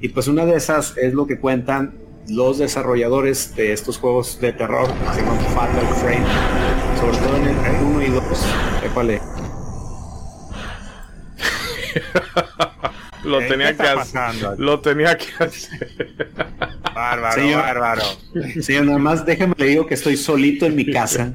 [0.01, 1.93] Y pues una de esas es lo que cuentan
[2.27, 6.25] los desarrolladores de estos juegos de terror que se llaman Fatal Frame,
[6.99, 8.23] sobre todo en el 1 y 2.
[8.83, 9.21] Épale.
[13.23, 14.59] Lo ¿Qué- tenía que hacer.
[14.59, 16.27] Lo tenía que hacer.
[16.93, 18.01] Bárbaro, yo- bárbaro.
[18.61, 21.33] Sí, nada más déjeme le digo que estoy solito en mi casa.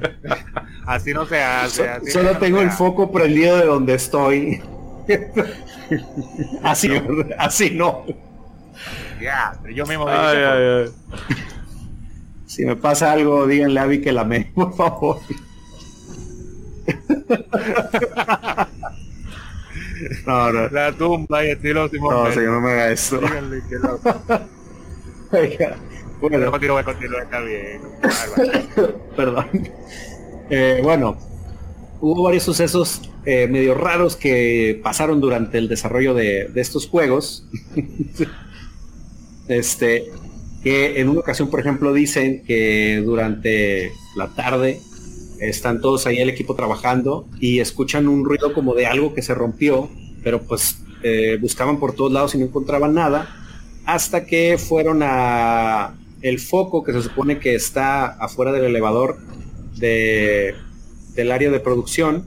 [0.85, 1.83] Así no se hace.
[1.83, 4.61] So- así solo no tengo el foco prendido de donde estoy.
[6.63, 6.91] así,
[7.37, 8.05] así no.
[9.21, 11.35] Ya, yo mismo Ay, dije, ay, ay.
[12.45, 15.19] Si me pasa algo, díganle a Abby que la me, por favor.
[20.25, 22.89] No, no, La tumba y estilo Simón no, señor, no me haga.
[22.89, 23.77] Díganle que
[25.37, 25.77] Oiga,
[26.19, 27.81] bueno, Continúa, continúa, está bien.
[28.01, 28.99] Bárbaro.
[29.15, 29.69] perdón.
[30.49, 31.17] Eh, bueno,
[32.01, 37.47] hubo varios sucesos eh, medio raros que pasaron durante el desarrollo de, de estos juegos.
[39.47, 40.05] este,
[40.63, 44.81] que en una ocasión, por ejemplo, dicen que durante la tarde
[45.39, 49.33] están todos ahí el equipo trabajando y escuchan un ruido como de algo que se
[49.33, 49.89] rompió,
[50.23, 53.29] pero pues eh, buscaban por todos lados y no encontraban nada,
[53.85, 59.17] hasta que fueron a el foco que se supone que está afuera del elevador
[59.77, 60.53] de,
[61.15, 62.25] del área de producción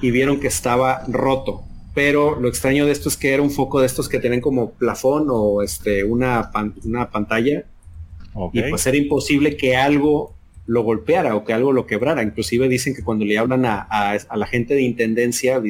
[0.00, 1.62] y vieron que estaba roto.
[1.92, 4.70] Pero lo extraño de esto es que era un foco de estos que tienen como
[4.70, 7.64] plafón o este una, pan- una pantalla
[8.52, 10.36] y pues era imposible que algo
[10.70, 12.22] lo golpeara o que algo lo quebrara.
[12.22, 15.60] Inclusive dicen que cuando le hablan a, a- la gente de intendencia,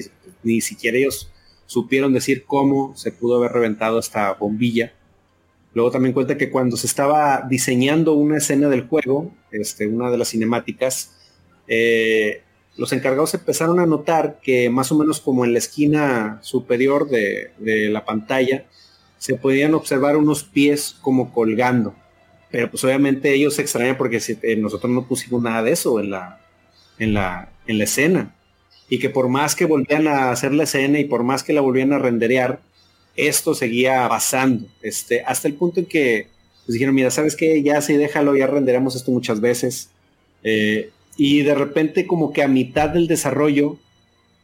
[0.42, 1.30] ni siquiera ellos
[1.66, 4.92] supieron decir cómo se pudo haber reventado esta bombilla.
[5.72, 10.18] Luego también cuenta que cuando se estaba diseñando una escena del juego, este, una de
[10.18, 11.12] las cinemáticas,
[11.68, 12.42] eh,
[12.76, 17.52] los encargados empezaron a notar que más o menos como en la esquina superior de,
[17.58, 18.64] de la pantalla
[19.18, 21.94] se podían observar unos pies como colgando.
[22.50, 26.10] Pero pues obviamente ellos se extrañan porque eh, nosotros no pusimos nada de eso en
[26.10, 26.40] la,
[26.98, 28.34] en la, en la escena.
[28.88, 31.60] Y que por más que volvían a hacer la escena y por más que la
[31.60, 32.60] volvían a renderear,
[33.16, 34.66] esto seguía pasando.
[34.82, 36.28] Este, hasta el punto en que
[36.64, 37.62] pues, dijeron, mira, ¿sabes qué?
[37.62, 39.90] Ya sí, déjalo, ya renderemos esto muchas veces.
[40.42, 43.78] Eh, y de repente como que a mitad del desarrollo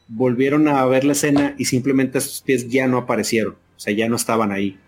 [0.09, 3.55] volvieron a ver la escena y simplemente esos pies ya no aparecieron.
[3.55, 4.79] O sea, ya no estaban ahí.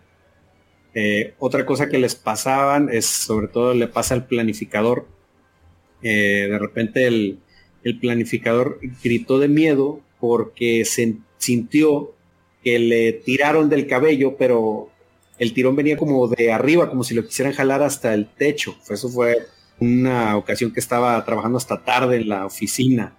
[1.00, 5.06] Eh, otra cosa que les pasaban es, sobre todo le pasa al planificador.
[6.02, 7.38] Eh, de repente el,
[7.84, 12.16] el planificador gritó de miedo porque se sintió
[12.64, 14.90] que le tiraron del cabello, pero
[15.38, 18.74] el tirón venía como de arriba, como si lo quisieran jalar hasta el techo.
[18.90, 19.46] Eso fue
[19.78, 23.16] una ocasión que estaba trabajando hasta tarde en la oficina.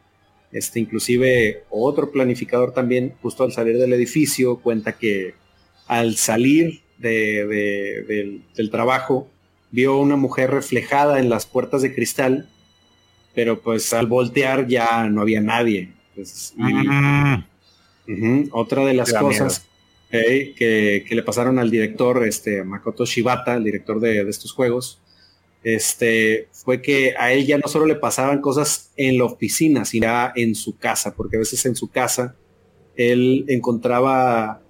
[0.51, 5.35] Este, inclusive otro planificador también, justo al salir del edificio, cuenta que
[5.88, 9.28] al salir de- de- del, del trabajo,
[9.72, 12.48] vio una mujer reflejada en las puertas de cristal,
[13.36, 15.90] pero pues al voltear ya no había nadie.
[16.16, 16.62] Pues, y-
[18.52, 19.10] Otra de las
[19.48, 19.66] cosas
[20.12, 24.52] eh, que, que le pasaron al director, este Makoto Shibata, el director de, de estos
[24.54, 25.00] juegos,
[25.64, 30.06] este, fue que a él ya no solo le pasaban cosas en la oficina, sino
[30.08, 32.36] ya en su casa, porque a veces en su casa
[32.96, 34.62] él encontraba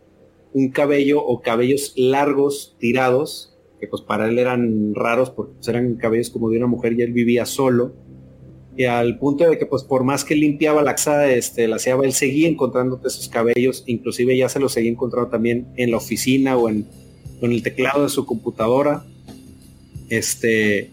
[0.53, 5.95] un cabello o cabellos largos tirados, que pues para él eran raros porque pues, eran
[5.95, 7.93] cabellos como de una mujer y él vivía solo
[8.79, 12.05] y al punto de que pues por más que limpiaba la casa, este, la aseaba,
[12.05, 16.55] él seguía encontrando esos cabellos, inclusive ya se los seguía encontrando también en la oficina
[16.55, 16.87] o en,
[17.41, 19.03] o en el teclado de su computadora.
[20.07, 20.91] Este,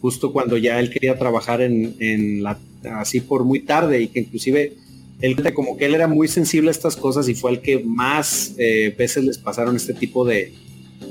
[0.00, 2.58] justo cuando ya él quería trabajar en, en la,
[2.96, 4.72] así por muy tarde y que inclusive
[5.20, 8.54] él como que él era muy sensible a estas cosas y fue el que más
[8.58, 10.52] eh, veces les pasaron este tipo de,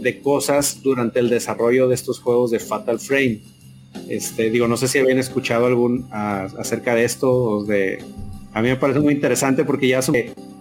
[0.02, 3.40] de cosas durante el desarrollo de estos juegos de Fatal Frame.
[4.08, 7.64] Este, digo, no sé si habían escuchado algún acerca de esto.
[7.64, 8.04] de,
[8.54, 10.16] a mí me parece muy interesante porque ya son,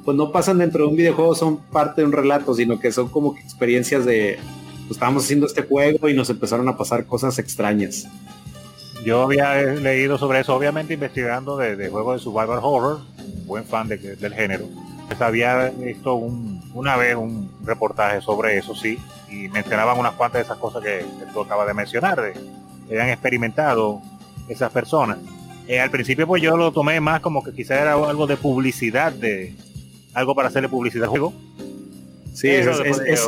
[0.05, 3.09] pues no pasan dentro de un videojuego, son parte de un relato, sino que son
[3.09, 4.39] como experiencias de,
[4.87, 8.07] pues, estábamos haciendo este juego y nos empezaron a pasar cosas extrañas.
[9.09, 13.01] Yo había eh, leído sobre eso, obviamente investigando de, de juegos de survival horror,
[13.39, 14.67] un buen fan de- del género.
[15.07, 18.99] Pues había visto un- una vez un reportaje sobre eso, sí,
[19.31, 22.35] y mencionaban unas cuantas de esas cosas que, que tú acabas de mencionar, de,
[22.87, 24.03] que han experimentado
[24.47, 25.17] esas personas.
[25.67, 29.11] Eh, al principio pues yo lo tomé más como que quizá era algo de publicidad,
[29.11, 29.55] de
[30.13, 31.33] algo para hacerle publicidad al juego.
[32.35, 32.67] Sí, es,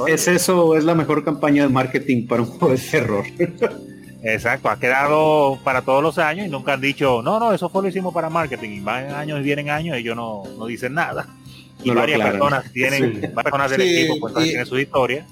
[0.07, 3.25] es eso, es la mejor campaña de marketing para un juego de terror.
[4.23, 7.83] Exacto, ha quedado para todos los años y nunca han dicho, no, no, eso fue
[7.83, 8.71] lo hicimos para marketing.
[8.71, 11.27] Y van años y vienen años y ellos no, no dicen nada.
[11.83, 12.39] Y No varias aclaran.
[12.41, 13.21] personas tienen, Sí.
[13.21, 15.27] varias personas del Sí, equipo pues, y- tienen su historia.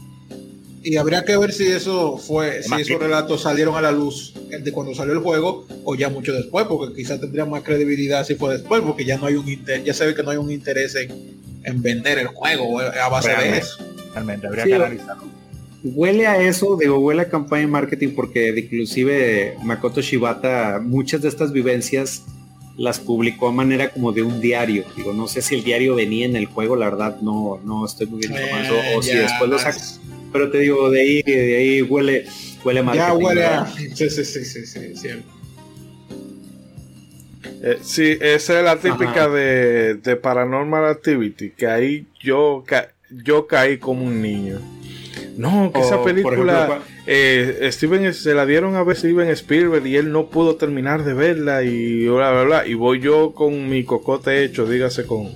[0.83, 4.73] Y habría que ver si eso fue, si esos relatos salieron a la luz de
[4.73, 8.55] cuando salió el juego o ya mucho después, porque quizás tendría más credibilidad si fue
[8.55, 10.95] después, porque ya no hay un interés, ya se ve que no hay un interés
[10.95, 11.11] en,
[11.65, 13.77] en vender el juego eh, a base de eso.
[14.15, 15.25] Realmente habría Sí, que analizarlo.
[15.85, 21.29] Huele a eso, digo, huele a campaña de marketing porque inclusive Makoto Shibata muchas de
[21.29, 22.25] estas vivencias
[22.77, 24.85] las publicó a manera como de un diario.
[24.97, 28.07] Digo, no sé si el diario venía en el juego, la verdad no, no estoy
[28.09, 29.79] muy bien informado Eh, o si ya, después lo saca.
[30.33, 32.25] Pero te digo, de ahí, de ahí huele,
[32.65, 33.07] huele marketing.
[33.07, 33.67] Ya huele a...
[33.67, 35.29] Sí, sí, sí, sí, sí, cierto.
[37.63, 42.93] Eh, sí, esa es la típica de, de Paranormal Activity, que ahí yo, ca-
[43.25, 44.61] yo caí como un niño.
[45.39, 49.87] No, que O, esa película ejemplo, eh, Steven se la dieron a ver Steven Spielberg
[49.87, 53.71] y él no pudo terminar de verla y bla bla bla y voy yo con
[53.71, 55.29] mi cocote hecho, dígase con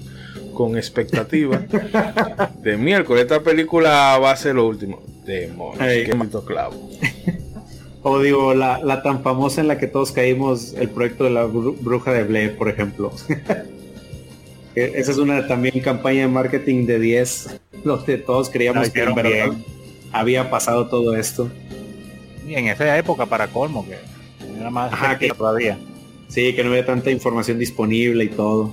[0.53, 1.62] con expectativa
[2.62, 5.01] de miércoles esta película va a ser lo último.
[5.24, 6.05] Demonios, Ey.
[6.05, 6.91] qué maldito clavo.
[8.05, 11.47] O digo, la, la tan famosa en la que todos caímos, el proyecto de la
[11.47, 13.12] bru- bruja de Blair, por ejemplo.
[14.74, 19.15] Que Esa es una también campaña de marketing de 10, donde todos creíamos que hicieron
[19.15, 19.53] verdad.
[20.13, 21.49] Había pasado todo esto.
[22.47, 23.97] Y en esa época para colmo, que
[24.59, 25.79] era más Ajá, que- todavía.
[26.29, 28.73] Sí, que no había tanta información disponible y todo.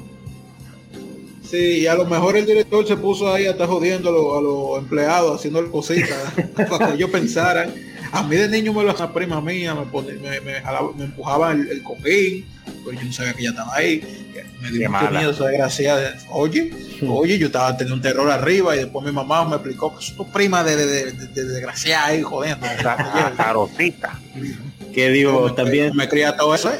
[1.43, 4.37] Sí, y a lo mejor el director se puso ahí a estar jodiendo a los,
[4.37, 6.17] a los empleados, haciéndole cositas
[6.69, 7.73] para que ellos pensaran.
[8.11, 11.05] A mí de niño me lo una prima mía, me, pone- me, me, jalaba- me
[11.05, 12.45] empujaba el, el cojín,
[12.85, 14.25] pero yo no sabía que ella estaba ahí.
[14.61, 16.15] Me dio mucho miedo esa desgraciada.
[16.31, 16.71] Oye,
[17.07, 20.15] oye, yo estaba teniendo un terror arriba y después mi mamá me explicó que es
[20.15, 22.65] tu prima de, de, de, de- de desgraciada ahí jodiendo.
[23.37, 24.19] Carosita.
[24.93, 26.77] Que digo, también, me cría todo eso, ¿eh?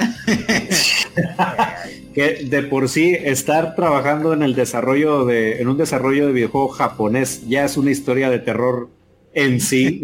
[2.13, 6.69] que de por sí estar trabajando en el desarrollo de, en un desarrollo de videojuego
[6.69, 8.89] japonés ya es una historia de terror
[9.33, 10.01] en sí.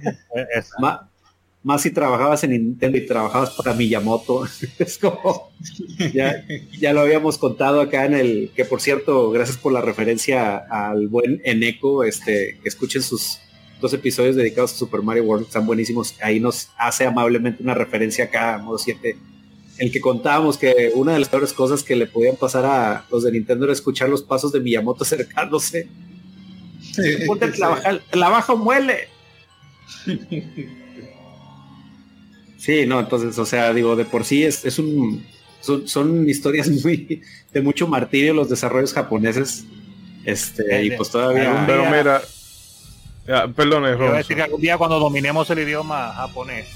[0.78, 1.08] Ma-
[1.62, 4.46] más si trabajabas en Nintendo y trabajabas para Miyamoto.
[4.78, 5.50] es como
[6.14, 6.44] ya,
[6.80, 11.08] ya lo habíamos contado acá en el, que por cierto, gracias por la referencia al
[11.08, 13.40] buen Eneco, este, que escuchen sus
[13.80, 16.14] dos episodios dedicados a Super Mario World, están buenísimos.
[16.22, 19.16] Ahí nos hace amablemente una referencia acá a modo 7
[19.78, 23.22] el que contábamos que una de las peores cosas que le podían pasar a los
[23.22, 25.88] de Nintendo era escuchar los pasos de Miyamoto acercándose.
[27.26, 29.08] Ponte a trabajar, trabaja o muele.
[32.58, 35.24] Sí, no, entonces, o sea, digo, de por sí es, es un
[35.60, 37.22] son, son historias muy
[37.52, 39.64] de mucho martirio los desarrollos japoneses.
[40.24, 41.64] Este, y pues todavía.
[41.66, 42.20] Pero mira,
[43.26, 44.16] ya, perdone, Yo voy a Ronzo.
[44.18, 46.66] decir que algún día cuando dominemos el idioma japonés,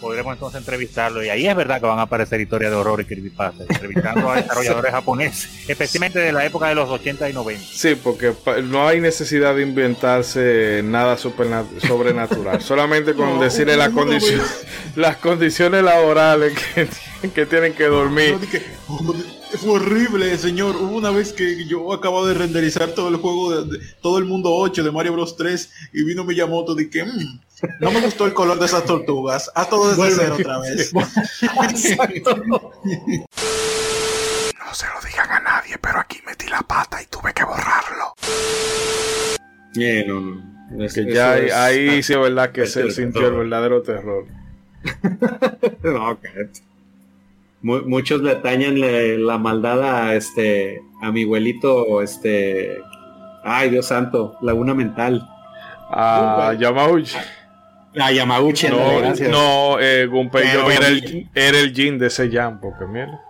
[0.00, 1.24] podremos entonces entrevistarlo.
[1.24, 4.36] Y ahí es verdad que van a aparecer historias de horror y creepypasta, entrevistando a
[4.42, 7.64] desarrolladores japoneses, especialmente de la época de los 80 y 90.
[7.72, 8.32] Sí, porque
[8.64, 12.60] no hay necesidad de inventarse nada sobrenatural.
[12.62, 14.66] Solamente con No, decirle las uno lo condiciones,
[14.96, 16.88] las condiciones laborales que,
[17.30, 18.32] que tienen que dormir.
[18.32, 19.14] No, dije, "Oh,
[19.58, 20.76] fue horrible, señor.
[20.76, 24.24] Hubo una vez que yo acabo de renderizar todo el juego, de, de- todo el
[24.24, 27.40] mundo 8 de Mario Bros 3 y vino Miyamoto y que "Mm,
[27.80, 29.50] no me gustó el color de esas tortugas.
[29.54, 30.16] Haz todo desde Vuelve.
[30.18, 30.92] cero otra vez.
[31.70, 32.36] Exacto.
[34.58, 38.14] No se lo digan a nadie, pero aquí metí la pata y tuve que borrarlo.
[39.74, 40.84] Yeah, no, no.
[40.84, 44.26] Es- Que ya ahí, es- ahí sí es verdad que se sintió el verdadero terror.
[45.82, 46.18] No.
[47.62, 48.74] Mu- muchos le atañan
[49.26, 52.78] la maldad a este a mi abuelito, este
[53.44, 55.26] ay Dios santo, laguna mental.
[55.90, 57.16] A Yamauchi.
[58.00, 59.30] A Yamauchi, ándale, No, gracias.
[59.30, 63.20] no eh, Gunpei Pero- Yokoi era el, era el Jin de ese Jam, porque mira.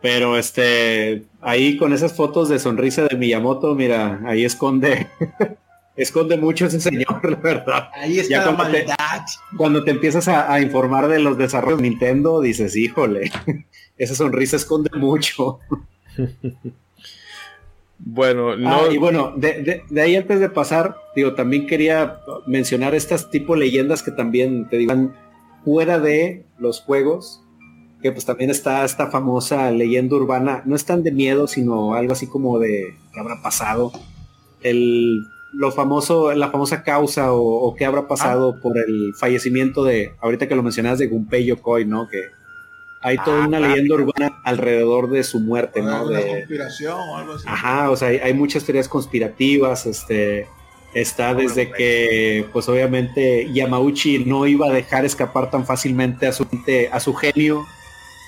[0.00, 5.08] Pero este, ahí con esas fotos de sonrisa de Miyamoto, mira, ahí esconde,
[5.96, 7.90] esconde mucho ese señor, la verdad.
[7.94, 9.24] Ahí está Ya la cuando te- maldad.
[9.56, 13.30] Cuando te empiezas a, a informar de los desarrollos de Nintendo, dices, híjole,
[13.98, 15.58] esa sonrisa esconde mucho.
[17.98, 18.68] Bueno, no.
[18.70, 23.30] Ah, y bueno, de, de- de ahí antes de pasar, digo, también quería mencionar estas
[23.30, 25.14] tipo leyendas que también te digan
[25.64, 27.42] fuera de los juegos,
[28.00, 32.12] que pues también está esta famosa leyenda urbana, no es tan de miedo, sino algo
[32.12, 33.90] así como de qué habrá pasado.
[34.62, 35.20] El
[35.54, 40.46] lo famoso, la famosa causa o, o qué habrá pasado por el fallecimiento de, ahorita
[40.46, 42.06] que lo mencionabas de Gunpei Yokoi, ¿no?
[42.06, 42.18] Que
[43.02, 46.04] hay toda una leyenda urbana alrededor de su muerte, ¿no?
[46.04, 47.44] Una De, conspiración o algo así.
[47.46, 50.46] Ajá, o sea, hay, hay muchas teorías conspirativas, este,
[50.94, 56.46] está desde que, pues obviamente Yamauchi no iba a dejar escapar tan fácilmente a su
[56.90, 57.66] a su genio,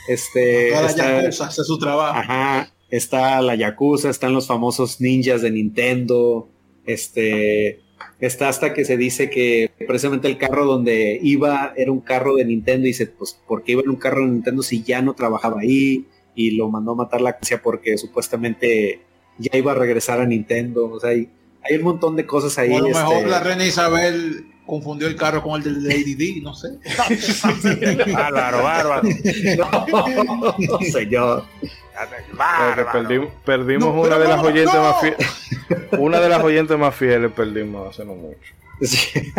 [0.09, 2.19] este, Toda la está- yakuza hace su trabajo.
[2.19, 6.49] ajá, está la Yakuza, están los famosos ninjas de Nintendo,
[6.87, 7.81] este,
[8.21, 12.45] está hasta que se dice que precisamente el carro donde iba era un carro de
[12.45, 15.15] Nintendo y dice, pues, ¿por qué iba en un carro de Nintendo si ya no
[15.15, 16.07] trabajaba ahí?
[16.35, 19.01] Y lo mandó a matar la agencia porque supuestamente
[19.39, 21.29] ya iba a regresar a Nintendo, o sea, hay,
[21.63, 22.75] hay un montón de cosas ahí.
[22.75, 26.41] A lo mejor este, la reina Isabel confundió el carro con el del Lady D,
[26.43, 26.69] no sé.
[28.13, 29.03] Bárbaro, bárbaro.
[29.09, 31.45] no, señor.
[31.53, 32.93] Porque bárbaro.
[32.93, 34.83] perdimos, perdimos No, una de las no, oyentes no.
[34.83, 35.49] más fieles.
[35.99, 38.39] Una de las oyentes más fieles perdimos hace no mucho.
[38.81, 39.33] Sí.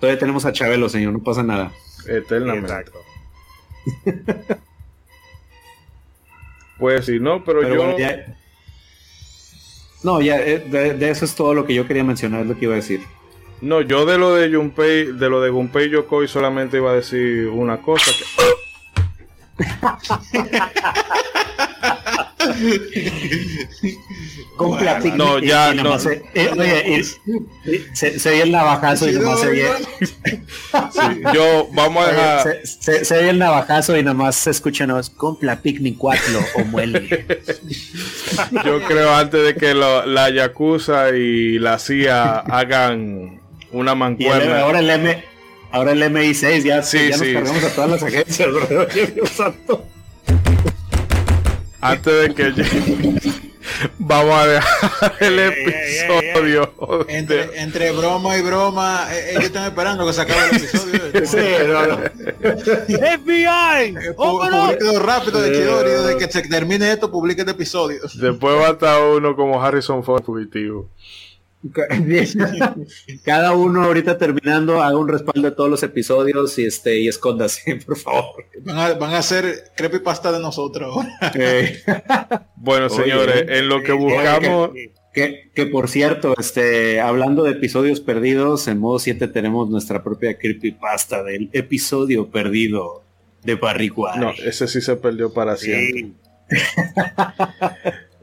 [0.00, 1.72] Todavía tenemos a Chabelo, señor, no pasa nada.
[2.08, 2.72] Eternamente.
[2.72, 2.98] Exacto.
[6.78, 7.82] Pues sí, no, pero, Pero yo.
[7.82, 8.36] bueno, ya-
[10.02, 12.56] No, ya, eh, de, de eso es todo lo que yo quería mencionar, es lo
[12.58, 13.00] que iba a decir.
[13.60, 17.48] No, yo de lo de Junpei, de lo de Gunpei Yokoi solamente iba a decir
[17.48, 18.24] una cosa que
[24.56, 25.98] Con Bueno, no, ya, y no.
[25.98, 26.84] se- eh, oye,
[27.66, 29.66] y- y se, se oye el navajazo y Sí, nada más no, se oye,
[30.92, 34.50] sí, yo vamos a dejar se, se- se oye el navajazo y nada más se
[34.50, 36.22] escucha nada más, compra picnic 4
[36.56, 37.26] o muele.
[38.64, 43.35] yo creo antes de que lo- la Yakuza y la CIA hagan
[43.72, 44.60] una el- mancuerna.
[44.60, 45.24] ahora el M,
[45.72, 47.32] ahora el MI6 ya, Sí, ya sí.
[47.32, 48.86] nos cargamos a todas las agencias, bro.
[49.14, 49.84] Dios santo.
[51.80, 53.20] Antes de que llegue,
[53.98, 56.72] vamos a dejar el episodio.
[57.06, 60.96] de- Entre, entre broma y broma, eh, ellos están esperando que se acabe el episodio.
[61.26, 61.36] Sí,
[61.66, 61.96] no, no.
[61.96, 63.94] FBI.
[63.94, 64.64] Eh, pu- ¡Ómelo!
[64.66, 65.52] Publíquelo rápido de.
[65.52, 68.00] Chidori, desde que se termine esto, publique este episodio.
[68.14, 70.88] Después va a estar uno como Harrison Ford fugitivo.
[73.24, 77.76] Cada uno ahorita terminando haga un respaldo de todos los episodios y este y escóndase,
[77.86, 78.44] por favor.
[78.62, 80.96] Van a, van a hacer creepypasta de nosotros.
[81.34, 81.82] Eh,
[82.56, 84.70] Bueno, Oye, señores, en lo que buscamos...
[85.12, 90.38] que, que por cierto, este, hablando de episodios perdidos, en modo 7 tenemos nuestra propia
[90.38, 93.02] creepypasta del episodio perdido
[93.42, 94.18] de Barry White.
[94.18, 96.10] No, ese sí se perdió para siempre.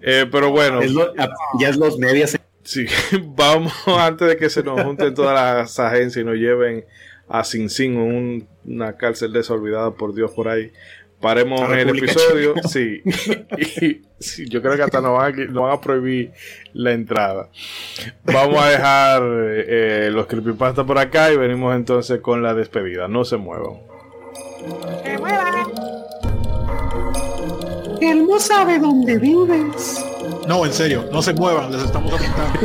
[0.06, 1.14] Eh, pero bueno, Es lo-
[1.62, 2.38] ya es los medias.
[2.64, 2.85] Sí,
[3.35, 6.85] vamos antes de que se nos junten todas las agencias y nos lleven
[7.30, 10.72] a Sin Sin, un- una cárcel desolvidada por Dios por ahí.
[11.22, 13.02] Paremos el episodio, sí.
[13.57, 16.34] Y, sí, Yo creo que hasta nos van, a, nos van a prohibir
[16.73, 17.49] la entrada.
[18.26, 23.07] Vamos a dejar eh, los creepypasta por acá y venimos entonces con la despedida.
[23.07, 23.77] No se muevan.
[28.02, 30.03] Él no sabe dónde vives.
[30.48, 32.60] No, en serio, no se muevan, les estamos apuntando.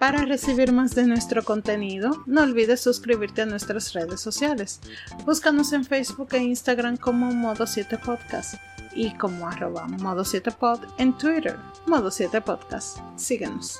[0.00, 4.80] Para recibir más de nuestro contenido, no olvides suscribirte a nuestras redes sociales.
[5.26, 8.54] Búscanos en Facebook e Instagram como Modo 7 Podcast
[8.94, 12.96] y como arroba Modo 7 Pod en Twitter, Modo 7 Podcast.
[13.16, 13.78] Síguenos.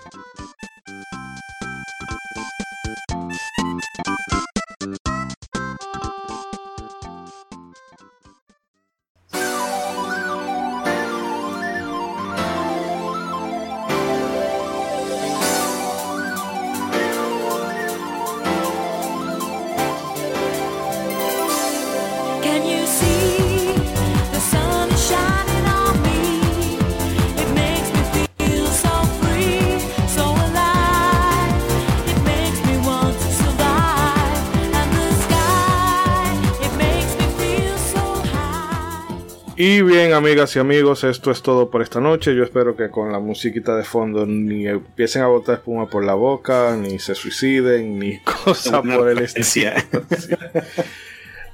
[39.63, 42.35] Y bien, amigas y amigos, esto es todo por esta noche.
[42.35, 46.15] Yo espero que con la musiquita de fondo ni empiecen a botar espuma por la
[46.15, 49.73] boca, ni se suiciden, ni cosas por el estilo.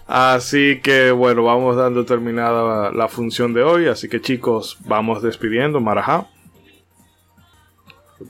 [0.06, 3.88] Así que bueno, vamos dando terminada la, función de hoy.
[3.88, 5.80] Así que chicos, vamos despidiendo.
[5.80, 6.28] Marajá.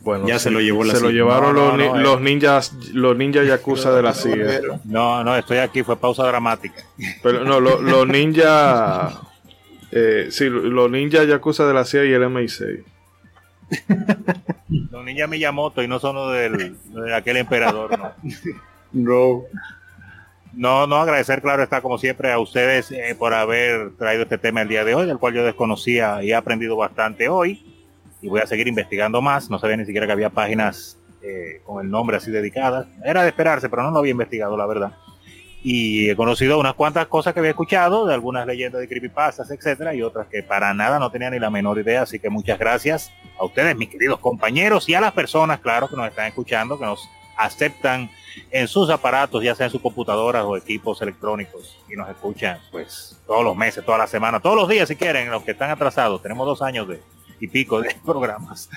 [0.00, 2.02] Bueno, Ya se lo llevó la se lo llevaron No, los, no, ni- no, eh.
[2.02, 4.60] los ninjas, los ninjas yakuza de la CIA.
[4.86, 6.82] No, no, estoy aquí, fue pausa dramática.
[7.22, 9.14] Pero no, lo- los ninjas,
[9.92, 12.84] eh, sí, los ninjas yakuza de la CIA y el MI6.
[14.90, 18.12] Los ninjas Miyamoto y no son los del, de aquel emperador, no.
[18.92, 19.42] No.
[20.52, 24.62] No, no, agradecer, claro, está como siempre a ustedes eh, por haber traído este tema
[24.62, 27.62] el día de hoy, del cual yo desconocía y he aprendido bastante hoy.
[28.22, 29.50] Y voy a seguir investigando más.
[29.50, 32.86] No sabía ni siquiera que había páginas eh, con el nombre así dedicadas.
[33.04, 34.92] Era de esperarse, pero no lo había investigado, la verdad.
[35.68, 39.96] Y he conocido unas cuantas cosas que había escuchado, de algunas leyendas de creepypastas, etcétera,
[39.96, 42.02] y otras que para nada no tenía ni la menor idea.
[42.02, 45.96] Así que muchas gracias a ustedes, mis queridos compañeros, y a las personas, claro, que
[45.96, 48.08] nos están escuchando, que nos aceptan
[48.52, 53.20] en sus aparatos, ya sea en sus computadoras o equipos electrónicos, y nos escuchan pues
[53.26, 56.22] todos los meses, todas las semanas, todos los días si quieren, los que están atrasados.
[56.22, 57.00] Tenemos dos años de
[57.40, 58.70] y pico de programas.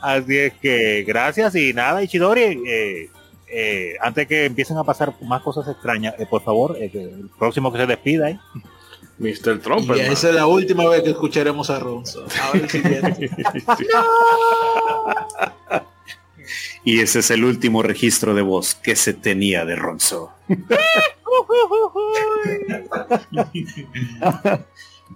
[0.00, 3.10] Así es que gracias y nada, Ichidori, eh,
[3.50, 7.72] eh, antes que empiecen a pasar más cosas extrañas, eh, por favor, eh, el próximo
[7.72, 8.38] que se despida, ¿eh?
[9.18, 9.60] Mr.
[9.60, 13.30] Trump, Y esa es la última vez que escucharemos a viene.
[16.84, 20.32] Y ese es el último registro de voz que se tenía de Ronzo.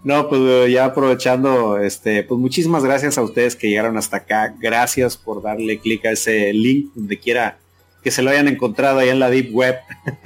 [0.04, 4.54] No, pues eh, ya aprovechando, este, pues muchísimas gracias a ustedes que llegaron hasta acá.
[4.58, 7.58] Gracias por darle clic a ese link donde quiera
[8.02, 9.78] que se lo hayan encontrado ahí en la Deep Web.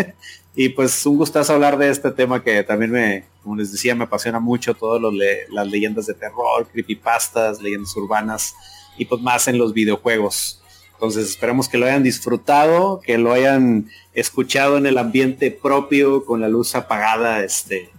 [0.57, 4.05] y pues un gustazo hablar de este tema que también me, como les decía, me
[4.05, 5.03] apasiona mucho todas
[5.51, 8.55] las leyendas de terror, creepypastas, leyendas urbanas
[8.97, 10.62] y pues más en los videojuegos.
[10.94, 16.40] Entonces esperamos que lo hayan disfrutado, que lo hayan escuchado en el ambiente propio, con
[16.40, 17.90] la luz apagada, este,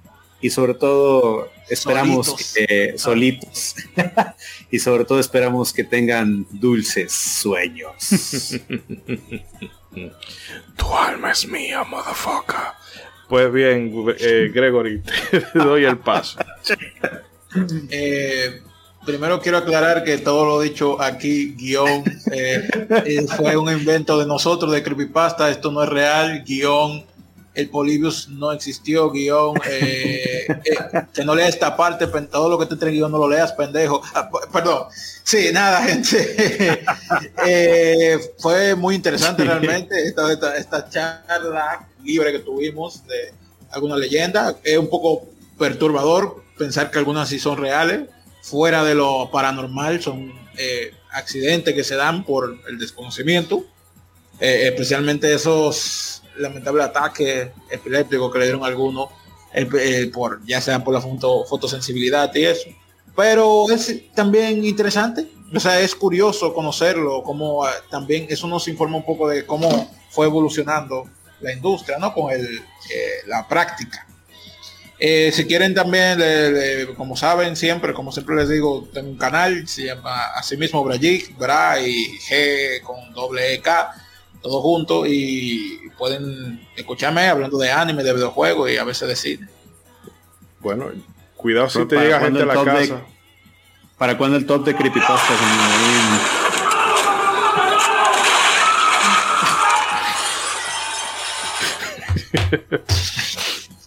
[0.41, 2.53] y sobre todo esperamos Solitos.
[2.53, 3.76] que solitos
[4.72, 8.60] y sobre todo esperamos que tengan dulces sueños.
[10.77, 12.56] Tu alma es mía, motherfucker.
[13.27, 16.39] Pues bien, eh, Gregory, te doy el paso.
[17.89, 18.61] Eh,
[19.06, 22.68] primero quiero aclarar que todo lo dicho aquí, guion, eh,
[23.06, 25.49] eh, fue un invento de nosotros, de Creepypasta.
[25.49, 27.06] Esto no es real, guion.
[27.58, 29.60] El Polybius no existió, guion.
[29.68, 30.78] eh, eh,
[31.12, 34.00] que no leas esta parte, todo lo que te entre guion no lo leas, pendejo.
[34.14, 34.84] Ah, perdón.
[35.24, 36.84] Sí, nada, gente.
[37.44, 43.34] Eh, fue muy interesante realmente esta, esta, esta charla libre que tuvimos de
[43.72, 44.56] alguna leyenda.
[44.64, 45.28] Es un poco
[45.58, 48.08] perturbador pensar que algunas sí son reales,
[48.44, 50.32] fuera de lo paranormal, son
[51.12, 53.66] accidentes que se dan por el desconocimiento,
[54.40, 59.10] especialmente esos lamentables ataques epilépticos que le dieron algunos,
[59.54, 62.70] eh, por, ya sean por la foto- fotosensibilidad y eso.
[63.16, 68.98] Pero es también interesante, o sea, es curioso conocerlo, como ah, también eso nos informa
[68.98, 71.10] un poco de cómo fue evolucionando
[71.40, 72.14] la industria, ¿no?
[72.14, 74.06] Con el, eh, la práctica.
[75.00, 76.20] Eh, si quieren también,
[76.96, 81.80] como saben siempre, como siempre les digo, tengo un canal, se llama asimismo Brajik, Bra
[81.80, 83.94] y G con doble E K,
[84.42, 89.48] todo junto y pueden escucharme hablando de anime, de videojuegos y a veces de cine.
[90.60, 90.86] Bueno,
[91.36, 93.02] cuidado si Pero te para llega gente a la de- casa.
[93.98, 95.38] ¿Para cuándo el top de creepypastas?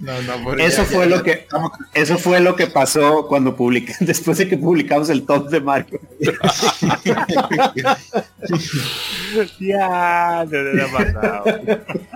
[0.01, 1.47] No, no, Eso ya- fue ya- lo que
[1.93, 6.01] eso fue lo que pasó cuando publica después de que publicamos el top de Mario.
[9.59, 11.45] Ya, le ha pasado.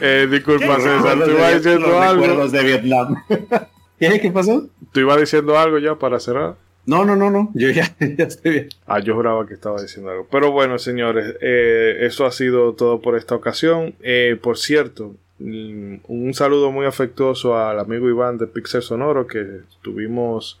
[0.00, 2.22] Eh, disculpa, César, tú ibas diciendo los algo.
[2.22, 3.14] recuerdos de Vietnam.
[3.98, 4.20] ¿Qué?
[4.20, 4.68] ¿Qué pasó?
[4.92, 6.56] Tú ibas diciendo algo ya para cerrar.
[6.84, 7.50] No, no, no, no.
[7.54, 8.68] Yo ya, ya estoy bien.
[8.86, 10.26] Ah, yo juraba que estaba diciendo algo.
[10.30, 13.94] Pero bueno, señores, eh, eso ha sido todo por esta ocasión.
[14.02, 19.60] Eh, por cierto, mm, un saludo muy afectuoso al amigo Iván de Pixel Sonoro que
[19.82, 20.60] tuvimos.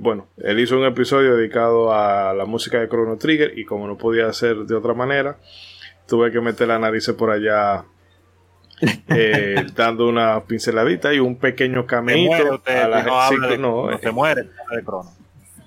[0.00, 3.96] Bueno, él hizo un episodio dedicado a la música de Chrono Trigger y como no
[3.98, 5.38] podía ser de otra manera,
[6.06, 7.84] tuve que meter la nariz por allá
[9.08, 13.46] eh, dando una pinceladita y un pequeño caminito muere usted, a la no gente.
[13.48, 15.10] de- no, no eh, se muere de crono.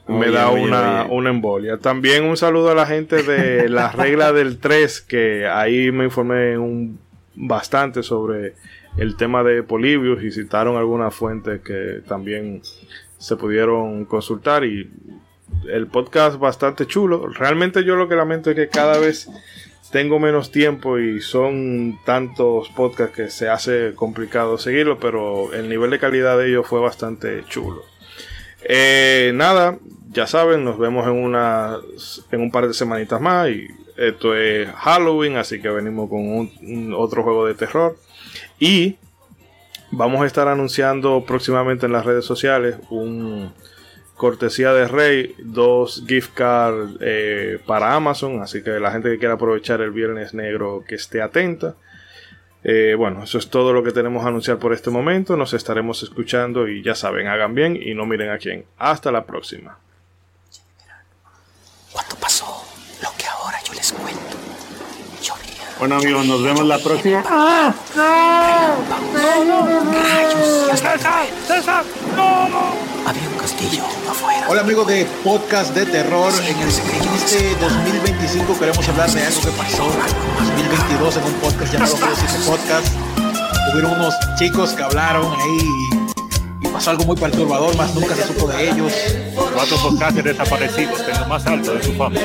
[0.07, 1.13] me Oye, da oye, una, oye.
[1.13, 1.77] una embolia.
[1.77, 6.57] También un saludo a la gente de la regla del 3, que ahí me informé
[6.57, 6.99] un,
[7.35, 8.55] bastante sobre
[8.97, 12.61] el tema de Polibius y citaron algunas fuentes que también
[13.21, 14.89] se pudieron consultar y
[15.69, 17.27] el podcast bastante chulo.
[17.27, 19.29] Realmente yo lo que lamento es que cada vez
[19.91, 25.91] tengo menos tiempo y son tantos podcasts que se hace complicado seguirlo, pero el nivel
[25.91, 27.83] de calidad de ellos fue bastante chulo.
[28.63, 29.77] Eh, nada,
[30.09, 31.77] ya saben, nos vemos en una
[32.31, 33.67] en un par de semanitas más y
[33.97, 37.97] esto es Halloween, así que venimos con un, otro juego de terror
[38.59, 38.97] y
[39.91, 43.51] vamos a estar anunciando próximamente en las redes sociales un
[44.15, 49.33] cortesía de Rey, dos gift cards eh, para Amazon, así que la gente que quiera
[49.33, 51.75] aprovechar el viernes negro que esté atenta.
[52.63, 55.35] Eh, bueno, eso es todo lo que tenemos a anunciar por este momento.
[55.35, 58.65] Nos estaremos escuchando y ya saben, hagan bien y no miren a quién.
[58.77, 59.79] Hasta la próxima.
[65.81, 67.23] Bueno amigos, nos vemos la próxima.
[70.75, 71.25] ¡César!
[71.47, 71.83] ¡César!
[72.15, 73.09] ¡No!
[73.09, 74.45] Había un castillo afuera.
[74.47, 76.31] Hola amigos de Podcast de Terror.
[76.47, 81.73] En, el, este 2025 queremos hablar de algo que pasó en 2022 en un podcast
[81.73, 82.87] llamado 7 Podcast.
[83.73, 85.67] Hubieron unos chicos que hablaron ahí
[86.61, 88.93] y, pasó algo muy perturbador, más nunca se supo de ellos.
[89.55, 92.19] Cuatro podcasters desaparecidos en lo más alto de su fama.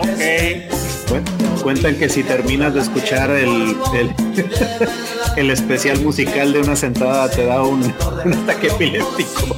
[0.00, 0.70] Ok.
[1.08, 1.24] Cuen-
[1.62, 4.14] Cuentan que si terminas de escuchar el, el,
[5.36, 7.82] el especial musical de una sentada te da un,
[8.24, 9.56] un ataque epiléptico.